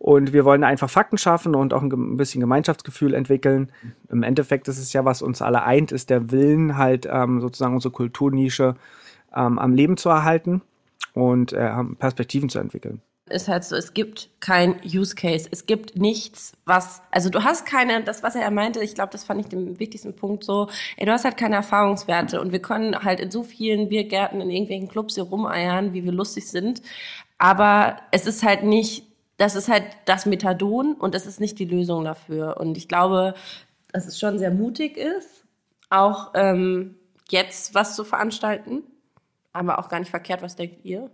Und 0.02 0.34
wir 0.34 0.46
wollen 0.46 0.64
einfach 0.64 0.90
Fakten 0.90 1.20
schaffen 1.20 1.54
und 1.54 1.76
auch 1.76 1.84
ein 1.84 2.18
bisschen 2.18 2.42
Gemeinschaftsgefühl 2.42 3.14
entwickeln. 3.14 3.72
Im 4.10 4.24
Endeffekt 4.24 4.68
ist 4.68 4.80
es 4.80 4.94
ja, 4.94 5.06
was 5.06 5.22
uns 5.22 5.44
alle 5.44 5.62
eint, 5.62 5.92
ist 5.92 6.10
der 6.10 6.32
Willen, 6.32 6.76
halt 6.76 7.08
ähm, 7.08 7.40
sozusagen 7.40 7.76
unsere 7.76 7.92
Kulturnische 7.92 8.74
ähm, 9.36 9.60
am 9.60 9.76
Leben 9.76 9.98
zu 9.98 10.10
erhalten 10.10 10.64
und 11.14 11.54
äh, 11.54 11.72
Perspektiven 12.00 12.50
zu 12.50 12.58
entwickeln 12.58 13.00
ist 13.28 13.48
halt 13.48 13.64
so, 13.64 13.78
es 13.78 13.94
gibt 13.94 14.30
kein 14.42 14.76
Use 14.84 15.16
Case. 15.16 15.48
Es 15.50 15.66
gibt 15.66 15.96
nichts, 15.96 16.52
was, 16.66 17.02
also 17.12 17.30
du 17.30 17.46
hast 17.46 17.66
keine, 17.66 18.04
das, 18.04 18.24
was 18.24 18.36
er 18.36 18.52
meinte, 18.52 18.82
ich 18.84 18.94
glaube, 18.94 19.12
das 19.14 19.24
fand 19.24 19.40
ich 19.40 19.48
den 19.48 19.80
wichtigsten 19.80 20.14
Punkt 20.16 20.44
so, 20.44 20.68
ey, 20.98 21.06
du 21.06 21.14
hast 21.14 21.24
halt 21.24 21.38
keine 21.38 21.56
Erfahrungswerte 21.56 22.42
und 22.42 22.52
wir 22.52 22.62
können 22.62 23.04
halt 23.04 23.22
in 23.22 23.32
so 23.32 23.44
vielen 23.44 23.88
Biergärten, 23.88 24.42
in 24.42 24.50
irgendwelchen 24.50 24.90
Clubs 24.90 25.16
hier 25.16 25.24
rumeiern, 25.24 25.94
wie 25.94 26.04
wir 26.04 26.12
lustig 26.12 26.50
sind, 26.50 26.82
aber 27.38 27.98
es 28.12 28.28
ist 28.28 28.44
halt 28.44 28.64
nicht 28.64 29.06
das 29.41 29.56
ist 29.56 29.69
halt 29.69 29.86
das 30.06 30.27
Methadon 30.27 30.93
und 30.93 31.15
das 31.15 31.25
ist 31.25 31.39
nicht 31.39 31.58
die 31.58 31.65
Lösung 31.65 32.04
dafür. 32.04 32.58
Und 32.60 32.77
ich 32.77 32.88
glaube, 32.88 33.34
dass 33.91 34.06
es 34.06 34.19
schon 34.19 34.38
sehr 34.38 34.51
mutig 34.51 34.97
ist, 34.97 35.45
auch 35.89 36.34
ähm, 36.36 36.95
jetzt 37.27 37.73
was 37.73 37.95
zu 37.95 38.04
veranstalten, 38.04 38.84
aber 39.51 39.80
auch 39.80 39.89
gar 39.89 39.99
nicht 39.99 40.12
verkehrt. 40.12 40.43
Was 40.43 40.58
denkt 40.58 40.86
ihr? 40.86 41.10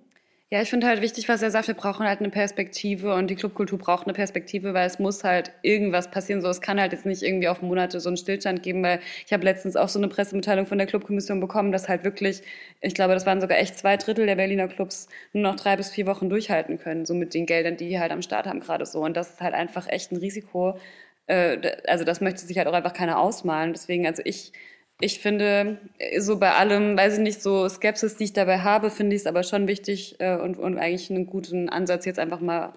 Ja, 0.49 0.61
ich 0.61 0.69
finde 0.69 0.87
halt 0.87 1.01
wichtig, 1.01 1.27
was 1.27 1.41
er 1.41 1.51
sagt, 1.51 1.67
wir 1.67 1.75
brauchen 1.75 2.07
halt 2.07 2.19
eine 2.19 2.29
Perspektive 2.29 3.13
und 3.13 3.29
die 3.29 3.35
Clubkultur 3.35 3.77
braucht 3.77 4.07
eine 4.07 4.13
Perspektive, 4.13 4.73
weil 4.73 4.87
es 4.87 4.97
muss 4.97 5.25
halt 5.25 5.51
irgendwas 5.61 6.09
passieren. 6.09 6.41
So, 6.41 6.47
es 6.47 6.61
kann 6.61 6.79
halt 6.79 6.93
jetzt 6.93 7.05
nicht 7.05 7.21
irgendwie 7.21 7.49
auf 7.49 7.61
Monate 7.61 7.99
so 7.99 8.07
einen 8.07 8.15
Stillstand 8.15 8.63
geben, 8.63 8.81
weil 8.81 9.01
ich 9.25 9.33
habe 9.33 9.43
letztens 9.43 9.75
auch 9.75 9.89
so 9.89 9.99
eine 9.99 10.07
Pressemitteilung 10.07 10.65
von 10.65 10.77
der 10.77 10.87
Clubkommission 10.87 11.41
bekommen, 11.41 11.73
dass 11.73 11.89
halt 11.89 12.05
wirklich, 12.05 12.43
ich 12.79 12.93
glaube, 12.93 13.13
das 13.13 13.25
waren 13.25 13.41
sogar 13.41 13.57
echt 13.57 13.77
zwei 13.77 13.97
Drittel 13.97 14.25
der 14.25 14.37
Berliner 14.37 14.69
Clubs 14.69 15.09
nur 15.33 15.43
noch 15.43 15.57
drei 15.57 15.75
bis 15.75 15.89
vier 15.89 16.07
Wochen 16.07 16.29
durchhalten 16.29 16.77
können, 16.79 17.05
so 17.05 17.13
mit 17.13 17.33
den 17.33 17.45
Geldern, 17.45 17.75
die 17.75 17.89
die 17.89 17.99
halt 17.99 18.13
am 18.13 18.21
Start 18.21 18.47
haben 18.47 18.61
gerade 18.61 18.85
so. 18.85 19.01
Und 19.01 19.17
das 19.17 19.31
ist 19.31 19.41
halt 19.41 19.53
einfach 19.53 19.89
echt 19.89 20.13
ein 20.13 20.17
Risiko. 20.17 20.79
Äh, 21.25 21.75
also 21.87 22.05
das 22.05 22.21
möchte 22.21 22.45
sich 22.45 22.57
halt 22.57 22.69
auch 22.69 22.73
einfach 22.73 22.93
keiner 22.93 23.19
ausmalen. 23.19 23.73
Deswegen, 23.73 24.07
also 24.07 24.21
ich 24.23 24.53
ich 24.99 25.19
finde, 25.19 25.77
so 26.17 26.39
bei 26.39 26.53
allem, 26.53 26.97
weiß 26.97 27.15
ich 27.15 27.19
nicht, 27.19 27.41
so 27.41 27.69
Skepsis, 27.69 28.17
die 28.17 28.25
ich 28.25 28.33
dabei 28.33 28.59
habe, 28.59 28.89
finde 28.89 29.15
ich 29.15 29.21
es 29.21 29.27
aber 29.27 29.43
schon 29.43 29.67
wichtig 29.67 30.15
äh, 30.19 30.37
und, 30.37 30.57
und 30.57 30.77
eigentlich 30.77 31.11
einen 31.11 31.27
guten 31.27 31.69
Ansatz, 31.69 32.05
jetzt 32.05 32.19
einfach 32.19 32.39
mal, 32.39 32.73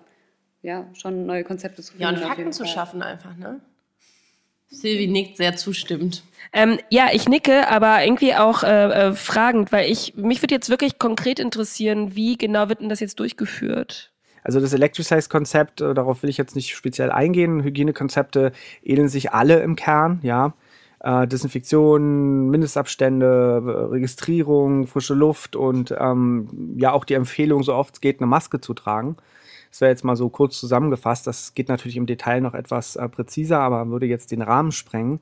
ja, 0.62 0.87
schon 0.92 1.24
neue 1.24 1.44
Konzepte 1.44 1.83
zu 1.83 1.92
finden. 1.92 2.02
Ja, 2.02 2.09
und 2.11 2.18
Fakten 2.18 2.52
zu 2.52 2.66
schaffen 2.66 3.02
einfach, 3.02 3.37
ne? 3.37 3.61
Silvi 4.68 5.09
nickt 5.09 5.38
sehr 5.38 5.56
zustimmt. 5.56 6.22
Ähm, 6.52 6.78
ja, 6.90 7.09
ich 7.12 7.28
nicke, 7.28 7.68
aber 7.68 8.04
irgendwie 8.04 8.35
auch 8.35 8.62
äh, 8.62 9.09
äh, 9.09 9.12
fragend, 9.14 9.72
weil 9.72 9.90
ich 9.90 10.14
mich 10.14 10.42
würde 10.42 10.54
jetzt 10.54 10.68
wirklich 10.68 10.98
konkret 10.98 11.40
interessieren, 11.40 12.14
wie 12.14 12.37
genau 12.37 12.68
wird 12.68 12.80
denn 12.80 12.88
das 12.88 13.00
jetzt 13.00 13.18
durchgeführt? 13.18 14.12
Also 14.44 14.61
das 14.61 14.72
Electricize-Konzept, 14.72 15.80
äh, 15.80 15.94
darauf 15.94 16.22
will 16.22 16.30
ich 16.30 16.37
jetzt 16.37 16.54
nicht 16.54 16.76
speziell 16.76 17.11
eingehen. 17.11 17.64
Hygienekonzepte 17.64 18.52
ähneln 18.83 19.09
sich 19.09 19.33
alle 19.33 19.61
im 19.61 19.74
Kern, 19.74 20.20
ja 20.22 20.54
äh, 21.00 21.26
Desinfektion, 21.26 22.50
Mindestabstände, 22.50 23.88
Registrierung, 23.90 24.86
frische 24.86 25.14
Luft 25.14 25.56
und 25.56 25.94
ähm, 25.98 26.74
ja 26.76 26.92
auch 26.92 27.04
die 27.04 27.14
Empfehlung, 27.14 27.62
so 27.62 27.74
oft 27.74 27.94
es 27.94 28.00
geht, 28.00 28.20
eine 28.20 28.26
Maske 28.26 28.60
zu 28.60 28.74
tragen. 28.74 29.16
Das 29.70 29.80
wäre 29.80 29.90
jetzt 29.90 30.04
mal 30.04 30.16
so 30.16 30.28
kurz 30.28 30.58
zusammengefasst. 30.58 31.26
Das 31.26 31.54
geht 31.54 31.68
natürlich 31.68 31.96
im 31.96 32.06
Detail 32.06 32.40
noch 32.40 32.54
etwas 32.54 32.96
äh, 32.96 33.08
präziser, 33.08 33.60
aber 33.60 33.88
würde 33.88 34.06
jetzt 34.06 34.32
den 34.32 34.42
Rahmen 34.42 34.72
sprengen. 34.72 35.20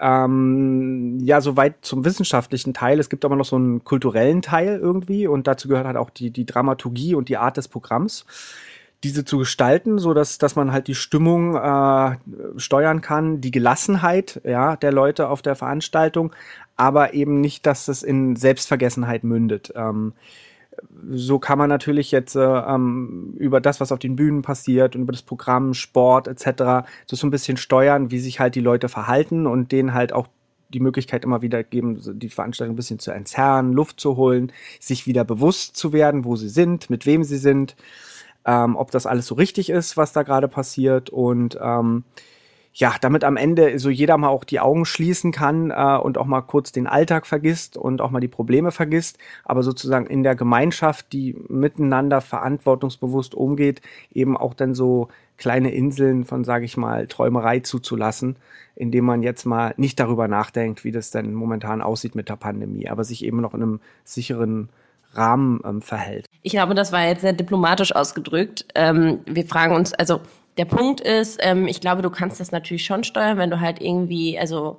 Ähm, 0.00 1.18
ja, 1.20 1.40
soweit 1.40 1.76
zum 1.82 2.04
wissenschaftlichen 2.04 2.72
Teil. 2.72 2.98
Es 2.98 3.10
gibt 3.10 3.24
aber 3.24 3.36
noch 3.36 3.44
so 3.44 3.56
einen 3.56 3.84
kulturellen 3.84 4.42
Teil 4.42 4.78
irgendwie 4.80 5.26
und 5.26 5.46
dazu 5.46 5.68
gehört 5.68 5.86
halt 5.86 5.96
auch 5.96 6.10
die, 6.10 6.30
die 6.30 6.46
Dramaturgie 6.46 7.14
und 7.14 7.28
die 7.28 7.36
Art 7.36 7.56
des 7.56 7.68
Programms 7.68 8.24
diese 9.04 9.24
zu 9.24 9.38
gestalten, 9.38 9.98
so 9.98 10.12
dass 10.14 10.38
dass 10.38 10.56
man 10.56 10.72
halt 10.72 10.88
die 10.88 10.94
Stimmung 10.94 11.54
äh, 11.54 12.16
steuern 12.56 13.00
kann, 13.00 13.40
die 13.40 13.50
Gelassenheit 13.50 14.40
ja 14.44 14.76
der 14.76 14.92
Leute 14.92 15.28
auf 15.28 15.42
der 15.42 15.54
Veranstaltung, 15.54 16.32
aber 16.76 17.14
eben 17.14 17.40
nicht, 17.40 17.66
dass 17.66 17.88
es 17.88 18.02
in 18.02 18.36
Selbstvergessenheit 18.36 19.24
mündet. 19.24 19.72
Ähm, 19.76 20.14
so 21.10 21.38
kann 21.38 21.58
man 21.58 21.68
natürlich 21.68 22.10
jetzt 22.10 22.36
äh, 22.36 22.40
ähm, 22.40 23.34
über 23.36 23.60
das, 23.60 23.80
was 23.80 23.92
auf 23.92 23.98
den 23.98 24.16
Bühnen 24.16 24.42
passiert 24.42 24.94
und 24.94 25.02
über 25.02 25.12
das 25.12 25.22
Programm, 25.22 25.74
Sport 25.74 26.28
etc. 26.28 26.88
so 27.06 27.16
so 27.16 27.26
ein 27.26 27.30
bisschen 27.30 27.56
steuern, 27.56 28.10
wie 28.10 28.18
sich 28.18 28.40
halt 28.40 28.54
die 28.54 28.60
Leute 28.60 28.88
verhalten 28.88 29.46
und 29.46 29.72
denen 29.72 29.94
halt 29.94 30.12
auch 30.12 30.28
die 30.68 30.80
Möglichkeit 30.80 31.24
immer 31.24 31.40
wieder 31.40 31.64
geben, 31.64 32.00
die 32.18 32.28
Veranstaltung 32.28 32.74
ein 32.74 32.76
bisschen 32.76 32.98
zu 32.98 33.10
entzerren, 33.10 33.72
Luft 33.72 34.00
zu 34.00 34.16
holen, 34.16 34.52
sich 34.80 35.06
wieder 35.06 35.24
bewusst 35.24 35.76
zu 35.76 35.92
werden, 35.92 36.24
wo 36.24 36.36
sie 36.36 36.48
sind, 36.48 36.90
mit 36.90 37.06
wem 37.06 37.24
sie 37.24 37.38
sind 37.38 37.74
ähm, 38.44 38.76
ob 38.76 38.90
das 38.90 39.06
alles 39.06 39.26
so 39.26 39.34
richtig 39.34 39.70
ist, 39.70 39.96
was 39.96 40.12
da 40.12 40.22
gerade 40.22 40.48
passiert. 40.48 41.10
Und 41.10 41.58
ähm, 41.60 42.04
ja, 42.78 42.94
damit 43.00 43.24
am 43.24 43.36
Ende 43.36 43.78
so 43.80 43.90
jeder 43.90 44.16
mal 44.18 44.28
auch 44.28 44.44
die 44.44 44.60
Augen 44.60 44.84
schließen 44.84 45.32
kann 45.32 45.72
äh, 45.72 45.98
und 46.00 46.16
auch 46.16 46.26
mal 46.26 46.42
kurz 46.42 46.70
den 46.70 46.86
Alltag 46.86 47.26
vergisst 47.26 47.76
und 47.76 48.00
auch 48.00 48.10
mal 48.10 48.20
die 48.20 48.28
Probleme 48.28 48.70
vergisst, 48.70 49.18
aber 49.44 49.64
sozusagen 49.64 50.06
in 50.06 50.22
der 50.22 50.36
Gemeinschaft, 50.36 51.12
die 51.12 51.36
miteinander 51.48 52.20
verantwortungsbewusst 52.20 53.34
umgeht, 53.34 53.82
eben 54.12 54.36
auch 54.36 54.54
dann 54.54 54.74
so 54.74 55.08
kleine 55.38 55.72
Inseln 55.72 56.24
von, 56.24 56.44
sage 56.44 56.64
ich 56.66 56.76
mal, 56.76 57.08
Träumerei 57.08 57.60
zuzulassen, 57.60 58.36
indem 58.76 59.06
man 59.06 59.24
jetzt 59.24 59.44
mal 59.44 59.74
nicht 59.76 59.98
darüber 59.98 60.28
nachdenkt, 60.28 60.84
wie 60.84 60.92
das 60.92 61.10
denn 61.10 61.34
momentan 61.34 61.82
aussieht 61.82 62.14
mit 62.14 62.28
der 62.28 62.36
Pandemie, 62.36 62.88
aber 62.88 63.02
sich 63.02 63.24
eben 63.24 63.40
noch 63.40 63.54
in 63.54 63.62
einem 63.62 63.80
sicheren 64.04 64.68
Rahmen 65.14 65.60
ähm, 65.64 65.82
verhält. 65.82 66.26
Ich 66.42 66.52
glaube, 66.52 66.74
das 66.74 66.92
war 66.92 67.04
jetzt 67.04 67.22
sehr 67.22 67.32
diplomatisch 67.32 67.94
ausgedrückt. 67.94 68.66
Ähm, 68.74 69.20
wir 69.26 69.46
fragen 69.46 69.74
uns, 69.74 69.92
also 69.94 70.20
der 70.56 70.64
Punkt 70.64 71.00
ist, 71.00 71.38
ähm, 71.40 71.66
ich 71.66 71.80
glaube, 71.80 72.02
du 72.02 72.10
kannst 72.10 72.40
das 72.40 72.52
natürlich 72.52 72.84
schon 72.84 73.04
steuern, 73.04 73.38
wenn 73.38 73.50
du 73.50 73.60
halt 73.60 73.80
irgendwie, 73.80 74.38
also 74.38 74.78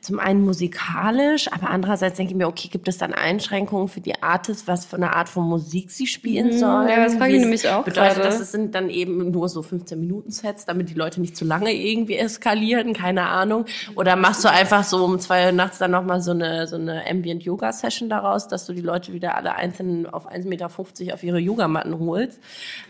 zum 0.00 0.18
einen 0.18 0.44
musikalisch, 0.44 1.50
aber 1.52 1.70
andererseits 1.70 2.16
denke 2.16 2.32
ich 2.32 2.36
mir, 2.36 2.46
okay, 2.46 2.68
gibt 2.68 2.88
es 2.88 2.98
dann 2.98 3.12
Einschränkungen 3.12 3.88
für 3.88 4.00
die 4.00 4.22
Artists, 4.22 4.66
was 4.66 4.86
für 4.86 4.96
eine 4.96 5.14
Art 5.14 5.28
von 5.28 5.44
Musik 5.44 5.90
sie 5.90 6.06
spielen 6.06 6.48
mhm, 6.48 6.58
sollen? 6.58 6.88
Ja, 6.88 7.04
das 7.04 7.14
frage 7.14 7.34
ich 7.34 7.40
nämlich 7.40 7.68
auch 7.68 7.84
Bedeutet 7.84 8.24
das, 8.24 8.40
es 8.40 8.52
sind 8.52 8.74
dann 8.74 8.90
eben 8.90 9.30
nur 9.30 9.48
so 9.48 9.60
15-Minuten-Sets, 9.60 10.64
damit 10.66 10.90
die 10.90 10.94
Leute 10.94 11.20
nicht 11.20 11.36
zu 11.36 11.44
lange 11.44 11.72
irgendwie 11.72 12.16
eskalieren, 12.16 12.92
keine 12.92 13.26
Ahnung. 13.26 13.66
Oder 13.94 14.16
machst 14.16 14.44
du 14.44 14.48
einfach 14.48 14.84
so 14.84 15.04
um 15.04 15.18
zwei 15.18 15.46
Uhr 15.46 15.52
nachts 15.52 15.78
dann 15.78 15.90
nochmal 15.90 16.20
so 16.20 16.32
eine, 16.32 16.66
so 16.66 16.76
eine 16.76 17.04
Ambient-Yoga-Session 17.08 18.08
daraus, 18.08 18.48
dass 18.48 18.66
du 18.66 18.72
die 18.72 18.80
Leute 18.80 19.12
wieder 19.12 19.36
alle 19.36 19.54
einzeln 19.54 20.06
auf 20.06 20.30
1,50 20.30 20.48
Meter 20.48 20.66
auf 21.14 21.22
ihre 21.22 21.38
Yogamatten 21.38 21.98
holst? 21.98 22.40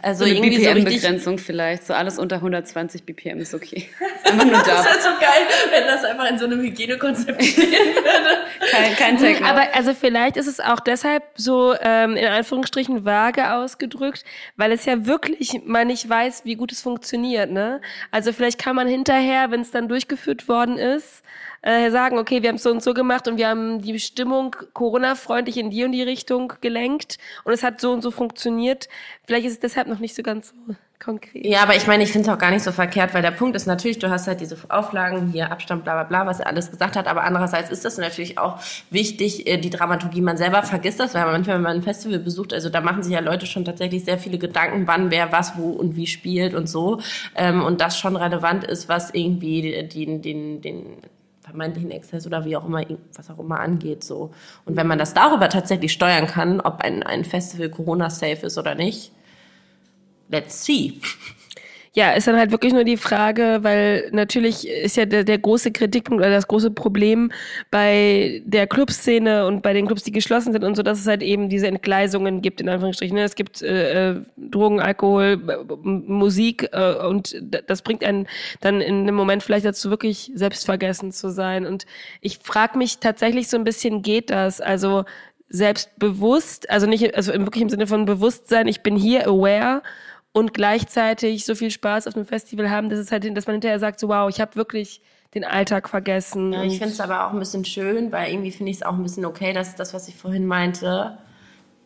Also 0.02 0.24
so 0.24 0.30
eine 0.30 0.38
irgendwie 0.38 0.58
BPM-Begrenzung 0.58 1.38
so 1.38 1.44
vielleicht, 1.44 1.86
so 1.86 1.94
alles 1.94 2.18
unter 2.18 2.36
120 2.36 3.04
BPM 3.04 3.38
ist 3.38 3.54
okay. 3.54 3.88
Einfach 4.24 4.44
nur 4.44 4.52
da. 4.52 4.62
das 4.62 4.80
ist 4.80 4.90
halt 4.90 5.02
so 5.02 5.08
geil, 5.20 5.46
wenn 5.70 5.86
das 5.86 6.04
einfach 6.04 6.30
in 6.30 6.38
so 6.38 6.46
einem 6.46 6.60
Hygiene 6.60 6.85
Hygienekonzept 6.86 7.42
stehen 7.42 7.94
würde. 7.94 8.70
Kein, 8.70 8.96
kein 8.96 9.18
Techno. 9.18 9.46
Aber 9.46 9.74
also 9.74 9.94
vielleicht 9.94 10.36
ist 10.36 10.46
es 10.46 10.60
auch 10.60 10.80
deshalb 10.80 11.22
so 11.34 11.74
ähm, 11.80 12.16
in 12.16 12.26
Anführungsstrichen 12.26 13.04
vage 13.04 13.52
ausgedrückt, 13.52 14.24
weil 14.56 14.72
es 14.72 14.84
ja 14.84 15.06
wirklich 15.06 15.60
man 15.64 15.86
nicht 15.86 16.08
weiß, 16.08 16.44
wie 16.44 16.56
gut 16.56 16.72
es 16.72 16.82
funktioniert. 16.82 17.50
Ne? 17.50 17.80
Also 18.10 18.32
vielleicht 18.32 18.58
kann 18.58 18.76
man 18.76 18.88
hinterher, 18.88 19.50
wenn 19.50 19.60
es 19.60 19.70
dann 19.70 19.88
durchgeführt 19.88 20.48
worden 20.48 20.78
ist, 20.78 21.22
äh, 21.66 21.90
sagen, 21.90 22.16
okay, 22.18 22.42
wir 22.42 22.48
haben 22.48 22.58
so 22.58 22.70
und 22.70 22.80
so 22.80 22.94
gemacht 22.94 23.26
und 23.26 23.38
wir 23.38 23.48
haben 23.48 23.82
die 23.82 23.98
Stimmung 23.98 24.54
Corona-freundlich 24.72 25.56
in 25.56 25.70
die 25.70 25.84
und 25.84 25.90
die 25.90 26.02
Richtung 26.02 26.52
gelenkt 26.60 27.18
und 27.42 27.52
es 27.52 27.64
hat 27.64 27.80
so 27.80 27.92
und 27.92 28.02
so 28.02 28.12
funktioniert. 28.12 28.88
Vielleicht 29.26 29.46
ist 29.46 29.54
es 29.54 29.58
deshalb 29.58 29.88
noch 29.88 29.98
nicht 29.98 30.14
so 30.14 30.22
ganz 30.22 30.50
so 30.50 30.74
konkret. 31.00 31.44
Ja, 31.44 31.64
aber 31.64 31.74
ich 31.74 31.88
meine, 31.88 32.04
ich 32.04 32.12
finde 32.12 32.28
es 32.28 32.34
auch 32.34 32.38
gar 32.38 32.52
nicht 32.52 32.62
so 32.62 32.70
verkehrt, 32.70 33.14
weil 33.14 33.22
der 33.22 33.32
Punkt 33.32 33.56
ist 33.56 33.66
natürlich, 33.66 33.98
du 33.98 34.08
hast 34.08 34.28
halt 34.28 34.40
diese 34.40 34.56
Auflagen, 34.68 35.32
hier 35.32 35.50
Abstand, 35.50 35.82
bla 35.82 35.94
bla 35.94 36.04
bla, 36.04 36.26
was 36.26 36.38
er 36.38 36.46
alles 36.46 36.70
gesagt 36.70 36.94
hat, 36.94 37.08
aber 37.08 37.24
andererseits 37.24 37.70
ist 37.70 37.84
das 37.84 37.98
natürlich 37.98 38.38
auch 38.38 38.60
wichtig, 38.90 39.48
äh, 39.48 39.58
die 39.58 39.70
Dramaturgie, 39.70 40.20
man 40.20 40.36
selber 40.36 40.62
vergisst 40.62 41.00
das, 41.00 41.14
weil 41.14 41.26
manchmal, 41.26 41.56
wenn 41.56 41.62
man 41.62 41.78
ein 41.78 41.82
Festival 41.82 42.20
besucht, 42.20 42.54
also 42.54 42.70
da 42.70 42.80
machen 42.80 43.02
sich 43.02 43.12
ja 43.12 43.20
Leute 43.20 43.46
schon 43.46 43.64
tatsächlich 43.64 44.04
sehr 44.04 44.18
viele 44.18 44.38
Gedanken, 44.38 44.86
wann 44.86 45.10
wer 45.10 45.32
was, 45.32 45.58
wo 45.58 45.70
und 45.70 45.96
wie 45.96 46.06
spielt 46.06 46.54
und 46.54 46.68
so 46.68 47.00
ähm, 47.34 47.64
und 47.64 47.80
das 47.80 47.98
schon 47.98 48.14
relevant 48.14 48.62
ist, 48.62 48.88
was 48.88 49.12
irgendwie 49.12 49.88
den, 49.92 50.22
den, 50.22 50.60
den 50.62 51.02
vermeintlichen 51.56 51.90
Exzess 51.90 52.26
oder 52.26 52.44
wie 52.44 52.56
auch 52.56 52.66
immer, 52.66 52.82
was 53.14 53.30
auch 53.30 53.38
immer 53.38 53.60
angeht, 53.60 54.04
so. 54.04 54.30
Und 54.66 54.76
wenn 54.76 54.86
man 54.86 54.98
das 54.98 55.14
darüber 55.14 55.48
tatsächlich 55.48 55.92
steuern 55.92 56.26
kann, 56.26 56.60
ob 56.60 56.82
ein, 56.82 57.02
ein 57.02 57.24
Festival 57.24 57.70
Corona-safe 57.70 58.46
ist 58.46 58.58
oder 58.58 58.74
nicht, 58.74 59.12
let's 60.28 60.64
see. 60.64 61.00
Ja, 61.96 62.12
ist 62.12 62.26
dann 62.26 62.36
halt 62.36 62.50
wirklich 62.50 62.74
nur 62.74 62.84
die 62.84 62.98
Frage, 62.98 63.60
weil 63.62 64.10
natürlich 64.12 64.68
ist 64.68 64.98
ja 64.98 65.06
der, 65.06 65.24
der 65.24 65.38
große 65.38 65.72
Kritikpunkt 65.72 66.22
oder 66.22 66.30
das 66.30 66.46
große 66.46 66.70
Problem 66.70 67.32
bei 67.70 68.42
der 68.44 68.66
Clubszene 68.66 69.46
und 69.46 69.62
bei 69.62 69.72
den 69.72 69.86
Clubs, 69.86 70.02
die 70.02 70.12
geschlossen 70.12 70.52
sind 70.52 70.62
und 70.62 70.74
so, 70.76 70.82
dass 70.82 70.98
es 71.00 71.06
halt 71.06 71.22
eben 71.22 71.48
diese 71.48 71.68
Entgleisungen 71.68 72.42
gibt, 72.42 72.60
in 72.60 72.68
Anführungsstrichen. 72.68 73.16
Es 73.16 73.34
gibt 73.34 73.62
äh, 73.62 74.10
äh 74.10 74.20
Drogen, 74.36 74.78
Alkohol, 74.78 75.38
Musik 75.82 76.68
äh, 76.70 76.96
und 76.96 77.34
das 77.66 77.80
bringt 77.80 78.04
einen 78.04 78.28
dann 78.60 78.82
in 78.82 79.00
einem 79.04 79.14
Moment 79.14 79.42
vielleicht 79.42 79.64
dazu, 79.64 79.88
wirklich 79.88 80.30
selbstvergessen 80.34 81.12
zu 81.12 81.30
sein. 81.30 81.64
Und 81.64 81.86
ich 82.20 82.40
frage 82.42 82.76
mich 82.76 82.98
tatsächlich 82.98 83.48
so 83.48 83.56
ein 83.56 83.64
bisschen, 83.64 84.02
geht 84.02 84.28
das? 84.28 84.60
Also 84.60 85.04
selbstbewusst, 85.48 86.68
also 86.68 86.86
nicht, 86.86 87.14
also 87.14 87.32
wirklich 87.32 87.62
im 87.62 87.70
Sinne 87.70 87.86
von 87.86 88.04
Bewusstsein, 88.04 88.66
ich 88.66 88.82
bin 88.82 88.96
hier 88.96 89.26
aware 89.26 89.82
und 90.36 90.52
gleichzeitig 90.52 91.46
so 91.46 91.54
viel 91.54 91.70
Spaß 91.70 92.06
auf 92.06 92.14
einem 92.14 92.26
Festival 92.26 92.68
haben, 92.68 92.90
dass 92.90 92.98
es 92.98 93.10
halt, 93.10 93.24
dass 93.34 93.46
man 93.46 93.54
hinterher 93.54 93.78
sagt, 93.78 93.98
so 93.98 94.08
wow, 94.08 94.28
ich 94.28 94.38
habe 94.38 94.54
wirklich 94.54 95.00
den 95.32 95.44
Alltag 95.44 95.88
vergessen. 95.88 96.52
Ja, 96.52 96.62
ich 96.62 96.76
finde 96.76 96.92
es 96.92 97.00
aber 97.00 97.26
auch 97.26 97.32
ein 97.32 97.38
bisschen 97.38 97.64
schön, 97.64 98.12
weil 98.12 98.30
irgendwie 98.30 98.50
finde 98.50 98.70
ich 98.70 98.76
es 98.76 98.82
auch 98.82 98.92
ein 98.92 99.02
bisschen 99.02 99.24
okay, 99.24 99.54
dass 99.54 99.76
das, 99.76 99.94
was 99.94 100.08
ich 100.08 100.14
vorhin 100.14 100.44
meinte, 100.44 101.16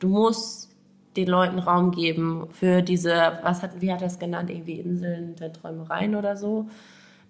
du 0.01 0.09
musst 0.09 0.75
den 1.17 1.29
Leuten 1.29 1.61
Raum 1.61 1.93
geben 1.93 2.49
für 2.51 2.83
diese, 2.83 3.39
was 3.45 3.63
hat, 3.63 3.81
wie 3.81 3.93
hat 3.93 4.01
er 4.01 4.09
es 4.09 4.19
genannt, 4.19 4.51
irgendwie 4.51 4.81
Inseln 4.81 5.37
der 5.37 5.53
Träumereien 5.53 6.17
oder 6.17 6.37
so. 6.37 6.69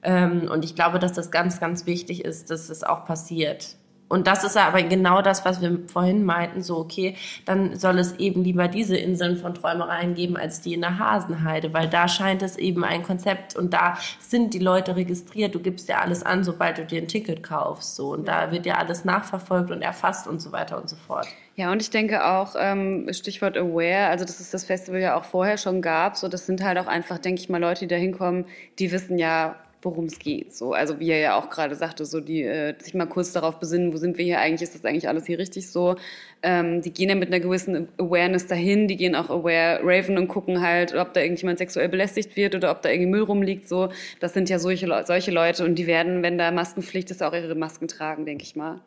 Ähm, 0.02 0.48
und 0.50 0.64
ich 0.64 0.74
glaube, 0.74 0.98
dass 0.98 1.12
das 1.12 1.30
ganz, 1.30 1.61
ganz 1.61 1.85
wichtig 1.85 2.24
ist, 2.24 2.48
dass 2.48 2.70
es 2.70 2.83
auch 2.83 3.04
passiert. 3.04 3.76
Und 4.11 4.27
das 4.27 4.42
ist 4.42 4.57
aber 4.57 4.83
genau 4.83 5.23
das, 5.23 5.44
was 5.44 5.62
wir 5.62 5.79
vorhin 5.87 6.25
meinten, 6.25 6.64
so, 6.64 6.79
okay, 6.79 7.14
dann 7.44 7.77
soll 7.77 7.96
es 8.01 8.18
eben 8.18 8.42
lieber 8.42 8.66
diese 8.66 8.96
Inseln 8.96 9.37
von 9.37 9.55
Träumereien 9.55 10.14
geben, 10.14 10.37
als 10.37 10.61
die 10.61 10.75
in 10.75 10.81
der 10.81 10.99
Hasenheide, 10.99 11.73
weil 11.73 11.88
da 11.88 12.09
scheint 12.09 12.42
es 12.42 12.57
eben 12.57 12.83
ein 12.83 13.05
Konzept 13.05 13.55
und 13.55 13.73
da 13.73 13.96
sind 14.18 14.53
die 14.53 14.59
Leute 14.59 14.96
registriert, 14.96 15.55
du 15.55 15.61
gibst 15.61 15.88
ja 15.88 16.01
alles 16.01 16.25
an, 16.25 16.42
sobald 16.42 16.79
du 16.79 16.87
dir 16.87 17.01
ein 17.01 17.07
Ticket 17.07 17.44
kaufst, 17.44 17.94
so, 17.94 18.12
und 18.12 18.27
da 18.27 18.51
wird 18.51 18.66
ja 18.66 18.79
alles 18.79 19.05
nachverfolgt 19.05 19.70
und 19.70 19.81
erfasst 19.81 20.27
und 20.27 20.42
so 20.42 20.51
weiter 20.51 20.77
und 20.77 20.88
so 20.88 20.96
fort. 20.96 21.29
Ja, 21.55 21.70
und 21.70 21.81
ich 21.81 21.90
denke 21.90 22.27
auch, 22.27 22.57
ähm, 22.59 23.07
Stichwort 23.12 23.57
Aware, 23.57 24.09
also 24.09 24.25
dass 24.25 24.40
es 24.40 24.51
das 24.51 24.64
Festival 24.64 25.01
ja 25.01 25.14
auch 25.14 25.25
vorher 25.25 25.57
schon 25.57 25.83
gab, 25.83 26.16
so, 26.16 26.27
das 26.27 26.46
sind 26.46 26.64
halt 26.64 26.79
auch 26.79 26.88
einfach, 26.88 27.18
denke 27.18 27.40
ich 27.40 27.49
mal, 27.49 27.61
Leute, 27.61 27.81
die 27.81 27.88
da 27.88 27.96
hinkommen, 27.96 28.46
die 28.81 28.90
wissen 28.90 29.18
ja, 29.18 29.55
worum 29.82 30.04
es 30.04 30.18
geht. 30.18 30.54
So, 30.54 30.74
also 30.74 31.00
wie 31.00 31.10
er 31.10 31.18
ja 31.18 31.38
auch 31.38 31.48
gerade 31.48 31.74
sagte, 31.74 32.04
so 32.04 32.20
die 32.20 32.42
äh, 32.42 32.74
sich 32.78 32.94
mal 32.94 33.06
kurz 33.06 33.32
darauf 33.32 33.58
besinnen, 33.58 33.92
wo 33.92 33.96
sind 33.96 34.18
wir 34.18 34.24
hier 34.24 34.40
eigentlich, 34.40 34.62
ist 34.62 34.74
das 34.74 34.84
eigentlich 34.84 35.08
alles 35.08 35.26
hier 35.26 35.38
richtig 35.38 35.70
so. 35.70 35.96
Ähm, 36.42 36.82
die 36.82 36.92
gehen 36.92 37.08
ja 37.08 37.14
mit 37.14 37.28
einer 37.28 37.40
gewissen 37.40 37.88
Awareness 37.98 38.46
dahin, 38.46 38.88
die 38.88 38.96
gehen 38.96 39.14
auch 39.14 39.30
aware 39.30 39.80
Raven 39.82 40.18
und 40.18 40.28
gucken 40.28 40.60
halt, 40.60 40.94
ob 40.94 41.14
da 41.14 41.20
irgendjemand 41.20 41.58
sexuell 41.58 41.88
belästigt 41.88 42.36
wird 42.36 42.54
oder 42.54 42.70
ob 42.70 42.82
da 42.82 42.90
irgendwie 42.90 43.10
Müll 43.10 43.22
rumliegt. 43.22 43.68
So, 43.68 43.88
das 44.20 44.34
sind 44.34 44.50
ja 44.50 44.58
solche, 44.58 44.86
solche 45.06 45.30
Leute 45.30 45.64
und 45.64 45.76
die 45.76 45.86
werden, 45.86 46.22
wenn 46.22 46.36
da 46.36 46.50
Maskenpflicht 46.50 47.10
ist, 47.10 47.22
auch 47.22 47.32
ihre 47.32 47.54
Masken 47.54 47.88
tragen, 47.88 48.26
denke 48.26 48.44
ich 48.44 48.56
mal. 48.56 48.80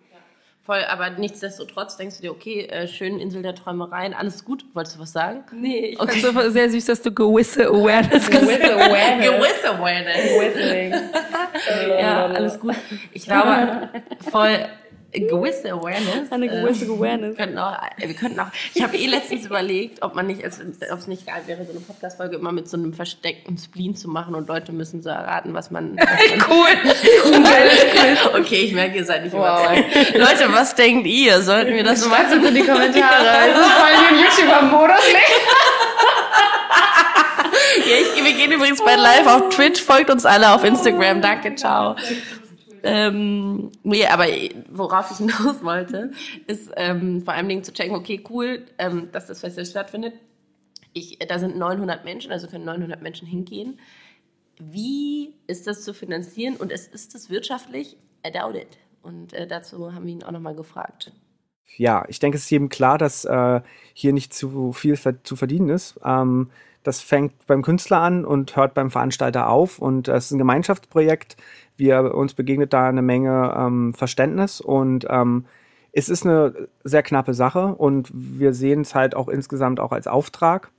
Voll, 0.65 0.81
aber 0.85 1.09
nichtsdestotrotz 1.09 1.97
denkst 1.97 2.17
du 2.17 2.21
dir, 2.21 2.31
okay, 2.31 2.61
äh, 2.67 2.87
schön 2.87 3.19
Insel 3.19 3.41
der 3.41 3.53
Träumereien, 3.53 4.13
alles 4.13 4.45
gut. 4.45 4.63
Wolltest 4.73 4.95
du 4.95 5.01
was 5.01 5.11
sagen? 5.11 5.43
Nee, 5.51 5.87
ich 5.87 5.99
okay. 5.99 6.21
fand 6.21 6.37
es 6.37 6.53
sehr 6.53 6.69
süß, 6.69 6.85
dass 6.85 7.01
du 7.01 7.13
gewisse 7.13 7.67
Awareness 7.67 8.29
Gewisse 8.29 8.73
Awareness. 8.73 9.29
gewisse 9.29 9.69
Awareness. 9.75 11.01
ja, 11.99 12.27
alles 12.27 12.57
gut. 12.61 12.75
Ich 13.11 13.25
glaube, 13.25 13.89
voll, 14.31 14.57
gewisse 15.13 15.71
Awareness. 15.71 16.31
Eine 16.31 16.47
gewisse 16.47 16.85
ähm, 16.85 16.91
Awareness. 16.93 17.37
Könnten 17.37 17.57
auch, 17.57 17.73
äh, 17.73 18.07
wir 18.07 18.15
könnten 18.15 18.39
auch, 18.39 18.47
ich 18.73 18.83
habe 18.83 18.97
eh 18.97 19.07
letztens 19.07 19.45
überlegt, 19.45 20.01
ob 20.01 20.15
man 20.15 20.27
nicht, 20.27 20.43
also, 20.43 20.63
ob 20.91 20.99
es 20.99 21.07
nicht 21.07 21.25
geil 21.25 21.41
wäre, 21.45 21.65
so 21.65 21.71
eine 21.71 21.79
Podcast-Folge 21.79 22.35
immer 22.35 22.51
mit 22.51 22.69
so 22.69 22.77
einem 22.77 22.93
versteckten 22.93 23.57
Spleen 23.57 23.95
zu 23.95 24.09
machen 24.09 24.35
und 24.35 24.47
Leute 24.47 24.71
müssen 24.71 25.01
so 25.01 25.09
erraten, 25.09 25.53
was 25.53 25.71
man. 25.71 25.97
Was 25.97 26.07
cool! 26.49 28.39
okay, 28.39 28.63
ich 28.65 28.73
merke, 28.73 28.97
ihr 28.97 29.05
seid 29.05 29.23
nicht 29.23 29.33
wow. 29.33 29.61
überzeugt. 29.63 30.15
Leute, 30.15 30.53
was 30.53 30.75
denkt 30.75 31.07
ihr? 31.07 31.41
Sollten 31.41 31.73
wir 31.73 31.83
das 31.83 32.01
so 32.01 32.09
machen? 32.09 32.23
in 32.45 32.55
die 32.55 32.61
Kommentare. 32.61 32.93
Das 33.53 33.67
ist 33.67 33.73
voll 33.73 33.91
wie 34.09 34.21
YouTuber-Modus. 34.21 35.13
ja, 37.85 37.95
ich, 38.01 38.23
wir 38.23 38.33
gehen 38.33 38.51
übrigens 38.51 38.83
bei 38.83 38.95
live 38.95 39.27
auf 39.27 39.49
Twitch. 39.49 39.81
Folgt 39.81 40.09
uns 40.09 40.25
alle 40.25 40.53
auf 40.53 40.63
Instagram. 40.63 41.21
Danke, 41.21 41.55
ciao. 41.55 41.95
Ähm, 42.83 43.71
nee, 43.83 44.05
aber 44.05 44.25
worauf 44.69 45.11
ich 45.11 45.17
hinaus 45.25 45.63
wollte, 45.63 46.11
ist 46.47 46.69
ähm, 46.75 47.23
vor 47.23 47.33
allen 47.33 47.47
Dingen 47.47 47.63
zu 47.63 47.73
checken, 47.73 47.95
okay, 47.95 48.23
cool, 48.29 48.65
ähm, 48.77 49.09
dass 49.11 49.27
das 49.27 49.39
Festival 49.39 49.65
stattfindet. 49.65 50.13
Ich, 50.91 51.17
da 51.19 51.39
sind 51.39 51.57
900 51.57 52.05
Menschen, 52.05 52.31
also 52.31 52.47
können 52.47 52.65
900 52.65 53.01
Menschen 53.01 53.27
hingehen. 53.27 53.79
Wie 54.59 55.33
ist 55.47 55.65
das 55.65 55.83
zu 55.83 55.93
finanzieren 55.93 56.57
und 56.57 56.71
ist, 56.71 56.93
ist 56.93 57.15
das 57.15 57.29
wirtschaftlich? 57.29 57.97
I 58.25 58.31
doubt 58.31 58.55
it. 58.55 58.77
Und 59.01 59.33
äh, 59.33 59.47
dazu 59.47 59.93
haben 59.93 60.05
wir 60.05 60.13
ihn 60.13 60.23
auch 60.23 60.31
nochmal 60.31 60.55
gefragt. 60.55 61.11
Ja, 61.77 62.05
ich 62.07 62.19
denke, 62.19 62.37
es 62.37 62.43
ist 62.43 62.49
jedem 62.51 62.69
klar, 62.69 62.97
dass 62.97 63.25
äh, 63.25 63.61
hier 63.93 64.13
nicht 64.13 64.33
zu 64.33 64.73
viel 64.73 64.97
zu 65.23 65.35
verdienen 65.35 65.69
ist. 65.69 65.99
Ähm, 66.03 66.51
das 66.83 66.99
fängt 67.01 67.47
beim 67.47 67.61
Künstler 67.61 68.01
an 68.01 68.25
und 68.25 68.55
hört 68.55 68.73
beim 68.73 68.91
Veranstalter 68.91 69.49
auf. 69.49 69.79
Und 69.79 70.07
es 70.07 70.25
ist 70.25 70.31
ein 70.31 70.37
Gemeinschaftsprojekt. 70.37 71.37
Wir, 71.75 72.13
uns 72.15 72.33
begegnet 72.33 72.73
da 72.73 72.87
eine 72.87 73.01
Menge 73.01 73.53
ähm, 73.57 73.93
Verständnis 73.93 74.61
und 74.61 75.05
ähm, 75.09 75.45
es 75.91 76.09
ist 76.09 76.25
eine 76.25 76.67
sehr 76.83 77.03
knappe 77.03 77.33
Sache 77.33 77.67
und 77.67 78.09
wir 78.13 78.53
sehen 78.53 78.81
es 78.81 78.95
halt 78.95 79.15
auch 79.15 79.27
insgesamt 79.27 79.79
auch 79.79 79.91
als 79.91 80.07
Auftrag 80.07 80.71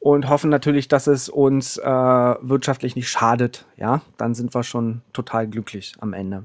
und 0.00 0.28
hoffen 0.28 0.50
natürlich, 0.50 0.88
dass 0.88 1.06
es 1.06 1.28
uns 1.28 1.76
äh, 1.76 1.84
wirtschaftlich 1.84 2.94
nicht 2.94 3.08
schadet. 3.08 3.66
Ja, 3.76 4.02
dann 4.16 4.34
sind 4.34 4.54
wir 4.54 4.62
schon 4.62 5.02
total 5.12 5.48
glücklich 5.48 5.94
am 6.00 6.12
Ende. 6.12 6.44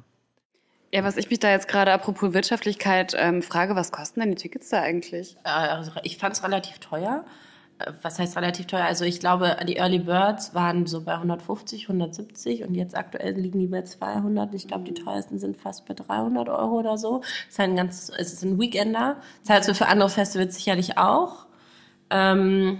Ja, 0.91 1.03
was 1.03 1.17
ich 1.17 1.29
mich 1.29 1.39
da 1.39 1.49
jetzt 1.49 1.67
gerade 1.67 1.91
apropos 1.91 2.33
Wirtschaftlichkeit 2.33 3.15
ähm, 3.17 3.41
frage, 3.41 3.75
was 3.75 3.91
kosten 3.91 4.19
denn 4.19 4.29
die 4.29 4.35
Tickets 4.35 4.69
da 4.69 4.81
eigentlich? 4.81 5.37
Äh, 5.43 5.49
also 5.49 5.91
ich 6.03 6.17
fand 6.17 6.35
es 6.35 6.43
relativ 6.43 6.79
teuer 6.79 7.25
was 8.01 8.19
heißt 8.19 8.35
relativ 8.37 8.67
teuer? 8.67 8.85
Also 8.85 9.05
ich 9.05 9.19
glaube, 9.19 9.57
die 9.67 9.77
Early 9.77 9.99
Birds 9.99 10.53
waren 10.53 10.85
so 10.85 11.01
bei 11.01 11.13
150, 11.13 11.83
170 11.83 12.63
und 12.65 12.75
jetzt 12.75 12.95
aktuell 12.95 13.33
liegen 13.33 13.59
die 13.59 13.67
bei 13.67 13.83
200. 13.83 14.53
Ich 14.53 14.67
glaube, 14.67 14.83
die 14.83 14.93
teuersten 14.93 15.39
sind 15.39 15.57
fast 15.57 15.85
bei 15.85 15.93
300 15.93 16.49
Euro 16.49 16.79
oder 16.79 16.97
so. 16.97 17.21
Es 17.47 17.53
ist 17.53 17.59
ein 17.59 17.75
ganz, 17.75 18.11
es 18.17 18.33
ist 18.33 18.43
ein 18.43 18.59
Weekender. 18.59 19.17
Das 19.41 19.57
heißt, 19.57 19.65
so 19.67 19.73
für 19.73 19.87
andere 19.87 20.09
Festivals 20.09 20.55
sicherlich 20.55 20.97
auch. 20.97 21.47
Ähm, 22.09 22.79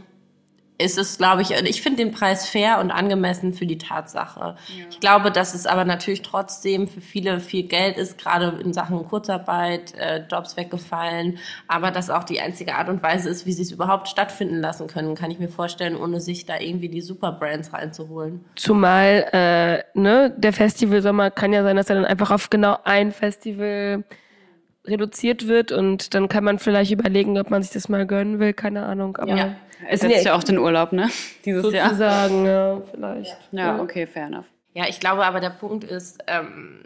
ist 0.78 0.98
es, 0.98 1.18
glaube 1.18 1.42
ich, 1.42 1.52
ich 1.52 1.82
finde 1.82 2.04
den 2.04 2.12
Preis 2.12 2.48
fair 2.50 2.80
und 2.80 2.92
angemessen 2.92 3.54
für 3.54 3.66
die 3.66 3.78
Tatsache. 3.78 4.56
Ja. 4.68 4.86
Ich 4.90 5.00
glaube, 5.00 5.32
dass 5.32 5.54
es 5.54 5.66
aber 5.66 5.86
natürlich 5.86 6.24
trotzdem 6.24 6.88
für 6.88 7.02
viele 7.02 7.40
viel 7.40 7.64
Geld 7.64 7.98
ist, 7.98 8.18
gerade 8.18 8.60
in 8.64 8.74
Sachen 8.74 9.06
Kurzarbeit, 9.06 9.94
äh, 9.96 10.24
Jobs 10.30 10.58
weggefallen, 10.58 11.38
aber 11.68 11.92
dass 11.92 12.10
auch 12.10 12.24
die 12.24 12.42
einzige 12.42 12.76
Art 12.76 12.90
und 12.90 13.04
Weise 13.04 13.30
ist, 13.30 13.46
wie 13.46 13.54
sie 13.54 13.62
es 13.62 13.72
überhaupt 13.72 14.08
stattfinden 14.08 14.62
lassen 14.62 14.88
können, 14.88 15.16
kann 15.16 15.32
ich 15.32 15.40
mir 15.40 15.50
vorstellen, 15.50 15.96
ohne 15.96 16.20
sich 16.20 16.46
da 16.46 16.60
irgendwie 16.60 16.90
die 16.90 17.02
Superbrands 17.02 17.72
reinzuholen. 17.72 18.44
Zumal, 18.56 19.28
äh, 19.32 20.00
ne, 20.00 20.34
der 20.36 20.54
Festivalsommer 20.54 21.30
kann 21.32 21.54
ja 21.54 21.64
sein, 21.64 21.76
dass 21.76 21.90
er 21.90 21.96
dann 21.96 22.06
einfach 22.06 22.32
auf 22.32 22.50
genau 22.50 22.78
ein 22.84 23.12
Festival 23.12 24.04
reduziert 24.86 25.48
wird 25.48 25.72
und 25.72 26.14
dann 26.14 26.28
kann 26.28 26.44
man 26.44 26.60
vielleicht 26.60 26.92
überlegen, 26.92 27.38
ob 27.40 27.50
man 27.50 27.64
sich 27.64 27.72
das 27.72 27.90
mal 27.90 28.06
gönnen 28.06 28.40
will, 28.40 28.54
keine 28.54 28.86
Ahnung. 28.86 29.18
Aber 29.18 29.36
ja. 29.36 29.56
es 29.88 30.04
ist 30.04 30.26
ja 30.26 30.36
auch 30.36 30.44
den 30.44 30.58
Urlaub, 30.58 30.92
ne? 30.92 31.10
Dieses 31.46 31.72
Jahr. 31.72 31.90
Sozusagen, 31.90 32.46
ja, 32.46 32.82
vielleicht. 32.92 33.38
Ja, 33.52 33.80
okay, 33.80 34.06
fair 34.08 34.26
enough. 34.26 34.46
Ja, 34.74 34.86
ich 34.88 35.00
glaube 35.00 35.26
aber 35.26 35.40
der 35.40 35.52
Punkt 35.52 35.84
ist, 35.84 36.20
ähm, 36.28 36.84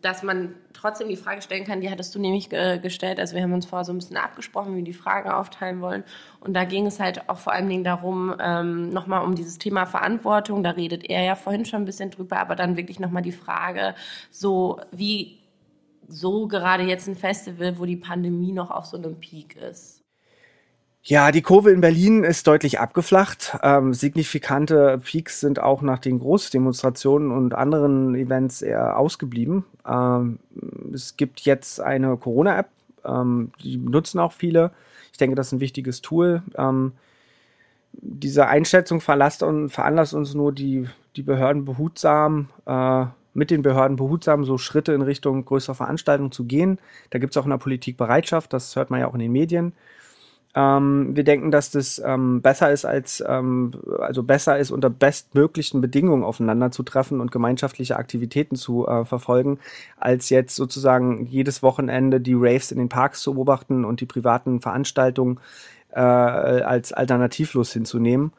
dass 0.00 0.22
man 0.22 0.54
trotzdem 0.72 1.08
die 1.08 1.16
Frage 1.16 1.42
stellen 1.42 1.64
kann, 1.64 1.80
die 1.80 1.90
hattest 1.90 2.14
du 2.14 2.18
nämlich 2.18 2.52
äh, 2.52 2.78
gestellt. 2.78 3.18
Also 3.18 3.34
wir 3.34 3.42
haben 3.42 3.52
uns 3.52 3.66
vorher 3.66 3.84
so 3.84 3.92
ein 3.92 3.98
bisschen 3.98 4.16
abgesprochen, 4.16 4.72
wie 4.72 4.78
wir 4.78 4.84
die 4.84 4.92
Fragen 4.92 5.30
aufteilen 5.30 5.80
wollen. 5.80 6.04
Und 6.40 6.54
da 6.54 6.64
ging 6.64 6.86
es 6.86 7.00
halt 7.00 7.28
auch 7.28 7.38
vor 7.38 7.52
allen 7.52 7.68
Dingen 7.68 7.84
darum, 7.84 8.34
ähm, 8.40 8.90
nochmal 8.90 9.24
um 9.24 9.34
dieses 9.34 9.58
Thema 9.58 9.86
Verantwortung. 9.86 10.62
Da 10.62 10.70
redet 10.70 11.08
er 11.08 11.24
ja 11.24 11.34
vorhin 11.34 11.64
schon 11.64 11.82
ein 11.82 11.86
bisschen 11.86 12.10
drüber, 12.10 12.38
aber 12.38 12.56
dann 12.56 12.76
wirklich 12.76 13.00
nochmal 13.00 13.22
die 13.22 13.32
Frage, 13.32 13.94
so 14.30 14.80
wie 14.92 15.38
so 16.08 16.46
gerade 16.48 16.84
jetzt 16.84 17.08
ein 17.08 17.16
Festival, 17.16 17.78
wo 17.78 17.84
die 17.84 17.96
Pandemie 17.96 18.52
noch 18.52 18.70
auf 18.70 18.86
so 18.86 18.96
einem 18.96 19.18
Peak 19.18 19.56
ist. 19.56 20.02
Ja, 21.08 21.30
die 21.30 21.42
Kurve 21.42 21.70
in 21.70 21.80
Berlin 21.80 22.24
ist 22.24 22.48
deutlich 22.48 22.80
abgeflacht. 22.80 23.56
Ähm, 23.62 23.94
signifikante 23.94 24.98
Peaks 25.04 25.38
sind 25.38 25.60
auch 25.60 25.80
nach 25.80 26.00
den 26.00 26.18
Großdemonstrationen 26.18 27.30
und 27.30 27.54
anderen 27.54 28.16
Events 28.16 28.60
eher 28.60 28.98
ausgeblieben. 28.98 29.64
Ähm, 29.86 30.40
es 30.92 31.16
gibt 31.16 31.42
jetzt 31.42 31.80
eine 31.80 32.16
Corona-App, 32.16 32.70
ähm, 33.04 33.52
die 33.62 33.76
nutzen 33.76 34.18
auch 34.18 34.32
viele. 34.32 34.72
Ich 35.12 35.18
denke, 35.18 35.36
das 35.36 35.46
ist 35.46 35.52
ein 35.52 35.60
wichtiges 35.60 36.02
Tool. 36.02 36.42
Ähm, 36.58 36.94
diese 37.92 38.48
Einschätzung 38.48 39.00
veranlasst, 39.00 39.42
uns 39.42 40.34
nur, 40.34 40.52
die, 40.52 40.88
die 41.14 41.22
Behörden 41.22 41.64
behutsam, 41.64 42.48
äh, 42.66 43.06
mit 43.36 43.50
den 43.50 43.62
Behörden 43.62 43.96
behutsam 43.96 44.44
so 44.44 44.58
Schritte 44.58 44.92
in 44.92 45.02
Richtung 45.02 45.44
größerer 45.44 45.74
Veranstaltungen 45.74 46.32
zu 46.32 46.44
gehen. 46.44 46.78
Da 47.10 47.18
gibt 47.18 47.32
es 47.32 47.36
auch 47.36 47.44
in 47.44 47.50
der 47.50 47.58
Politik 47.58 47.96
Bereitschaft, 47.96 48.52
das 48.52 48.74
hört 48.76 48.90
man 48.90 49.00
ja 49.00 49.06
auch 49.06 49.14
in 49.14 49.20
den 49.20 49.32
Medien. 49.32 49.72
Ähm, 50.56 51.14
wir 51.14 51.22
denken, 51.22 51.50
dass 51.50 51.70
das 51.70 52.00
ähm, 52.02 52.40
besser 52.40 52.72
ist 52.72 52.86
als, 52.86 53.22
ähm, 53.28 53.72
also 54.00 54.22
besser 54.22 54.58
ist, 54.58 54.70
unter 54.70 54.88
bestmöglichen 54.88 55.82
Bedingungen 55.82 56.24
aufeinander 56.24 56.70
zu 56.70 56.82
treffen 56.82 57.20
und 57.20 57.30
gemeinschaftliche 57.30 57.96
Aktivitäten 57.96 58.56
zu 58.56 58.88
äh, 58.88 59.04
verfolgen, 59.04 59.58
als 59.98 60.30
jetzt 60.30 60.56
sozusagen 60.56 61.26
jedes 61.26 61.62
Wochenende 61.62 62.22
die 62.22 62.34
Raves 62.34 62.72
in 62.72 62.78
den 62.78 62.88
Parks 62.88 63.20
zu 63.20 63.34
beobachten 63.34 63.84
und 63.84 64.00
die 64.00 64.06
privaten 64.06 64.62
Veranstaltungen 64.62 65.40
äh, 65.90 66.00
als 66.00 66.94
alternativlos 66.94 67.74
hinzunehmen. 67.74 68.32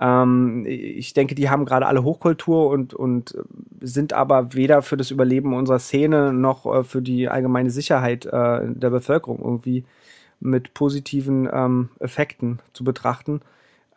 Ähm, 0.00 0.64
ich 0.66 1.12
denke, 1.12 1.34
die 1.34 1.50
haben 1.50 1.66
gerade 1.66 1.86
alle 1.86 2.02
Hochkultur 2.02 2.68
und, 2.68 2.94
und 2.94 3.36
sind 3.80 4.12
aber 4.12 4.54
weder 4.54 4.82
für 4.82 4.96
das 4.96 5.10
Überleben 5.10 5.54
unserer 5.54 5.78
Szene 5.78 6.32
noch 6.32 6.66
äh, 6.66 6.84
für 6.84 7.02
die 7.02 7.28
allgemeine 7.28 7.70
Sicherheit 7.70 8.24
äh, 8.26 8.60
der 8.64 8.90
Bevölkerung 8.90 9.38
irgendwie 9.40 9.84
mit 10.40 10.72
positiven 10.72 11.48
ähm, 11.52 11.90
Effekten 11.98 12.60
zu 12.72 12.82
betrachten. 12.82 13.42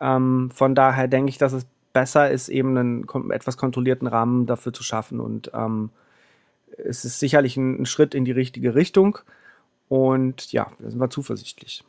Ähm, 0.00 0.50
von 0.52 0.74
daher 0.74 1.08
denke 1.08 1.30
ich, 1.30 1.38
dass 1.38 1.54
es 1.54 1.66
besser 1.94 2.30
ist, 2.30 2.50
eben 2.50 2.76
einen 2.76 3.30
etwas 3.30 3.56
kontrollierten 3.56 4.06
Rahmen 4.06 4.44
dafür 4.44 4.74
zu 4.74 4.82
schaffen. 4.82 5.20
Und 5.20 5.52
ähm, 5.54 5.88
es 6.76 7.06
ist 7.06 7.18
sicherlich 7.18 7.56
ein, 7.56 7.82
ein 7.82 7.86
Schritt 7.86 8.14
in 8.14 8.26
die 8.26 8.32
richtige 8.32 8.74
Richtung. 8.74 9.18
Und 9.88 10.52
ja, 10.52 10.70
da 10.78 10.90
sind 10.90 11.00
wir 11.00 11.08
zuversichtlich. 11.08 11.84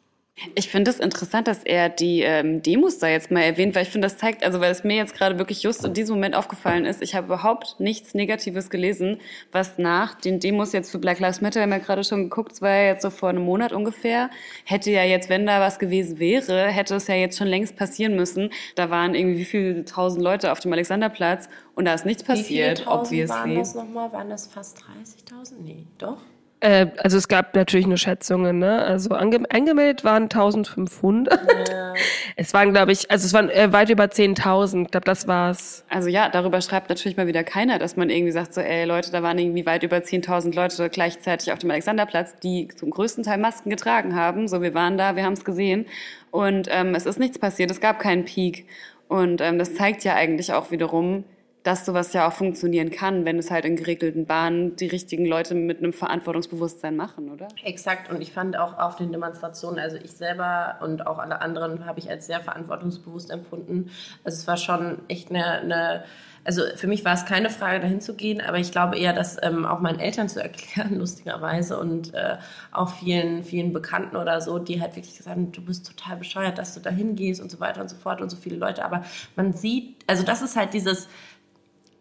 Ich 0.54 0.68
finde 0.70 0.92
es 0.92 0.98
das 0.98 1.06
interessant, 1.06 1.48
dass 1.48 1.64
er 1.64 1.88
die 1.88 2.22
ähm, 2.22 2.62
Demos 2.62 3.00
da 3.00 3.08
jetzt 3.08 3.32
mal 3.32 3.40
erwähnt, 3.40 3.74
weil 3.74 3.84
ich 3.84 3.90
finde, 3.90 4.08
das 4.08 4.18
zeigt, 4.18 4.44
also 4.44 4.60
weil 4.60 4.70
es 4.70 4.84
mir 4.84 4.98
jetzt 4.98 5.16
gerade 5.16 5.40
wirklich 5.40 5.64
just 5.64 5.86
in 5.86 5.94
diesem 5.94 6.16
Moment 6.16 6.36
aufgefallen 6.36 6.84
ist, 6.84 7.02
ich 7.02 7.16
habe 7.16 7.28
überhaupt 7.28 7.78
nichts 7.80 8.14
Negatives 8.14 8.70
gelesen, 8.70 9.22
was 9.54 9.78
nach 9.78 10.14
den 10.16 10.42
Demos 10.42 10.74
jetzt 10.74 10.92
für 10.92 11.00
Black 11.00 11.20
Lives 11.20 11.40
Matter, 11.40 11.62
haben 11.62 11.70
wir 11.70 11.80
gerade 11.80 12.04
schon 12.04 12.24
geguckt, 12.24 12.52
es 12.52 12.62
war 12.62 12.70
ja 12.70 12.88
jetzt 12.88 13.04
so 13.04 13.12
vor 13.12 13.30
einem 13.30 13.44
Monat 13.44 13.72
ungefähr, 13.72 14.30
hätte 14.66 14.92
ja 14.92 15.04
jetzt, 15.04 15.30
wenn 15.30 15.46
da 15.46 15.62
was 15.62 15.80
gewesen 15.80 16.20
wäre, 16.20 16.68
hätte 16.68 16.96
es 16.96 17.08
ja 17.08 17.16
jetzt 17.16 17.38
schon 17.38 17.48
längst 17.48 17.78
passieren 17.78 18.18
müssen. 18.18 18.50
Da 18.76 18.90
waren 18.90 19.16
irgendwie 19.16 19.40
wie 19.40 19.46
viele 19.46 19.86
tausend 19.86 20.22
Leute 20.22 20.52
auf 20.52 20.60
dem 20.60 20.74
Alexanderplatz 20.74 21.48
und 21.76 21.86
da 21.86 21.94
ist 21.94 22.06
nichts 22.06 22.24
passiert, 22.24 22.80
wie 22.80 22.84
viele 22.84 22.92
obviously. 22.92 23.30
Waren 23.30 23.56
das 23.56 23.76
nochmal? 23.76 24.12
Waren 24.12 24.30
das 24.30 24.48
fast 24.48 24.80
30.000? 24.80 25.54
Nee, 25.64 25.86
doch. 25.98 26.18
Äh, 26.66 26.88
also 26.98 27.18
es 27.18 27.28
gab 27.28 27.54
natürlich 27.54 27.86
nur 27.86 27.98
Schätzungen, 27.98 28.58
ne? 28.58 28.82
Also 28.82 29.12
ange 29.12 29.44
angemeldet 29.52 30.04
waren 30.04 30.24
1500. 30.24 31.40
Ja. 31.70 31.94
Es 32.36 32.54
waren, 32.54 32.74
glaube 32.74 32.92
ich, 32.92 33.12
also 33.12 33.28
es 33.28 33.34
waren 33.34 33.50
äh, 33.50 33.72
weit 33.72 33.92
über 33.92 34.06
10.000. 34.06 34.86
Ich 34.86 34.92
glaube, 34.92 35.06
das 35.06 35.28
war's. 35.28 35.86
Also 35.90 36.10
ja, 36.10 36.28
darüber 36.28 36.62
schreibt 36.62 36.90
natürlich 36.90 37.18
mal 37.18 37.28
wieder 37.28 37.44
keiner, 37.44 37.78
dass 37.78 37.98
man 37.98 38.10
irgendwie 38.10 38.32
sagt 38.32 38.56
so, 38.56 38.62
ey 38.62 38.86
Leute, 38.86 39.12
da 39.12 39.22
waren 39.22 39.38
irgendwie 39.38 39.66
weit 39.68 39.84
über 39.84 39.98
10.000 39.98 40.56
Leute 40.56 40.90
gleichzeitig 40.90 41.54
auf 41.54 41.60
dem 41.60 41.70
Alexanderplatz, 41.70 42.36
die 42.40 42.68
zum 42.76 42.90
größten 42.90 43.24
Teil 43.24 43.38
Masken 43.38 43.70
getragen 43.70 44.16
haben. 44.16 44.48
So, 44.48 44.64
wir 44.64 44.74
waren 44.74 44.98
da, 44.98 45.16
wir 45.16 45.24
haben 45.24 45.34
es 45.34 45.46
gesehen 45.46 45.86
und 46.32 46.68
ähm, 46.72 46.96
es 46.96 47.06
ist 47.06 47.20
nichts 47.20 47.38
passiert. 47.38 47.70
Es 47.70 47.80
gab 47.80 48.00
keinen 48.00 48.26
Peak 48.26 48.66
und 49.08 49.40
ähm, 49.40 49.60
das 49.60 49.76
zeigt 49.76 50.04
ja 50.04 50.16
eigentlich 50.16 50.52
auch 50.52 50.72
wiederum, 50.72 51.26
dass 51.66 51.84
sowas 51.84 52.14
ja 52.14 52.28
auch 52.28 52.34
funktionieren 52.34 52.92
kann, 52.92 53.26
wenn 53.26 53.40
es 53.40 53.50
halt 53.50 53.66
in 53.66 53.76
geregelten 53.76 54.28
Bahnen 54.28 54.76
die 54.76 54.86
richtigen 54.86 55.26
Leute 55.26 55.56
mit 55.56 55.80
einem 55.80 55.94
Verantwortungsbewusstsein 55.94 56.96
machen, 56.96 57.32
oder? 57.32 57.48
Exakt. 57.64 58.12
Und 58.12 58.22
ich 58.22 58.32
fand 58.32 58.56
auch 58.56 58.78
auf 58.78 58.98
den 58.98 59.12
Demonstrationen, 59.12 59.80
also 59.80 59.98
ich 59.98 60.12
selber 60.12 60.78
und 60.82 61.08
auch 61.08 61.18
alle 61.18 61.42
anderen 61.42 61.88
habe 61.88 61.98
ich 61.98 62.08
als 62.08 62.28
sehr 62.28 62.40
verantwortungsbewusst 62.40 63.32
empfunden. 63.32 63.90
Also 64.24 64.38
es 64.38 64.48
war 64.48 64.58
schon 64.58 65.00
echt 65.08 65.32
eine, 65.32 65.44
eine 65.62 66.04
also 66.46 66.62
für 66.76 66.86
mich 66.86 67.04
war 67.04 67.14
es 67.16 67.26
keine 67.26 67.50
Frage, 67.50 67.80
dahin 67.80 68.00
zu 68.00 68.14
gehen, 68.14 68.40
aber 68.40 68.60
ich 68.60 68.72
glaube 68.72 68.98
eher, 68.98 69.14
dass 69.14 69.38
ähm, 69.42 69.66
auch 69.66 69.80
meinen 69.80 70.00
Eltern 70.00 70.30
zu 70.30 70.40
erklären, 70.44 71.00
lustigerweise, 71.00 71.80
und 71.80 72.14
äh, 72.14 72.38
auch 72.72 72.90
vielen, 72.90 73.44
vielen 73.44 73.74
Bekannten 73.74 74.16
oder 74.16 74.40
so, 74.40 74.60
die 74.60 74.80
halt 74.80 74.96
wirklich 74.96 75.18
gesagt 75.18 75.36
haben, 75.36 75.52
du 75.52 75.62
bist 75.62 75.88
total 75.88 76.18
bescheuert, 76.18 76.60
dass 76.60 76.76
du 76.76 76.80
dahin 76.80 77.16
gehst 77.16 77.42
und 77.42 77.50
so 77.50 77.60
weiter 77.60 77.82
und 77.82 77.90
so 77.90 77.98
fort 77.98 78.22
und 78.22 78.30
so 78.30 78.38
viele 78.38 78.58
Leute. 78.58 78.86
Aber 78.86 79.04
man 79.36 79.54
sieht, 79.54 79.96
also 80.06 80.24
das 80.24 80.44
ist 80.44 80.56
halt 80.56 80.76
dieses, 80.76 81.10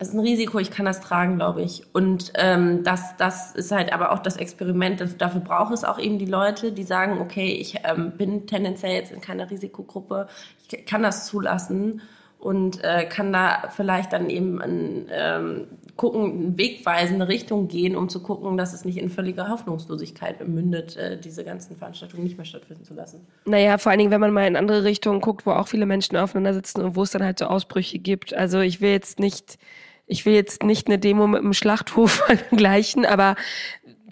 es 0.05 0.11
ist 0.11 0.15
ein 0.15 0.21
Risiko, 0.21 0.59
ich 0.59 0.71
kann 0.71 0.85
das 0.85 1.01
tragen, 1.01 1.37
glaube 1.37 1.63
ich. 1.63 1.83
Und 1.95 2.33
ähm, 2.35 2.85
das, 2.85 3.17
das 3.17 3.55
ist 3.55 3.73
halt 3.73 3.93
aber 3.93 4.13
auch 4.13 4.19
das 4.19 4.37
Experiment. 4.37 5.01
Das, 5.01 5.17
dafür 5.17 5.41
braucht 5.41 5.73
es 5.73 5.83
auch 5.83 5.99
eben 5.99 6.19
die 6.19 6.27
Leute, 6.27 6.73
die 6.73 6.83
sagen, 6.83 7.21
okay, 7.21 7.53
ich 7.53 7.77
ähm, 7.85 8.13
bin 8.13 8.47
tendenziell 8.47 8.95
jetzt 8.95 9.13
in 9.13 9.21
keiner 9.21 9.51
Risikogruppe, 9.51 10.29
ich 10.69 10.85
kann 10.85 11.03
das 11.03 11.27
zulassen 11.27 12.03
und 12.39 12.85
äh, 12.85 13.07
kann 13.07 13.33
da 13.33 13.71
vielleicht 13.75 14.13
dann 14.13 14.29
eben 14.29 14.61
an, 14.61 15.07
ähm, 15.11 15.67
gucken, 15.97 16.49
eine 16.49 16.59
wegweisende 16.59 17.29
Richtung 17.29 17.69
gehen, 17.69 17.97
um 17.97 18.11
zu 18.11 18.23
gucken, 18.23 18.59
dass 18.59 18.75
es 18.75 18.85
nicht 18.85 18.99
in 18.99 19.09
völliger 19.09 19.49
Hoffnungslosigkeit 19.49 20.47
mündet, 20.47 20.97
äh, 20.99 21.19
diese 21.19 21.45
ganzen 21.45 21.77
Veranstaltungen 21.77 22.25
nicht 22.25 22.37
mehr 22.37 22.45
stattfinden 22.45 22.85
zu 22.85 22.93
lassen. 22.93 23.27
Naja, 23.47 23.79
vor 23.79 23.91
allen 23.91 24.01
Dingen, 24.01 24.11
wenn 24.11 24.21
man 24.21 24.35
mal 24.35 24.47
in 24.47 24.57
andere 24.57 24.85
Richtungen 24.85 25.23
guckt, 25.23 25.47
wo 25.47 25.53
auch 25.53 25.69
viele 25.69 25.87
Menschen 25.87 26.19
aufeinander 26.19 26.53
sitzen 26.53 26.83
und 26.83 26.97
wo 26.97 27.03
es 27.03 27.13
dann 27.13 27.25
halt 27.25 27.39
so 27.39 27.47
Ausbrüche 27.47 27.99
gibt. 27.99 28.35
Also 28.35 28.61
ich 28.61 28.83
will 28.83 28.91
jetzt 28.91 29.19
nicht 29.19 29.57
ich 30.07 30.27
will 30.27 30.35
jetzt 30.35 30.63
nicht 30.63 30.87
eine 30.87 30.99
Demo 30.99 31.27
mit 31.27 31.41
einem 31.41 31.55
Schlachthof 31.55 32.13
vergleichen, 32.27 33.07
aber 33.07 33.37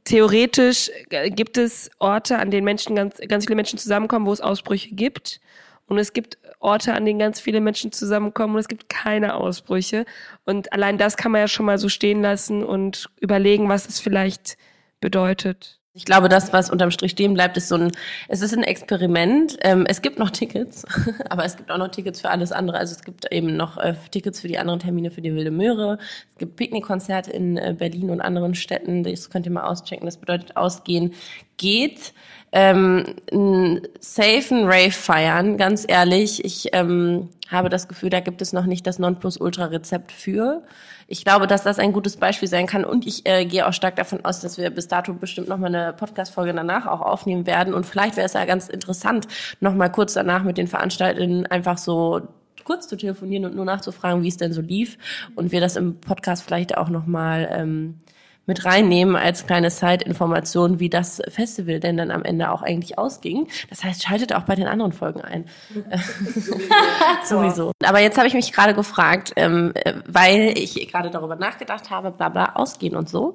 theoretisch 0.04 0.90
gibt 1.26 1.58
es 1.58 1.90
Orte, 1.98 2.38
an 2.38 2.50
denen 2.50 2.64
Menschen 2.64 2.96
ganz, 2.96 3.18
ganz 3.28 3.44
viele 3.44 3.56
Menschen 3.56 3.78
zusammenkommen, 3.78 4.26
wo 4.26 4.32
es 4.32 4.40
Ausbrüche 4.40 4.94
gibt. 4.94 5.40
Und 5.86 5.98
es 5.98 6.12
gibt 6.12 6.38
Orte, 6.58 6.94
an 6.94 7.04
denen 7.04 7.18
ganz 7.18 7.40
viele 7.40 7.60
Menschen 7.60 7.92
zusammenkommen 7.92 8.54
und 8.54 8.60
es 8.60 8.68
gibt 8.68 8.88
keine 8.88 9.34
Ausbrüche. 9.34 10.04
Und 10.44 10.72
allein 10.72 10.96
das 10.96 11.16
kann 11.16 11.32
man 11.32 11.40
ja 11.40 11.48
schon 11.48 11.66
mal 11.66 11.78
so 11.78 11.88
stehen 11.88 12.22
lassen 12.22 12.64
und 12.64 13.10
überlegen, 13.20 13.68
was 13.68 13.88
es 13.88 14.00
vielleicht 14.00 14.56
bedeutet. 15.00 15.81
Ich 15.94 16.06
glaube, 16.06 16.30
das, 16.30 16.54
was 16.54 16.70
unterm 16.70 16.90
Strich 16.90 17.10
stehen 17.10 17.34
bleibt, 17.34 17.58
ist 17.58 17.68
so 17.68 17.74
ein, 17.74 17.92
es 18.28 18.40
ist 18.40 18.54
ein 18.54 18.62
Experiment. 18.62 19.58
Ähm, 19.60 19.84
es 19.86 20.00
gibt 20.00 20.18
noch 20.18 20.30
Tickets, 20.30 20.86
aber 21.28 21.44
es 21.44 21.58
gibt 21.58 21.70
auch 21.70 21.76
noch 21.76 21.88
Tickets 21.88 22.22
für 22.22 22.30
alles 22.30 22.50
andere. 22.50 22.78
Also 22.78 22.94
es 22.94 23.02
gibt 23.02 23.30
eben 23.30 23.58
noch 23.58 23.76
äh, 23.76 23.94
Tickets 24.10 24.40
für 24.40 24.48
die 24.48 24.58
anderen 24.58 24.80
Termine 24.80 25.10
für 25.10 25.20
die 25.20 25.34
Wilde 25.34 25.50
Möhre. 25.50 25.98
Es 26.30 26.38
gibt 26.38 26.56
Picknickkonzerte 26.56 27.30
in 27.30 27.58
äh, 27.58 27.74
Berlin 27.78 28.08
und 28.08 28.22
anderen 28.22 28.54
Städten. 28.54 29.02
Das 29.02 29.28
könnt 29.28 29.44
ihr 29.44 29.52
mal 29.52 29.64
auschecken. 29.64 30.06
Das 30.06 30.16
bedeutet, 30.16 30.56
ausgehen 30.56 31.12
geht 31.56 32.12
ähm, 32.52 33.04
einen 33.32 33.80
safen 33.98 34.64
Rave 34.66 34.90
feiern, 34.90 35.56
ganz 35.56 35.86
ehrlich. 35.88 36.44
Ich 36.44 36.68
ähm, 36.72 37.30
habe 37.50 37.70
das 37.70 37.88
Gefühl, 37.88 38.10
da 38.10 38.20
gibt 38.20 38.42
es 38.42 38.52
noch 38.52 38.66
nicht 38.66 38.86
das 38.86 38.98
Nonplusultra-Rezept 38.98 40.12
für. 40.12 40.62
Ich 41.06 41.24
glaube, 41.24 41.46
dass 41.46 41.62
das 41.62 41.78
ein 41.78 41.92
gutes 41.92 42.18
Beispiel 42.18 42.48
sein 42.48 42.66
kann 42.66 42.84
und 42.84 43.06
ich 43.06 43.26
äh, 43.26 43.46
gehe 43.46 43.66
auch 43.66 43.72
stark 43.72 43.96
davon 43.96 44.24
aus, 44.24 44.40
dass 44.40 44.58
wir 44.58 44.70
bis 44.70 44.86
dato 44.86 45.14
bestimmt 45.14 45.48
noch 45.48 45.58
mal 45.58 45.74
eine 45.74 45.94
Podcast-Folge 45.94 46.52
danach 46.52 46.86
auch 46.86 47.00
aufnehmen 47.00 47.46
werden 47.46 47.72
und 47.72 47.84
vielleicht 47.84 48.16
wäre 48.16 48.26
es 48.26 48.34
ja 48.34 48.44
ganz 48.44 48.68
interessant, 48.68 49.28
noch 49.60 49.74
mal 49.74 49.88
kurz 49.88 50.12
danach 50.12 50.42
mit 50.42 50.58
den 50.58 50.68
Veranstaltern 50.68 51.46
einfach 51.46 51.78
so 51.78 52.20
kurz 52.64 52.86
zu 52.86 52.96
telefonieren 52.96 53.46
und 53.46 53.56
nur 53.56 53.64
nachzufragen, 53.64 54.22
wie 54.22 54.28
es 54.28 54.36
denn 54.36 54.52
so 54.52 54.60
lief 54.60 54.98
und 55.34 55.52
wir 55.52 55.60
das 55.60 55.76
im 55.76 56.00
Podcast 56.00 56.42
vielleicht 56.44 56.76
auch 56.76 56.88
noch 56.88 57.06
mal 57.06 57.48
ähm, 57.50 58.00
mit 58.46 58.64
reinnehmen 58.64 59.16
als 59.16 59.46
kleine 59.46 59.70
Side-Information, 59.70 60.80
wie 60.80 60.90
das 60.90 61.22
Festival 61.28 61.80
denn 61.80 61.96
dann 61.96 62.10
am 62.10 62.24
Ende 62.24 62.50
auch 62.50 62.62
eigentlich 62.62 62.98
ausging. 62.98 63.48
Das 63.70 63.84
heißt, 63.84 64.02
schaltet 64.02 64.34
auch 64.34 64.42
bei 64.42 64.56
den 64.56 64.66
anderen 64.66 64.92
Folgen 64.92 65.20
ein. 65.20 65.44
Sowieso. 67.24 67.72
Aber 67.84 68.00
jetzt 68.00 68.18
habe 68.18 68.26
ich 68.26 68.34
mich 68.34 68.52
gerade 68.52 68.74
gefragt, 68.74 69.32
ähm, 69.36 69.72
weil 70.06 70.54
ich 70.56 70.88
gerade 70.90 71.10
darüber 71.10 71.36
nachgedacht 71.36 71.90
habe, 71.90 72.10
bla 72.10 72.28
bla, 72.28 72.52
ausgehen 72.54 72.96
und 72.96 73.08
so. 73.08 73.34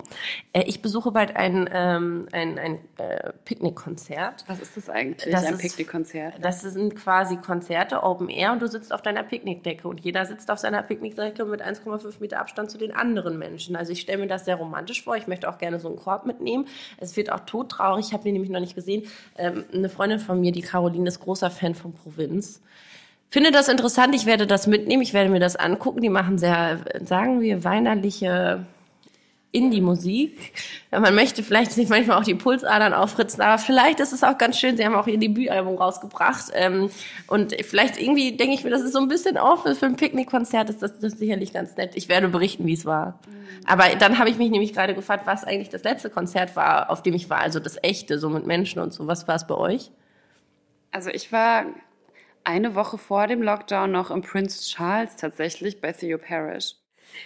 Äh, 0.51 0.63
ich 0.63 0.81
besuche 0.81 1.11
bald 1.11 1.35
ein, 1.35 1.69
ähm, 1.71 2.27
ein, 2.33 2.59
ein 2.59 2.79
äh, 2.97 3.31
Picknickkonzert. 3.45 4.43
Was 4.47 4.59
ist 4.59 4.75
das 4.75 4.89
eigentlich, 4.89 5.31
das 5.31 5.45
ein 5.45 5.57
Picknickkonzert? 5.57 6.35
Das 6.41 6.61
sind 6.61 6.95
quasi 6.95 7.37
Konzerte, 7.37 8.03
Open 8.03 8.29
Air 8.29 8.51
und 8.51 8.61
du 8.61 8.67
sitzt 8.67 8.93
auf 8.93 9.01
deiner 9.01 9.23
Picknickdecke 9.23 9.87
und 9.87 10.01
jeder 10.01 10.25
sitzt 10.25 10.51
auf 10.51 10.59
seiner 10.59 10.83
Picknickdecke 10.83 11.45
mit 11.45 11.63
1,5 11.63 12.15
Meter 12.19 12.39
Abstand 12.39 12.69
zu 12.69 12.77
den 12.77 12.93
anderen 12.93 13.37
Menschen. 13.37 13.75
Also 13.75 13.93
ich 13.93 14.01
stelle 14.01 14.19
mir 14.19 14.27
das 14.27 14.45
sehr 14.45 14.55
romantisch 14.55 14.96
optimistisch 14.97 15.03
vor. 15.03 15.15
Ich 15.15 15.27
möchte 15.27 15.49
auch 15.49 15.57
gerne 15.57 15.79
so 15.79 15.87
einen 15.87 15.97
Korb 15.97 16.25
mitnehmen. 16.25 16.67
Es 16.97 17.15
wird 17.15 17.31
auch 17.31 17.41
todtraurig. 17.41 18.07
Ich 18.07 18.13
habe 18.13 18.27
ihn 18.27 18.33
nämlich 18.33 18.51
noch 18.51 18.59
nicht 18.59 18.75
gesehen. 18.75 19.03
Ähm, 19.37 19.65
eine 19.73 19.89
Freundin 19.89 20.19
von 20.19 20.39
mir, 20.39 20.51
die 20.51 20.61
Caroline, 20.61 21.07
ist 21.07 21.19
großer 21.19 21.51
Fan 21.51 21.75
von 21.75 21.93
Provinz. 21.93 22.61
Finde 23.29 23.51
das 23.51 23.67
interessant. 23.67 24.15
Ich 24.15 24.25
werde 24.25 24.47
das 24.47 24.67
mitnehmen. 24.67 25.01
Ich 25.01 25.13
werde 25.13 25.29
mir 25.29 25.39
das 25.39 25.55
angucken. 25.55 26.01
Die 26.01 26.09
machen 26.09 26.37
sehr, 26.37 26.79
sagen 27.03 27.41
wir, 27.41 27.63
weinerliche 27.63 28.65
Indie-Musik. 29.51 30.53
Ja, 30.91 30.99
man 30.99 31.15
möchte 31.15 31.41
vielleicht 31.41 31.71
sich 31.71 31.89
manchmal 31.89 32.19
auch 32.19 32.23
die 32.23 32.35
Pulsadern 32.35 32.93
aufritzen, 32.93 33.41
aber 33.41 33.57
vielleicht 33.57 33.99
ist 33.99 34.11
es 34.11 34.23
auch 34.23 34.37
ganz 34.37 34.59
schön. 34.59 34.77
Sie 34.77 34.85
haben 34.85 34.95
auch 34.95 35.07
ihr 35.07 35.17
Debütalbum 35.17 35.75
rausgebracht. 35.75 36.51
Ähm, 36.53 36.89
und 37.27 37.55
vielleicht 37.65 37.99
irgendwie 37.99 38.35
denke 38.35 38.55
ich 38.55 38.63
mir, 38.63 38.69
das 38.69 38.81
ist 38.81 38.93
so 38.93 38.99
ein 38.99 39.07
bisschen 39.07 39.37
off 39.37 39.63
für 39.63 39.85
ein 39.85 39.95
Picknickkonzert, 39.95 40.69
ist 40.69 40.81
das, 40.81 40.99
das 40.99 41.13
ist 41.13 41.19
sicherlich 41.19 41.53
ganz 41.53 41.75
nett. 41.77 41.95
Ich 41.95 42.09
werde 42.09 42.27
berichten, 42.27 42.65
wie 42.65 42.73
es 42.73 42.85
war. 42.85 43.19
Aber 43.65 43.83
dann 43.97 44.19
habe 44.19 44.29
ich 44.29 44.37
mich 44.37 44.51
nämlich 44.51 44.73
gerade 44.73 44.93
gefragt, 44.93 45.25
was 45.25 45.43
eigentlich 45.43 45.69
das 45.69 45.83
letzte 45.83 46.09
Konzert 46.09 46.55
war, 46.55 46.89
auf 46.89 47.01
dem 47.01 47.13
ich 47.13 47.29
war. 47.29 47.39
Also 47.39 47.59
das 47.59 47.77
echte, 47.81 48.19
so 48.19 48.29
mit 48.29 48.45
Menschen 48.45 48.81
und 48.81 48.93
so. 48.93 49.07
Was 49.07 49.27
war 49.27 49.35
es 49.35 49.47
bei 49.47 49.55
euch? 49.55 49.91
Also 50.91 51.09
ich 51.09 51.31
war 51.31 51.65
eine 52.43 52.75
Woche 52.75 52.97
vor 52.97 53.27
dem 53.27 53.41
Lockdown 53.41 53.91
noch 53.91 54.11
im 54.11 54.21
Prince 54.21 54.61
Charles 54.61 55.15
tatsächlich 55.15 55.81
bei 55.81 55.91
Theo 55.91 56.17
Parrish. 56.17 56.75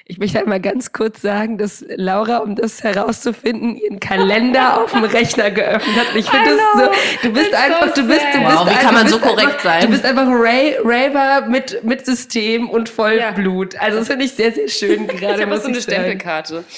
Ich 0.05 0.17
möchte 0.17 0.39
einmal 0.39 0.59
ganz 0.59 0.91
kurz 0.91 1.21
sagen, 1.21 1.57
dass 1.57 1.85
Laura, 1.95 2.37
um 2.39 2.55
das 2.55 2.83
herauszufinden, 2.83 3.75
ihren 3.77 3.99
Kalender 3.99 4.81
auf 4.83 4.91
dem 4.91 5.03
Rechner 5.03 5.51
geöffnet 5.51 5.95
hat. 5.95 6.13
Und 6.13 6.19
ich 6.19 6.29
finde 6.29 6.49
das 6.49 6.59
so, 6.83 7.27
du 7.27 7.33
bist 7.33 7.53
einfach, 7.53 7.93
du 7.93 8.03
bist, 8.07 8.21
du 8.33 8.39
bist, 8.39 8.41
Wow, 8.57 8.65
wie 8.65 8.69
einfach- 8.69 8.81
kann 8.81 8.93
man 8.93 9.05
du 9.05 9.11
so 9.11 9.19
bist 9.19 9.29
korrekt 9.29 9.47
einfach, 9.49 9.63
sein? 9.63 9.81
Du 9.81 9.87
bist 9.89 10.05
einfach 10.05 10.27
Ray, 10.27 10.75
Raver 10.83 11.47
mit, 11.47 11.83
mit 11.83 12.05
System 12.05 12.69
und 12.69 12.89
Vollblut. 12.89 13.75
Also 13.79 13.99
das 13.99 14.07
finde 14.07 14.25
ich 14.25 14.31
sehr, 14.33 14.51
sehr 14.51 14.67
schön 14.67 15.07
gerade. 15.07 15.35
Ich 15.35 15.45
habe 15.45 15.57
so 15.59 15.67
eine. 15.67 15.81
Stempelkarte. 15.81 16.63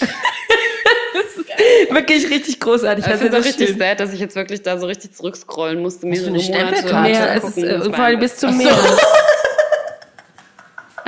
Wirklich 1.89 2.29
richtig 2.29 2.59
großartig. 2.59 3.05
Ich 3.05 3.11
Also 3.11 3.23
finde 3.23 3.37
es 3.37 3.43
auch 3.43 3.47
das 3.47 3.53
richtig 3.59 3.69
schön. 3.69 3.77
sad, 3.79 3.99
dass 3.99 4.13
ich 4.13 4.19
jetzt 4.19 4.35
wirklich 4.35 4.63
da 4.63 4.77
so 4.77 4.87
richtig 4.87 5.13
zurückscrollen 5.13 5.81
musste, 5.81 6.07
mehrere 6.07 6.27
eine 6.29 6.37
Monate. 6.39 6.75
Stempelkarte? 6.75 7.11
Ja, 7.11 7.39
zu 7.41 7.47
es 7.47 7.57
ist, 7.57 7.63
äh, 7.63 7.79
vor 7.83 7.99
allem 8.03 8.15
ein- 8.15 8.19
bis 8.19 8.37
zum 8.37 8.57
Meer. 8.57 8.73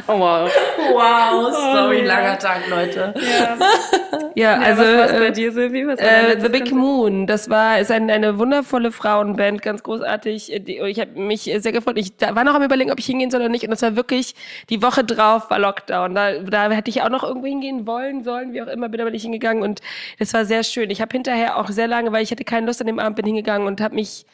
Oh, 0.07 0.19
wow. 0.19 0.51
Wow, 0.93 1.51
sorry, 1.51 2.01
langer 2.05 2.37
Tag, 2.37 2.67
Leute. 2.69 3.13
Ja, 4.35 4.59
also 4.59 4.83
was 4.83 4.97
war's 4.97 5.11
bei 5.13 5.27
äh, 5.27 5.31
dir, 5.31 5.51
Silvi? 5.51 5.87
Was 5.87 5.99
Äh, 5.99 6.39
The 6.39 6.49
Big 6.49 6.63
Konzert? 6.65 6.77
Moon, 6.77 7.25
das 7.27 7.49
war 7.49 7.79
ist 7.79 7.89
ein, 7.89 8.11
eine 8.11 8.37
wundervolle 8.37 8.91
Frauenband, 8.91 9.61
ganz 9.61 9.81
großartig. 9.81 10.51
Äh, 10.53 10.89
Ich 10.89 10.99
habe 10.99 11.11
mich 11.19 11.43
sehr 11.43 11.71
gefreut. 11.71 11.97
Ich 11.97 12.13
war 12.19 12.43
noch 12.43 12.53
am 12.53 12.61
überlegen, 12.63 12.91
ob 12.91 12.99
ich 12.99 13.05
hingehen 13.05 13.31
soll 13.31 13.39
oder 13.41 13.49
nicht. 13.49 13.63
Und 13.63 13.71
das 13.71 13.81
war 13.81 13.95
wirklich 13.95 14.35
die 14.69 14.81
Woche 14.83 15.03
drauf 15.03 15.49
war 15.49 15.57
Lockdown. 15.57 16.13
Da, 16.13 16.33
da 16.39 16.69
hätte 16.69 16.89
ich 16.89 17.01
auch 17.01 17.09
noch 17.09 17.23
irgendwo 17.23 17.47
hingehen 17.47 17.87
wollen, 17.87 18.23
sollen, 18.23 18.53
wie 18.53 18.61
auch 18.61 18.67
immer, 18.67 18.89
bin 18.89 18.99
aber 19.01 19.11
nicht 19.11 19.23
hingegangen. 19.23 19.63
Und 19.63 19.81
das 20.19 20.33
war 20.33 20.45
sehr 20.45 20.63
schön. 20.63 20.89
Ich 20.91 21.01
habe 21.01 21.11
hinterher 21.13 21.57
auch 21.57 21.69
sehr 21.69 21.87
lange, 21.87 22.11
weil 22.11 22.21
ich 22.23 22.31
hatte 22.31 22.43
keine 22.43 22.67
Lust 22.67 22.81
an 22.81 22.87
dem 22.87 22.99
Abend, 22.99 23.15
bin 23.15 23.25
hingegangen 23.25 23.65
und 23.67 23.79
habe 23.81 23.95
mich 23.95 24.25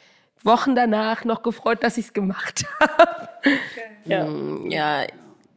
Wochen 0.42 0.74
danach 0.74 1.24
noch 1.24 1.42
gefreut, 1.44 1.84
dass 1.84 1.96
ich 1.96 2.06
es 2.06 2.12
gemacht 2.12 2.64
habe. 2.80 3.28
Ja. 4.04 4.26
Ja, 4.68 5.02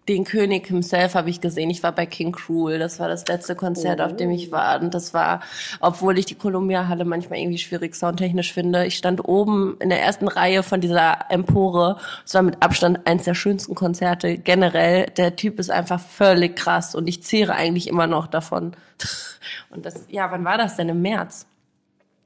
den 0.08 0.24
König 0.24 0.68
himself 0.68 1.16
habe 1.16 1.30
ich 1.30 1.42
gesehen. 1.42 1.70
Ich 1.70 1.82
war 1.82 1.92
bei 1.92 2.06
King 2.06 2.32
Cruel. 2.32 2.78
Das 2.78 3.00
war 3.00 3.08
das 3.08 3.28
letzte 3.28 3.56
Konzert, 3.56 4.02
auf 4.02 4.16
dem 4.16 4.30
ich 4.32 4.52
war. 4.52 4.80
Und 4.80 4.94
das 4.94 5.14
war, 5.14 5.40
obwohl 5.80 6.20
ich 6.20 6.26
die 6.26 6.36
Columbia-Halle 6.36 7.06
manchmal 7.06 7.40
irgendwie 7.40 7.58
schwierig 7.58 7.96
soundtechnisch 7.96 8.54
finde. 8.54 8.86
Ich 8.86 8.98
stand 8.98 9.28
oben 9.28 9.78
in 9.80 9.90
der 9.90 10.02
ersten 10.02 10.28
Reihe 10.28 10.62
von 10.62 10.80
dieser 10.80 11.32
Empore. 11.32 11.98
Es 12.24 12.36
war 12.36 12.44
mit 12.44 12.62
Abstand 12.62 13.08
eins 13.08 13.24
der 13.24 13.34
schönsten 13.34 13.74
Konzerte 13.74 14.38
generell. 14.38 15.08
Der 15.18 15.36
Typ 15.36 15.60
ist 15.60 15.72
einfach 15.72 16.00
völlig 16.00 16.56
krass 16.56 16.94
und 16.94 17.08
ich 17.08 17.24
zehre 17.24 17.54
eigentlich 17.54 17.88
immer 17.88 18.06
noch 18.06 18.28
davon. 18.28 18.76
Und 19.72 19.86
das, 19.86 20.06
ja, 20.10 20.30
wann 20.32 20.46
war 20.46 20.58
das 20.58 20.76
denn? 20.76 20.90
Im 20.90 21.02
März? 21.02 21.48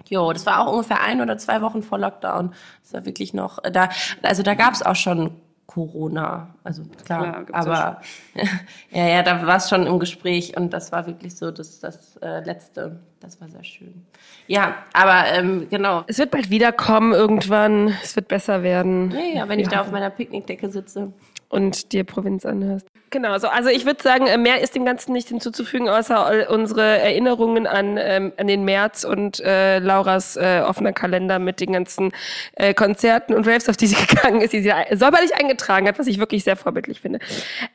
Jo, 0.10 0.34
das 0.34 0.46
war 0.46 0.60
auch 0.60 0.72
ungefähr 0.72 1.02
ein 1.02 1.22
oder 1.22 1.38
zwei 1.38 1.62
Wochen 1.62 1.84
vor 1.84 2.00
Lockdown. 2.00 2.54
Das 2.84 2.94
war 2.94 3.06
wirklich 3.06 3.34
noch, 3.34 3.60
da, 3.72 3.90
also 4.22 4.44
da 4.44 4.56
gab's 4.56 4.82
auch 4.82 4.96
schon 4.96 5.32
Corona, 5.70 6.56
also 6.64 6.82
klar, 7.06 7.46
Klar, 7.46 7.46
aber 7.54 8.02
ja, 8.90 9.08
ja, 9.08 9.22
da 9.22 9.46
war 9.46 9.58
es 9.58 9.70
schon 9.70 9.86
im 9.86 10.00
Gespräch 10.00 10.58
und 10.58 10.74
das 10.74 10.92
war 10.92 11.06
wirklich 11.06 11.36
so 11.36 11.52
das, 11.52 11.80
das 11.80 12.18
äh, 12.24 12.44
letzte. 12.44 13.00
Das 13.20 13.40
war 13.40 13.50
sehr 13.50 13.64
schön. 13.64 14.08
Ja, 14.48 14.78
aber 14.94 15.28
ähm, 15.28 15.68
genau. 15.70 16.06
Es 16.08 16.18
wird 16.18 16.32
bald 16.32 16.50
wiederkommen 16.50 17.14
irgendwann. 17.14 17.94
Es 18.02 18.16
wird 18.16 18.30
besser 18.30 18.64
werden. 18.64 19.12
Ja, 19.12 19.42
ja, 19.42 19.50
wenn 19.50 19.60
ich 19.60 19.68
da 19.68 19.82
auf 19.82 19.92
meiner 19.92 20.10
Picknickdecke 20.10 20.72
sitze. 20.72 21.14
und 21.50 21.92
dir 21.92 22.04
Provinz 22.04 22.48
anhörst. 22.48 22.88
Genau, 23.12 23.38
so, 23.40 23.48
also 23.48 23.70
ich 23.70 23.86
würde 23.86 24.04
sagen, 24.04 24.28
äh, 24.28 24.38
mehr 24.38 24.62
ist 24.62 24.76
dem 24.76 24.86
Ganzen 24.86 25.14
nicht 25.14 25.30
hinzuzufügen, 25.30 25.90
außer 25.90 26.50
unsere 26.52 26.84
Erinnerungen 27.00 27.66
an, 27.66 27.98
ähm, 27.98 28.34
an 28.38 28.46
den 28.46 28.66
März 28.66 29.04
und 29.04 29.40
äh, 29.40 29.80
Lauras 29.80 30.36
äh, 30.36 30.62
offener 30.66 30.94
Kalender 30.94 31.40
mit 31.40 31.60
den 31.60 31.74
ganzen 31.74 32.12
äh, 32.54 32.74
Konzerten 32.76 33.34
und 33.34 33.48
Raves, 33.48 33.68
auf 33.68 33.78
die 33.78 33.88
sie 33.88 33.96
gegangen 34.08 34.42
ist, 34.42 34.54
die 34.54 34.62
sie 34.62 34.72
säuberlich 34.92 35.34
eingetragen 35.36 35.88
hat, 35.88 35.98
was 35.98 36.06
ich 36.06 36.20
wirklich 36.20 36.44
sehr 36.44 36.56
vorbildlich 36.56 37.02
finde. 37.02 37.20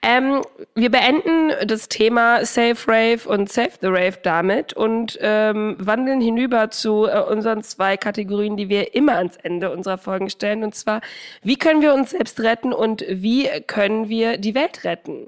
Ähm, 0.02 0.42
wir 0.76 0.90
beenden 0.90 1.52
das 1.66 1.88
Thema 1.88 2.44
Save 2.44 2.76
Rave 2.86 3.28
und 3.28 3.50
Save 3.50 3.72
the 3.80 3.88
Rave 3.88 4.18
damit 4.22 4.72
und 4.74 5.18
ähm, 5.20 5.76
wandeln 5.80 6.20
hinüber 6.20 6.70
zu 6.70 7.06
äh, 7.06 7.20
unseren 7.20 7.62
zwei 7.64 7.96
Kategorien, 7.96 8.56
die 8.56 8.68
wir 8.68 8.94
immer 8.94 9.16
ans 9.16 9.36
Ende 9.42 9.72
unserer 9.72 9.98
Folgen 9.98 10.30
stellen. 10.30 10.62
Und 10.62 10.76
zwar, 10.76 11.00
wie 11.42 11.56
können 11.56 11.82
wir 11.82 11.92
uns 11.92 12.10
selbst 12.10 12.40
retten 12.40 12.72
und 12.72 13.04
wie 13.08 13.48
können 13.66 14.08
wir 14.08 14.38
die 14.38 14.54
Welt 14.54 14.84
retten? 14.84 15.23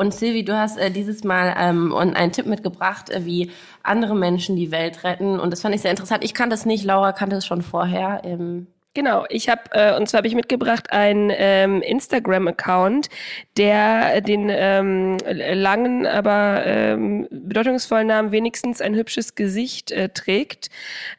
Und 0.00 0.14
Silvi, 0.14 0.44
du 0.44 0.56
hast 0.56 0.78
äh, 0.78 0.90
dieses 0.90 1.24
Mal 1.24 1.54
ähm, 1.58 1.94
einen 1.94 2.32
Tipp 2.32 2.46
mitgebracht, 2.46 3.10
äh, 3.10 3.26
wie 3.26 3.50
andere 3.82 4.16
Menschen 4.16 4.56
die 4.56 4.70
Welt 4.70 5.04
retten. 5.04 5.38
Und 5.38 5.52
das 5.52 5.60
fand 5.60 5.74
ich 5.74 5.82
sehr 5.82 5.90
interessant. 5.90 6.24
Ich 6.24 6.32
kannte 6.32 6.54
es 6.54 6.64
nicht, 6.64 6.84
Laura 6.84 7.12
kannte 7.12 7.36
es 7.36 7.44
schon 7.44 7.60
vorher. 7.60 8.22
Ähm, 8.24 8.66
Genau, 8.92 9.24
ich 9.28 9.48
habe, 9.48 9.60
äh, 9.70 9.96
und 9.96 10.08
zwar 10.08 10.18
habe 10.18 10.26
ich 10.26 10.34
mitgebracht 10.34 10.90
einen 10.90 11.30
ähm, 11.32 11.80
Instagram-Account, 11.80 13.08
der 13.56 14.20
den 14.20 14.48
ähm, 14.50 15.16
langen, 15.24 16.06
aber 16.06 16.64
ähm, 16.66 17.28
bedeutungsvollen 17.30 18.08
Namen 18.08 18.32
wenigstens 18.32 18.80
ein 18.80 18.96
hübsches 18.96 19.36
Gesicht 19.36 19.92
äh, 19.92 20.08
trägt. 20.08 20.70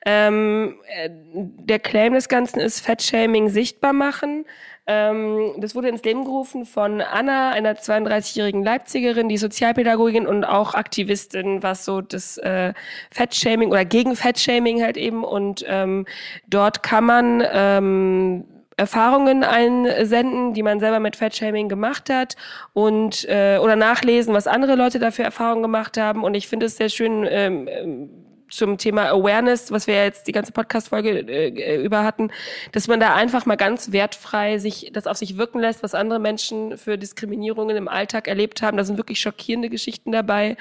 Ähm, 0.06 0.76
äh, 0.94 1.12
der 1.34 1.80
Claim 1.80 2.14
des 2.14 2.28
Ganzen 2.28 2.60
ist 2.60 2.82
Fettshaming 2.82 3.48
sichtbar 3.48 3.94
machen. 3.94 4.44
Ähm, 4.88 5.54
das 5.58 5.76
wurde 5.76 5.90
ins 5.90 6.04
Leben 6.04 6.24
gerufen 6.24 6.66
von 6.66 7.02
Anna, 7.02 7.52
einer 7.52 7.74
32-jährigen 7.76 8.64
Leipzigerin, 8.64 9.30
die 9.30 9.38
Sozialpädagogin 9.38 10.26
und 10.26 10.44
auch 10.44 10.74
Aktivistin, 10.74 11.62
was 11.62 11.86
so 11.86 12.02
das 12.02 12.38
äh, 12.40 12.74
Fettshaming 13.12 13.70
oder 13.70 13.86
gegen 13.86 14.16
Fettshaming 14.16 14.82
halt 14.82 14.98
eben. 14.98 15.24
Und 15.24 15.64
ähm, 15.68 16.06
dort 16.48 16.82
kann 16.84 17.06
man 17.06 17.44
ähm, 17.54 18.46
Erfahrungen 18.78 19.44
einsenden, 19.44 20.54
die 20.56 20.64
man 20.64 20.80
selber 20.80 21.00
mit 21.00 21.16
Fettshaming 21.16 21.70
gemacht 21.70 22.10
hat 22.10 22.36
und 22.74 23.26
äh, 23.30 23.60
oder 23.62 23.76
nachlesen, 23.76 24.34
was 24.34 24.48
andere 24.48 24.76
Leute 24.76 24.98
dafür 24.98 25.26
Erfahrungen 25.26 25.62
gemacht 25.62 25.98
haben. 25.98 26.24
Und 26.24 26.34
ich 26.34 26.48
finde 26.48 26.66
es 26.66 26.78
sehr 26.78 26.90
schön. 26.90 27.28
Ähm, 27.30 27.68
ähm, 27.70 28.10
zum 28.52 28.78
Thema 28.78 29.10
Awareness, 29.10 29.72
was 29.72 29.88
wir 29.88 29.96
ja 29.96 30.04
jetzt 30.04 30.28
die 30.28 30.32
ganze 30.32 30.52
Podcast-Folge 30.52 31.10
äh, 31.10 31.84
über 31.84 32.04
hatten, 32.04 32.32
dass 32.74 32.88
man 32.88 33.00
da 33.00 33.16
einfach 33.16 33.46
mal 33.46 33.56
ganz 33.56 33.92
wertfrei 33.92 34.60
sich 34.60 34.92
das 34.94 35.08
auf 35.08 35.18
sich 35.18 35.38
wirken 35.38 35.60
lässt, 35.60 35.82
was 35.84 35.96
andere 35.96 36.20
Menschen 36.20 36.78
für 36.78 36.98
Diskriminierungen 36.98 37.76
im 37.78 37.88
Alltag 37.88 38.28
erlebt 38.28 38.62
haben. 38.62 38.78
Da 38.78 38.84
sind 38.84 38.98
wirklich 38.98 39.20
schockierende 39.20 39.70
Geschichten 39.70 40.12
dabei. 40.12 40.58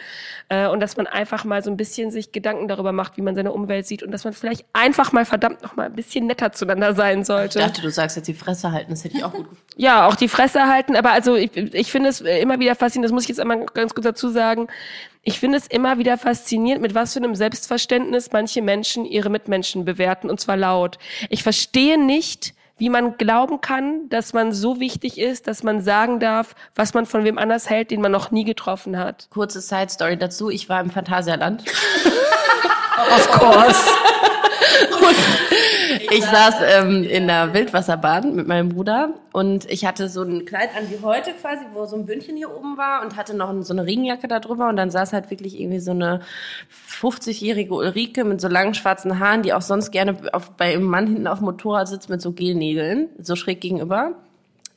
Äh, 0.49 0.69
und 0.69 0.81
dass 0.81 0.97
man 0.97 1.07
einfach 1.07 1.45
mal 1.45 1.63
so 1.63 1.71
ein 1.71 1.77
bisschen 1.77 2.11
sich 2.11 2.33
Gedanken 2.33 2.69
darüber 2.69 2.93
macht, 2.93 3.17
wie 3.17 3.23
man 3.23 3.35
seine 3.35 3.53
Umwelt 3.53 3.87
sieht 3.87 4.03
und 4.03 4.13
dass 4.13 4.25
man 4.25 4.33
vielleicht 4.33 4.65
einfach 4.73 5.13
mal 5.13 5.25
verdammt 5.25 5.63
noch 5.63 5.77
mal 5.77 5.87
ein 5.87 5.95
bisschen 5.95 6.27
netter 6.27 6.53
zueinander 6.53 6.95
sein 6.95 7.21
ich 7.21 7.27
sollte. 7.27 7.59
dachte, 7.59 7.83
du 7.83 7.91
sagst 7.91 8.17
jetzt 8.17 8.29
die 8.29 8.35
Fresse 8.35 8.71
halten, 8.73 8.93
das 8.93 9.05
hätte 9.05 9.17
ich 9.17 9.25
auch 9.25 9.33
gut 9.33 9.51
gefunden. 9.51 9.63
Ja, 9.77 10.07
auch 10.07 10.15
die 10.15 10.29
Fresse 10.29 10.69
halten, 10.69 10.95
aber 10.95 11.11
also 11.11 11.35
ich, 11.35 11.57
ich 11.57 11.91
finde 11.91 12.11
es 12.11 12.21
immer 12.21 12.61
wieder 12.61 12.75
faszinierend, 12.77 13.11
das 13.11 13.13
muss 13.13 13.25
ich 13.25 13.31
jetzt 13.31 13.41
einmal 13.41 13.67
ganz 13.67 13.95
kurz 13.95 14.05
dazu 14.05 14.29
sagen. 14.29 14.69
Ich 15.23 15.39
finde 15.39 15.59
es 15.59 15.67
immer 15.67 15.99
wieder 15.99 16.17
faszinierend, 16.17 16.81
mit 16.81 16.95
was 16.95 17.13
für 17.13 17.19
einem 17.19 17.35
Selbstverständnis 17.35 18.31
manche 18.33 18.63
Menschen 18.63 19.05
ihre 19.05 19.29
Mitmenschen 19.29 19.85
bewerten, 19.85 20.31
und 20.31 20.41
zwar 20.41 20.57
laut. 20.57 20.99
Ich 21.29 21.43
verstehe 21.43 22.03
nicht, 22.03 22.55
wie 22.79 22.89
man 22.89 23.19
glauben 23.19 23.61
kann, 23.61 24.09
dass 24.09 24.33
man 24.33 24.53
so 24.53 24.81
wichtig 24.81 25.19
ist, 25.19 25.47
dass 25.47 25.63
man 25.63 25.83
sagen 25.83 26.19
darf, 26.19 26.55
was 26.75 26.95
man 26.95 27.05
von 27.05 27.25
wem 27.25 27.37
anders 27.37 27.69
hält, 27.69 27.91
den 27.91 28.01
man 28.01 28.11
noch 28.11 28.31
nie 28.31 28.45
getroffen 28.45 28.97
hat. 28.97 29.29
Kurze 29.29 29.61
Side-Story 29.61 30.17
dazu. 30.17 30.49
Ich 30.49 30.71
war 30.71 30.81
im 30.81 30.91
Phantasialand. 30.91 31.65
Of 33.15 33.31
course. 33.31 33.91
Ich 36.13 36.25
saß 36.25 36.57
ähm, 36.67 37.05
in 37.05 37.29
der 37.29 37.55
Wildwasserbahn 37.55 38.35
mit 38.35 38.49
meinem 38.49 38.71
Bruder 38.71 39.15
und 39.33 39.71
ich 39.71 39.85
hatte 39.85 40.09
so 40.09 40.23
ein 40.23 40.45
Kleid 40.45 40.71
an 40.77 40.91
wie 40.91 41.05
heute 41.05 41.33
quasi, 41.33 41.65
wo 41.73 41.87
so 41.87 41.95
ein 41.95 42.05
Bündchen 42.05 42.37
hier 42.37 42.51
oben 42.51 42.77
war 42.77 43.03
und 43.03 43.17
hatte 43.17 43.35
noch 43.35 43.55
so 43.63 43.73
eine 43.73 43.87
Regenjacke 43.87 44.27
da 44.27 44.41
drüber 44.41 44.69
und 44.69 44.77
dann 44.77 44.91
saß 44.91 45.13
halt 45.13 45.31
wirklich 45.31 45.61
irgendwie 45.61 45.79
so 45.79 45.93
eine 45.93 46.21
50-jährige 46.89 47.73
Ulrike 47.73 48.25
mit 48.25 48.41
so 48.41 48.49
langen 48.49 48.75
schwarzen 48.75 49.21
Haaren, 49.21 49.43
die 49.43 49.53
auch 49.53 49.63
sonst 49.63 49.93
gerne 49.93 50.17
auf, 50.33 50.51
bei 50.51 50.75
einem 50.75 50.85
Mann 50.85 51.07
hinten 51.07 51.27
auf 51.29 51.39
dem 51.39 51.45
Motorrad 51.45 51.87
sitzt 51.87 52.11
mit 52.11 52.21
so 52.21 52.33
Gelnägeln, 52.33 53.09
so 53.19 53.37
schräg 53.37 53.61
gegenüber. 53.61 54.17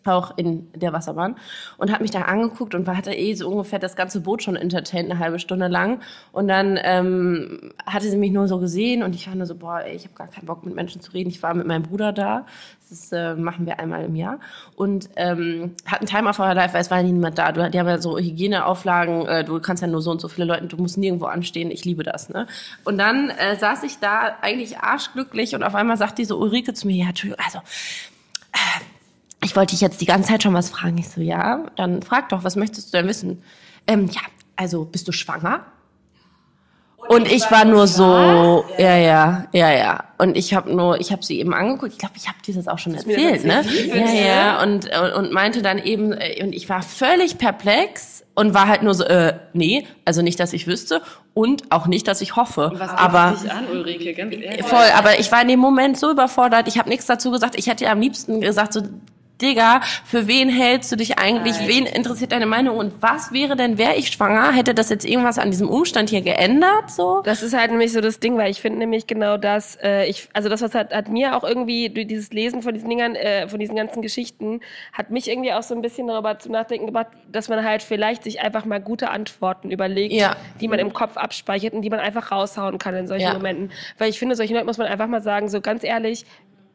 Auch 0.08 0.38
in 0.38 0.68
der 0.74 0.94
Wasserbahn 0.94 1.36
und 1.78 1.92
hat 1.92 2.02
mich 2.02 2.12
da 2.12 2.24
angeguckt 2.24 2.76
und 2.76 2.88
war 2.88 2.98
hatte 2.98 3.14
eh 3.14 3.34
so 3.34 3.50
ungefähr 3.50 3.80
das 3.80 3.96
ganze 3.96 4.22
Boot 4.22 4.44
schon 4.44 4.56
entertained 4.56 5.12
eine 5.12 5.20
halbe 5.20 5.40
Stunde 5.40 5.68
lang. 5.68 6.02
Und 6.32 6.48
dann 6.48 6.80
ähm, 6.82 7.72
hatte 7.86 8.10
sie 8.10 8.18
mich 8.18 8.32
nur 8.32 8.48
so 8.48 8.60
gesehen 8.60 9.04
und 9.04 9.16
ich 9.16 9.28
war 9.28 9.36
nur 9.36 9.46
so 9.46 9.56
boah 9.56 9.82
ey, 9.82 9.96
ich 9.96 10.06
habe 10.06 10.16
gar 10.16 10.28
keinen 10.28 10.46
Bock 10.46 10.66
mit 10.66 10.76
Menschen 10.76 11.02
zu 11.02 11.12
reden. 11.12 11.30
Ich 11.30 11.42
war 11.44 11.54
mit 11.54 11.68
meinem 11.68 11.84
Bruder 11.84 12.12
da. 12.12 12.46
Das 12.90 13.12
äh, 13.12 13.36
machen 13.36 13.66
wir 13.66 13.80
einmal 13.80 14.04
im 14.06 14.16
Jahr. 14.16 14.40
Und 14.76 15.10
ähm, 15.16 15.76
hatten 15.86 16.06
Timer 16.06 16.34
vorher 16.34 16.54
live 16.54 16.74
weil 16.74 16.82
es 16.82 16.92
war 16.92 16.98
ja 16.98 17.04
niemand 17.04 17.38
da. 17.38 17.52
Du, 17.52 17.70
die 17.70 17.80
haben 17.80 17.88
ja 17.88 17.98
so 17.98 18.18
Hygieneauflagen 18.18 19.26
äh, 19.28 19.44
du 19.44 19.60
kannst 19.60 19.82
ja 19.82 19.88
nur 19.88 20.02
so 20.02 20.12
und 20.12 20.22
so 20.22 20.28
viele 20.28 20.46
Leute 20.46 20.68
du 20.68 20.78
musst 20.78 20.98
nirgendwo 20.98 21.26
anstehen. 21.26 21.72
Ich 21.72 21.86
liebe 21.86 22.04
das 22.04 22.30
ne? 22.30 22.48
Und 22.84 22.98
dann 22.98 23.30
äh, 23.30 23.56
saß 23.56 23.84
ich 23.84 24.00
da 24.00 24.38
eigentlich 24.42 24.80
arschglücklich 24.80 25.56
und 25.56 25.64
auf 25.64 25.76
einmal 25.76 25.98
sagt 25.98 26.18
diese 26.18 26.36
Ulrike 26.36 26.74
zu 26.74 26.88
mir 26.88 26.96
ja 26.96 27.10
Entschuldigung 27.10 27.44
also 27.44 27.60
ich 29.44 29.56
wollte 29.56 29.72
dich 29.72 29.82
jetzt 29.82 30.02
die 30.02 30.06
ganze 30.06 30.30
Zeit 30.30 30.44
schon 30.44 30.54
was 30.54 30.70
fragen. 30.70 30.98
Ich 30.98 31.10
so, 31.10 31.22
ja, 31.22 31.66
dann 31.76 32.02
frag 32.02 32.30
doch, 32.30 32.44
was 32.44 32.56
möchtest 32.56 32.94
du 32.94 32.98
denn 32.98 33.08
wissen? 33.08 33.44
Ähm, 33.88 34.08
ja, 34.08 34.22
also 34.56 34.86
bist 34.86 35.08
du 35.08 35.12
schwanger? 35.12 35.66
Und 37.10 37.30
ich 37.30 37.50
war 37.52 37.66
nur 37.66 37.88
so, 37.88 38.64
ja, 38.78 38.96
ja, 38.96 39.46
ja, 39.52 39.72
ja. 39.72 40.04
Und 40.18 40.38
ich 40.38 40.54
habe 40.54 40.74
nur, 40.74 41.02
ich 41.02 41.12
habe 41.12 41.24
sie 41.24 41.40
eben 41.40 41.54
angeguckt. 41.54 41.92
Ich 41.92 42.00
glaube, 42.00 42.16
ich 42.16 42.28
habe 42.28 42.38
dir 42.46 42.56
das 42.56 42.68
auch 42.68 42.80
schon 42.80 42.96
erzählt, 42.96 43.44
ne? 43.44 43.62
Ja, 43.88 44.14
ja. 44.14 44.64
Und 44.64 44.90
und 45.18 45.34
meinte 45.34 45.62
dann 45.62 45.80
eben, 45.80 46.14
äh, 46.14 46.42
und 46.42 46.54
ich 46.54 46.70
war 46.70 46.82
völlig 46.82 47.38
perplex 47.38 48.24
und 48.36 48.54
war 48.54 48.68
halt 48.68 48.84
nur 48.84 48.94
so, 48.94 49.04
äh, 49.04 49.38
nee, 49.54 49.86
also 50.06 50.22
nicht, 50.22 50.40
dass 50.40 50.54
ich 50.54 50.66
wüsste 50.66 51.02
und 51.34 51.72
auch 51.72 51.88
nicht, 51.88 52.08
dass 52.08 52.22
ich 52.22 52.36
hoffe. 52.36 52.72
Was 52.76 52.92
aber 52.92 53.38
dich 53.38 53.52
an, 53.52 53.68
Ulrike, 53.70 54.14
ganz 54.14 54.34
ehrlich. 54.34 54.66
Voll, 54.66 54.86
aber 54.96 55.20
ich 55.20 55.32
war 55.32 55.42
in 55.42 55.50
dem 55.50 55.60
Moment 55.60 56.00
so 56.00 56.10
überfordert. 56.10 56.68
Ich 56.68 56.80
habe 56.80 56.90
nichts 56.90 57.06
dazu 57.06 57.32
gesagt. 57.32 57.56
Ich 57.58 57.68
hätte 57.68 57.90
am 57.90 58.00
liebsten 58.00 58.40
gesagt, 58.40 58.74
so, 58.74 58.82
Digga, 59.44 59.82
für 60.06 60.28
wen 60.28 60.50
hältst 60.50 60.92
du 60.92 60.96
dich 60.96 61.20
eigentlich? 61.20 61.56
Wen 61.68 61.86
interessiert 61.86 62.32
deine 62.32 62.46
Meinung? 62.46 62.78
Und 62.78 63.02
was 63.02 63.34
wäre 63.34 63.56
denn, 63.56 63.78
wäre 63.78 63.96
ich 63.96 64.08
schwanger? 64.08 64.52
Hätte 64.54 64.74
das 64.74 64.90
jetzt 64.90 65.06
irgendwas 65.06 65.38
an 65.38 65.52
diesem 65.52 65.70
Umstand 65.70 66.10
hier 66.10 66.22
geändert? 66.22 66.90
So? 66.90 67.22
Das 67.24 67.44
ist 67.44 67.54
halt 67.54 67.72
nämlich 67.72 67.92
so 67.92 68.00
das 68.02 68.20
Ding, 68.20 68.38
weil 68.38 68.50
ich 68.50 68.62
finde 68.62 68.80
nämlich 68.80 69.06
genau 69.06 69.38
das, 69.38 69.78
äh, 69.84 70.06
ich, 70.06 70.30
also 70.34 70.48
das, 70.50 70.62
was 70.62 70.74
hat, 70.74 70.94
hat 70.94 71.10
mir 71.10 71.36
auch 71.36 71.44
irgendwie 71.44 71.90
durch 71.90 72.08
dieses 72.08 72.32
Lesen 72.32 72.62
von 72.62 72.74
diesen 72.74 72.90
Dingern, 72.90 73.16
äh, 73.16 73.48
von 73.48 73.60
diesen 73.60 73.76
ganzen 73.76 74.02
Geschichten, 74.02 74.62
hat 74.94 75.10
mich 75.12 75.30
irgendwie 75.30 75.52
auch 75.54 75.64
so 75.64 75.76
ein 75.76 75.82
bisschen 75.82 76.08
darüber 76.08 76.40
zum 76.40 76.54
Nachdenken 76.54 76.86
gebracht, 76.88 77.08
dass 77.32 77.50
man 77.50 77.64
halt 77.64 77.84
vielleicht 77.84 78.24
sich 78.24 78.40
einfach 78.42 78.64
mal 78.66 78.80
gute 78.80 79.10
Antworten 79.10 79.72
überlegt, 79.72 80.14
Ja. 80.14 80.38
die 80.62 80.68
man 80.70 80.80
im 80.80 80.94
Kopf 80.94 81.18
abspeichert 81.18 81.74
und 81.74 81.82
die 81.82 81.90
man 81.90 82.00
einfach 82.00 82.32
raushauen 82.32 82.78
kann 82.78 82.96
in 82.96 83.08
solchen 83.08 83.24
Ja. 83.28 83.34
Momenten. 83.34 83.72
Weil 83.98 84.10
ich 84.10 84.20
finde, 84.20 84.36
solchen 84.36 84.54
Leuten 84.54 84.68
muss 84.68 84.78
man 84.78 84.88
einfach 84.88 85.08
mal 85.08 85.22
sagen, 85.22 85.50
so 85.50 85.60
ganz 85.60 85.84
ehrlich, 85.84 86.26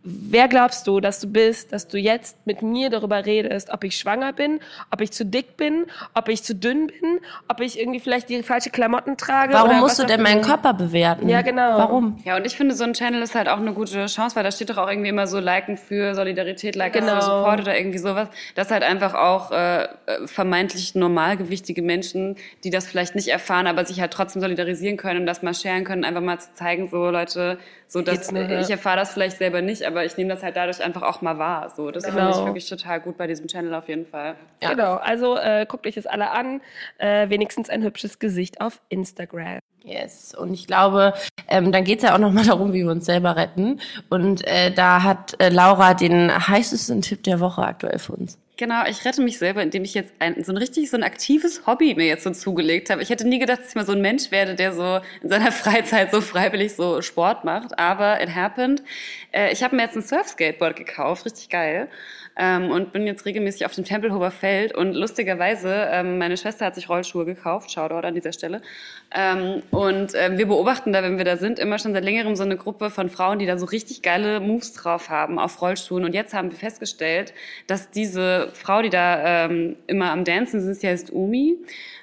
Wer 0.04 0.48
glaubst 0.48 0.86
du, 0.86 1.00
dass 1.00 1.20
du 1.20 1.26
bist, 1.26 1.72
dass 1.72 1.88
du 1.88 1.98
jetzt 1.98 2.46
mit 2.46 2.62
mir 2.62 2.88
darüber 2.88 3.26
redest, 3.26 3.70
ob 3.70 3.84
ich 3.84 3.96
schwanger 3.96 4.32
bin, 4.32 4.60
ob 4.90 5.00
ich 5.00 5.10
zu 5.10 5.26
dick 5.26 5.56
bin, 5.56 5.86
ob 6.14 6.28
ich 6.28 6.42
zu 6.42 6.54
dünn 6.54 6.86
bin, 6.86 7.20
ob 7.48 7.60
ich 7.60 7.78
irgendwie 7.78 8.00
vielleicht 8.00 8.28
die 8.28 8.42
falsche 8.42 8.70
Klamotten 8.70 9.16
trage? 9.16 9.52
Warum 9.52 9.70
oder 9.70 9.80
musst 9.80 9.98
was 9.98 10.06
du 10.06 10.12
denn 10.12 10.22
meinen? 10.22 10.42
Körper 10.42 10.72
bewerten? 10.72 11.28
Ja, 11.28 11.42
genau. 11.42 11.76
Warum? 11.78 12.18
Ja, 12.24 12.36
und 12.36 12.46
ich 12.46 12.56
finde, 12.56 12.74
so 12.74 12.84
ein 12.84 12.94
Channel 12.94 13.20
ist 13.20 13.34
halt 13.34 13.48
auch 13.48 13.58
eine 13.58 13.72
gute 13.72 14.06
Chance, 14.06 14.36
weil 14.36 14.44
da 14.44 14.52
steht 14.52 14.70
doch 14.70 14.78
auch 14.78 14.88
irgendwie 14.88 15.08
immer 15.10 15.26
so 15.26 15.40
Liken 15.40 15.76
für 15.76 16.14
Solidarität, 16.14 16.76
Liken 16.76 17.00
Genau. 17.00 17.16
für 17.16 17.22
Support 17.22 17.60
oder 17.60 17.76
irgendwie 17.76 17.98
sowas. 17.98 18.28
Dass 18.54 18.70
halt 18.70 18.84
einfach 18.84 19.14
auch 19.14 19.50
äh, 19.50 19.88
vermeintlich 20.26 20.94
normalgewichtige 20.94 21.82
Menschen, 21.82 22.36
die 22.64 22.70
das 22.70 22.86
vielleicht 22.86 23.14
nicht 23.14 23.28
erfahren, 23.28 23.66
aber 23.66 23.84
sich 23.84 24.00
halt 24.00 24.12
trotzdem 24.12 24.40
solidarisieren 24.40 24.96
können 24.96 25.20
und 25.20 25.26
das 25.26 25.42
mal 25.42 25.54
sharen 25.54 25.84
können, 25.84 26.04
einfach 26.04 26.22
mal 26.22 26.38
zu 26.38 26.54
zeigen, 26.54 26.88
so 26.88 27.10
Leute, 27.10 27.58
so 27.86 28.00
dass 28.02 28.30
ja. 28.30 28.60
ich 28.60 28.70
erfahre 28.70 28.96
das 28.98 29.12
vielleicht 29.12 29.38
selber 29.38 29.60
nicht, 29.62 29.82
aber 29.84 29.97
ich 30.04 30.16
nehme 30.16 30.30
das 30.30 30.42
halt 30.42 30.56
dadurch 30.56 30.82
einfach 30.82 31.02
auch 31.02 31.20
mal 31.22 31.38
wahr. 31.38 31.70
So, 31.70 31.90
das 31.90 32.04
finde 32.04 32.20
Genau. 32.20 32.30
ich 32.38 32.44
wirklich 32.44 32.68
total 32.68 33.00
gut 33.00 33.16
bei 33.16 33.26
diesem 33.26 33.46
Channel 33.48 33.74
auf 33.74 33.88
jeden 33.88 34.06
Fall. 34.06 34.34
Ja. 34.62 34.70
Genau, 34.70 34.94
also 34.96 35.36
äh, 35.36 35.66
guckt 35.68 35.86
euch 35.86 35.94
das 35.94 36.06
alle 36.06 36.30
an. 36.30 36.60
Äh, 36.98 37.28
wenigstens 37.28 37.68
ein 37.70 37.82
hübsches 37.82 38.18
Gesicht 38.18 38.60
auf 38.60 38.80
Instagram. 38.88 39.58
Yes. 39.84 40.34
Und 40.34 40.52
ich 40.52 40.66
glaube, 40.66 41.14
ähm, 41.48 41.72
dann 41.72 41.84
geht's 41.84 42.02
ja 42.02 42.14
auch 42.14 42.18
nochmal 42.18 42.44
darum, 42.44 42.72
wie 42.72 42.84
wir 42.84 42.90
uns 42.90 43.06
selber 43.06 43.36
retten. 43.36 43.80
Und 44.10 44.46
äh, 44.46 44.70
da 44.72 45.02
hat 45.02 45.40
äh, 45.40 45.48
Laura 45.48 45.94
den 45.94 46.30
heißesten 46.48 47.00
Tipp 47.00 47.22
der 47.22 47.40
Woche 47.40 47.62
aktuell 47.62 47.98
für 47.98 48.12
uns. 48.12 48.38
Genau, 48.58 48.84
ich 48.88 49.04
rette 49.04 49.22
mich 49.22 49.38
selber, 49.38 49.62
indem 49.62 49.84
ich 49.84 49.94
jetzt 49.94 50.12
ein, 50.18 50.42
so 50.42 50.50
ein 50.50 50.56
richtig, 50.56 50.90
so 50.90 50.96
ein 50.96 51.04
aktives 51.04 51.64
Hobby 51.68 51.94
mir 51.94 52.06
jetzt 52.06 52.24
so 52.24 52.32
zugelegt 52.32 52.90
habe. 52.90 53.00
Ich 53.00 53.08
hätte 53.08 53.26
nie 53.26 53.38
gedacht, 53.38 53.60
dass 53.60 53.68
ich 53.68 53.74
mal 53.76 53.86
so 53.86 53.92
ein 53.92 54.00
Mensch 54.00 54.32
werde, 54.32 54.56
der 54.56 54.72
so 54.72 54.98
in 55.22 55.28
seiner 55.28 55.52
Freizeit 55.52 56.10
so 56.10 56.20
freiwillig 56.20 56.74
so 56.74 57.00
Sport 57.00 57.44
macht. 57.44 57.78
Aber 57.78 58.20
it 58.20 58.34
happened. 58.34 58.82
Äh, 59.30 59.52
ich 59.52 59.62
habe 59.62 59.76
mir 59.76 59.82
jetzt 59.82 59.94
ein 59.94 60.02
Surfskateboard 60.02 60.74
gekauft, 60.74 61.24
richtig 61.24 61.50
geil. 61.50 61.88
Ähm, 62.36 62.72
und 62.72 62.92
bin 62.92 63.06
jetzt 63.06 63.26
regelmäßig 63.26 63.64
auf 63.64 63.76
dem 63.76 63.84
Tempelhofer 63.84 64.32
Feld. 64.32 64.74
Und 64.74 64.92
lustigerweise, 64.92 65.88
ähm, 65.92 66.18
meine 66.18 66.36
Schwester 66.36 66.66
hat 66.66 66.74
sich 66.74 66.88
Rollschuhe 66.88 67.24
gekauft, 67.24 67.70
Shoutout 67.70 68.04
an 68.06 68.14
dieser 68.16 68.32
Stelle. 68.32 68.60
Ähm, 69.14 69.62
und 69.70 70.12
ähm, 70.14 70.36
wir 70.36 70.46
beobachten 70.46 70.92
da, 70.92 71.02
wenn 71.02 71.16
wir 71.16 71.24
da 71.24 71.36
sind, 71.36 71.58
immer 71.58 71.78
schon 71.78 71.94
seit 71.94 72.04
längerem 72.04 72.36
so 72.36 72.42
eine 72.42 72.56
Gruppe 72.56 72.90
von 72.90 73.08
Frauen, 73.08 73.38
die 73.38 73.46
da 73.46 73.56
so 73.56 73.64
richtig 73.64 74.02
geile 74.02 74.40
Moves 74.40 74.74
drauf 74.74 75.08
haben 75.08 75.38
auf 75.38 75.62
Rollschuhen. 75.62 76.04
Und 76.04 76.14
jetzt 76.14 76.34
haben 76.34 76.50
wir 76.50 76.58
festgestellt, 76.58 77.32
dass 77.66 77.90
diese 77.90 78.50
Frau, 78.52 78.82
die 78.82 78.90
da 78.90 79.46
ähm, 79.46 79.76
immer 79.86 80.10
am 80.10 80.24
Dancen 80.24 80.60
sind, 80.60 80.82
die 80.82 80.88
heißt 80.88 81.10
Umi. 81.10 81.56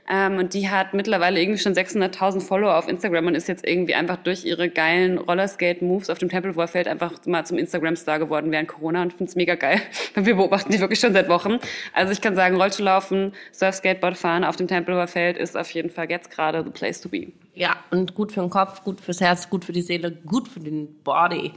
Ähm, 0.07 0.37
und 0.37 0.53
die 0.53 0.69
hat 0.69 0.93
mittlerweile 0.93 1.41
irgendwie 1.41 1.59
schon 1.59 1.73
600.000 1.73 2.39
Follower 2.41 2.77
auf 2.77 2.87
Instagram 2.87 3.27
und 3.27 3.35
ist 3.35 3.47
jetzt 3.47 3.65
irgendwie 3.67 3.95
einfach 3.95 4.17
durch 4.17 4.45
ihre 4.45 4.69
geilen 4.69 5.17
Rollerskate-Moves 5.17 6.11
auf 6.11 6.19
dem 6.19 6.29
Tempelhofer 6.29 6.67
Feld 6.67 6.87
einfach 6.87 7.13
mal 7.25 7.43
zum 7.43 7.57
Instagram-Star 7.57 8.19
geworden 8.19 8.51
während 8.51 8.67
Corona 8.67 9.01
und 9.01 9.13
finde 9.13 9.29
es 9.29 9.35
mega 9.35 9.55
geil. 9.55 9.81
Wir 10.15 10.35
beobachten 10.35 10.71
die 10.71 10.79
wirklich 10.79 10.99
schon 10.99 11.13
seit 11.13 11.27
Wochen. 11.27 11.57
Also 11.93 12.11
ich 12.11 12.21
kann 12.21 12.35
sagen, 12.35 12.55
Rollschuhlaufen, 12.55 13.33
Surf-Skateboard 13.51 14.15
fahren 14.15 14.43
auf 14.43 14.55
dem 14.55 14.67
Tempelhofer 14.67 15.07
Feld 15.07 15.37
ist 15.37 15.57
auf 15.57 15.71
jeden 15.71 15.89
Fall 15.89 16.09
jetzt 16.09 16.29
gerade 16.29 16.63
the 16.63 16.69
place 16.69 16.94
to 17.01 17.09
be. 17.09 17.31
Ja, 17.53 17.77
und 17.91 18.15
gut 18.15 18.31
für 18.31 18.41
den 18.41 18.49
Kopf, 18.49 18.83
gut 18.83 18.99
fürs 18.99 19.21
Herz, 19.21 19.49
gut 19.49 19.65
für 19.65 19.71
die 19.71 19.81
Seele, 19.81 20.11
gut 20.11 20.47
für 20.47 20.59
den 20.59 21.01
Body. 21.03 21.53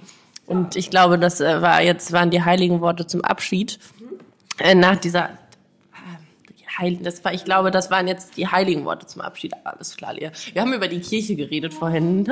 Und 0.46 0.76
ich 0.76 0.90
glaube, 0.90 1.18
das 1.18 1.40
äh, 1.40 1.60
war 1.60 1.82
jetzt 1.82 2.12
waren 2.12 2.30
die 2.30 2.42
heiligen 2.42 2.80
Worte 2.80 3.06
zum 3.06 3.22
Abschied 3.22 3.78
äh, 4.58 4.74
nach 4.74 4.96
dieser 4.96 5.30
äh, 6.68 6.70
die 6.70 6.82
Heil- 6.82 6.98
das 7.02 7.24
war, 7.24 7.32
ich 7.32 7.44
glaube, 7.44 7.70
das 7.70 7.90
waren 7.90 8.06
jetzt 8.08 8.36
die 8.36 8.46
heiligen 8.48 8.84
Worte 8.84 9.06
zum 9.06 9.22
Abschied. 9.22 9.52
Alles 9.64 9.96
klar, 9.96 10.12
Lea. 10.14 10.30
Wir 10.52 10.62
haben 10.62 10.72
über 10.72 10.88
die 10.88 11.00
Kirche 11.00 11.34
geredet 11.36 11.74
vorhin. 11.74 12.26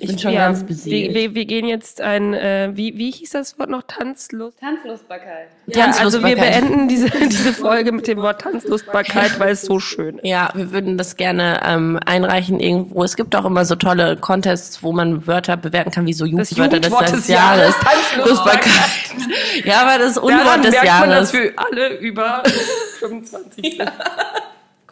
Ich 0.00 0.06
bin 0.08 0.18
schon 0.18 0.32
Ja, 0.32 0.46
ganz 0.46 0.64
beseelt. 0.64 1.14
wir, 1.14 1.34
wir 1.34 1.44
gehen 1.44 1.66
jetzt 1.66 2.00
ein, 2.00 2.34
äh, 2.34 2.70
wie, 2.74 2.96
wie 2.98 3.10
hieß 3.10 3.30
das 3.30 3.58
Wort 3.58 3.70
noch? 3.70 3.82
Tanzlust? 3.86 4.58
Tanzlustbarkeit. 4.60 5.48
Ja, 5.66 5.86
also 6.00 6.22
wir 6.24 6.36
beenden 6.36 6.88
diese, 6.88 7.08
diese 7.28 7.52
Folge 7.52 7.92
mit 7.92 8.06
dem 8.06 8.18
Wort 8.18 8.40
Tanzlustbarkeit, 8.42 9.38
weil 9.38 9.50
es 9.50 9.62
so 9.62 9.78
schön 9.78 10.18
ist. 10.18 10.26
Ja, 10.26 10.50
wir 10.54 10.72
würden 10.72 10.98
das 10.98 11.16
gerne 11.16 11.60
ähm, 11.64 11.98
einreichen 12.04 12.60
irgendwo. 12.60 13.04
Es 13.04 13.16
gibt 13.16 13.34
auch 13.36 13.44
immer 13.44 13.64
so 13.64 13.76
tolle 13.76 14.16
Contests, 14.16 14.82
wo 14.82 14.92
man 14.92 15.26
Wörter 15.26 15.56
bewerten 15.56 15.90
kann, 15.90 16.06
wie 16.06 16.12
so 16.12 16.24
Jugendwörter 16.24 16.80
des, 16.80 16.88
Jugendwort 16.90 17.02
des 17.12 17.26
des 17.26 17.28
Jahres. 17.28 17.74
Jahres, 17.82 18.28
Lustbarkeit. 18.28 18.72
ja, 19.64 19.82
aber 19.82 19.98
das 19.98 20.16
Unwort 20.18 20.32
Daran 20.46 20.62
des 20.62 20.70
merkt 20.72 20.86
man, 21.00 21.10
Jahres. 21.10 21.32
dass 21.32 21.40
wir 21.40 21.52
alle 21.56 21.96
über 21.98 22.42
25 23.00 23.41
sind. 23.56 23.82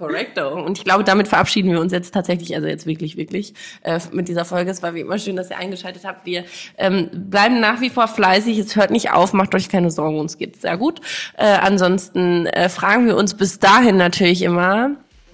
Correcto. 0.01 0.65
Und 0.65 0.79
ich 0.79 0.85
glaube, 0.85 1.05
damit 1.05 1.29
verabschieden 1.29 1.71
wir 1.71 1.79
uns 1.79 1.93
jetzt 1.93 2.15
tatsächlich, 2.15 2.55
also 2.55 2.67
jetzt 2.67 2.87
wirklich, 2.87 3.19
wirklich 3.19 3.53
äh, 3.83 4.01
mit 4.13 4.29
dieser 4.29 4.47
Folge. 4.47 4.71
Es 4.71 4.83
war 4.83 4.95
wie 4.95 5.01
immer 5.01 5.19
schön, 5.19 5.37
dass 5.37 5.51
ihr 5.51 5.59
eingeschaltet 5.59 6.05
habt. 6.07 6.25
Wir 6.25 6.45
ähm, 6.79 7.11
bleiben 7.13 7.61
nach 7.61 7.83
wie 7.83 7.91
vor 7.91 8.09
fleißig. 8.09 8.57
Es 8.57 8.77
hört 8.77 8.91
nicht 8.91 9.13
auf, 9.13 9.35
macht 9.35 9.55
euch 9.55 9.69
keine 9.69 9.91
Sorgen, 9.91 10.19
uns 10.19 10.39
geht's 10.39 10.63
sehr 10.63 10.79
gut. 10.79 11.03
Äh, 11.37 11.45
ansonsten 11.45 12.47
äh, 12.47 12.71
fragen 12.71 13.07
wir 13.07 13.17
uns 13.17 13.35
bis 13.35 13.59
dahin 13.59 13.99
natürlich 13.99 14.41
immer. 14.41 14.93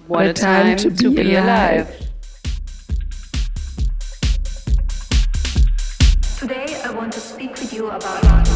What 0.09 0.21
a 0.21 0.33
time 0.33 0.75
to 0.75 1.11
be 1.11 1.39
alive. 1.39 1.87
Today 6.41 6.75
I 6.83 6.93
want 6.93 7.13
to 7.13 7.19
speak 7.19 7.51
with 7.51 7.73
you 7.73 7.89
about 7.89 8.46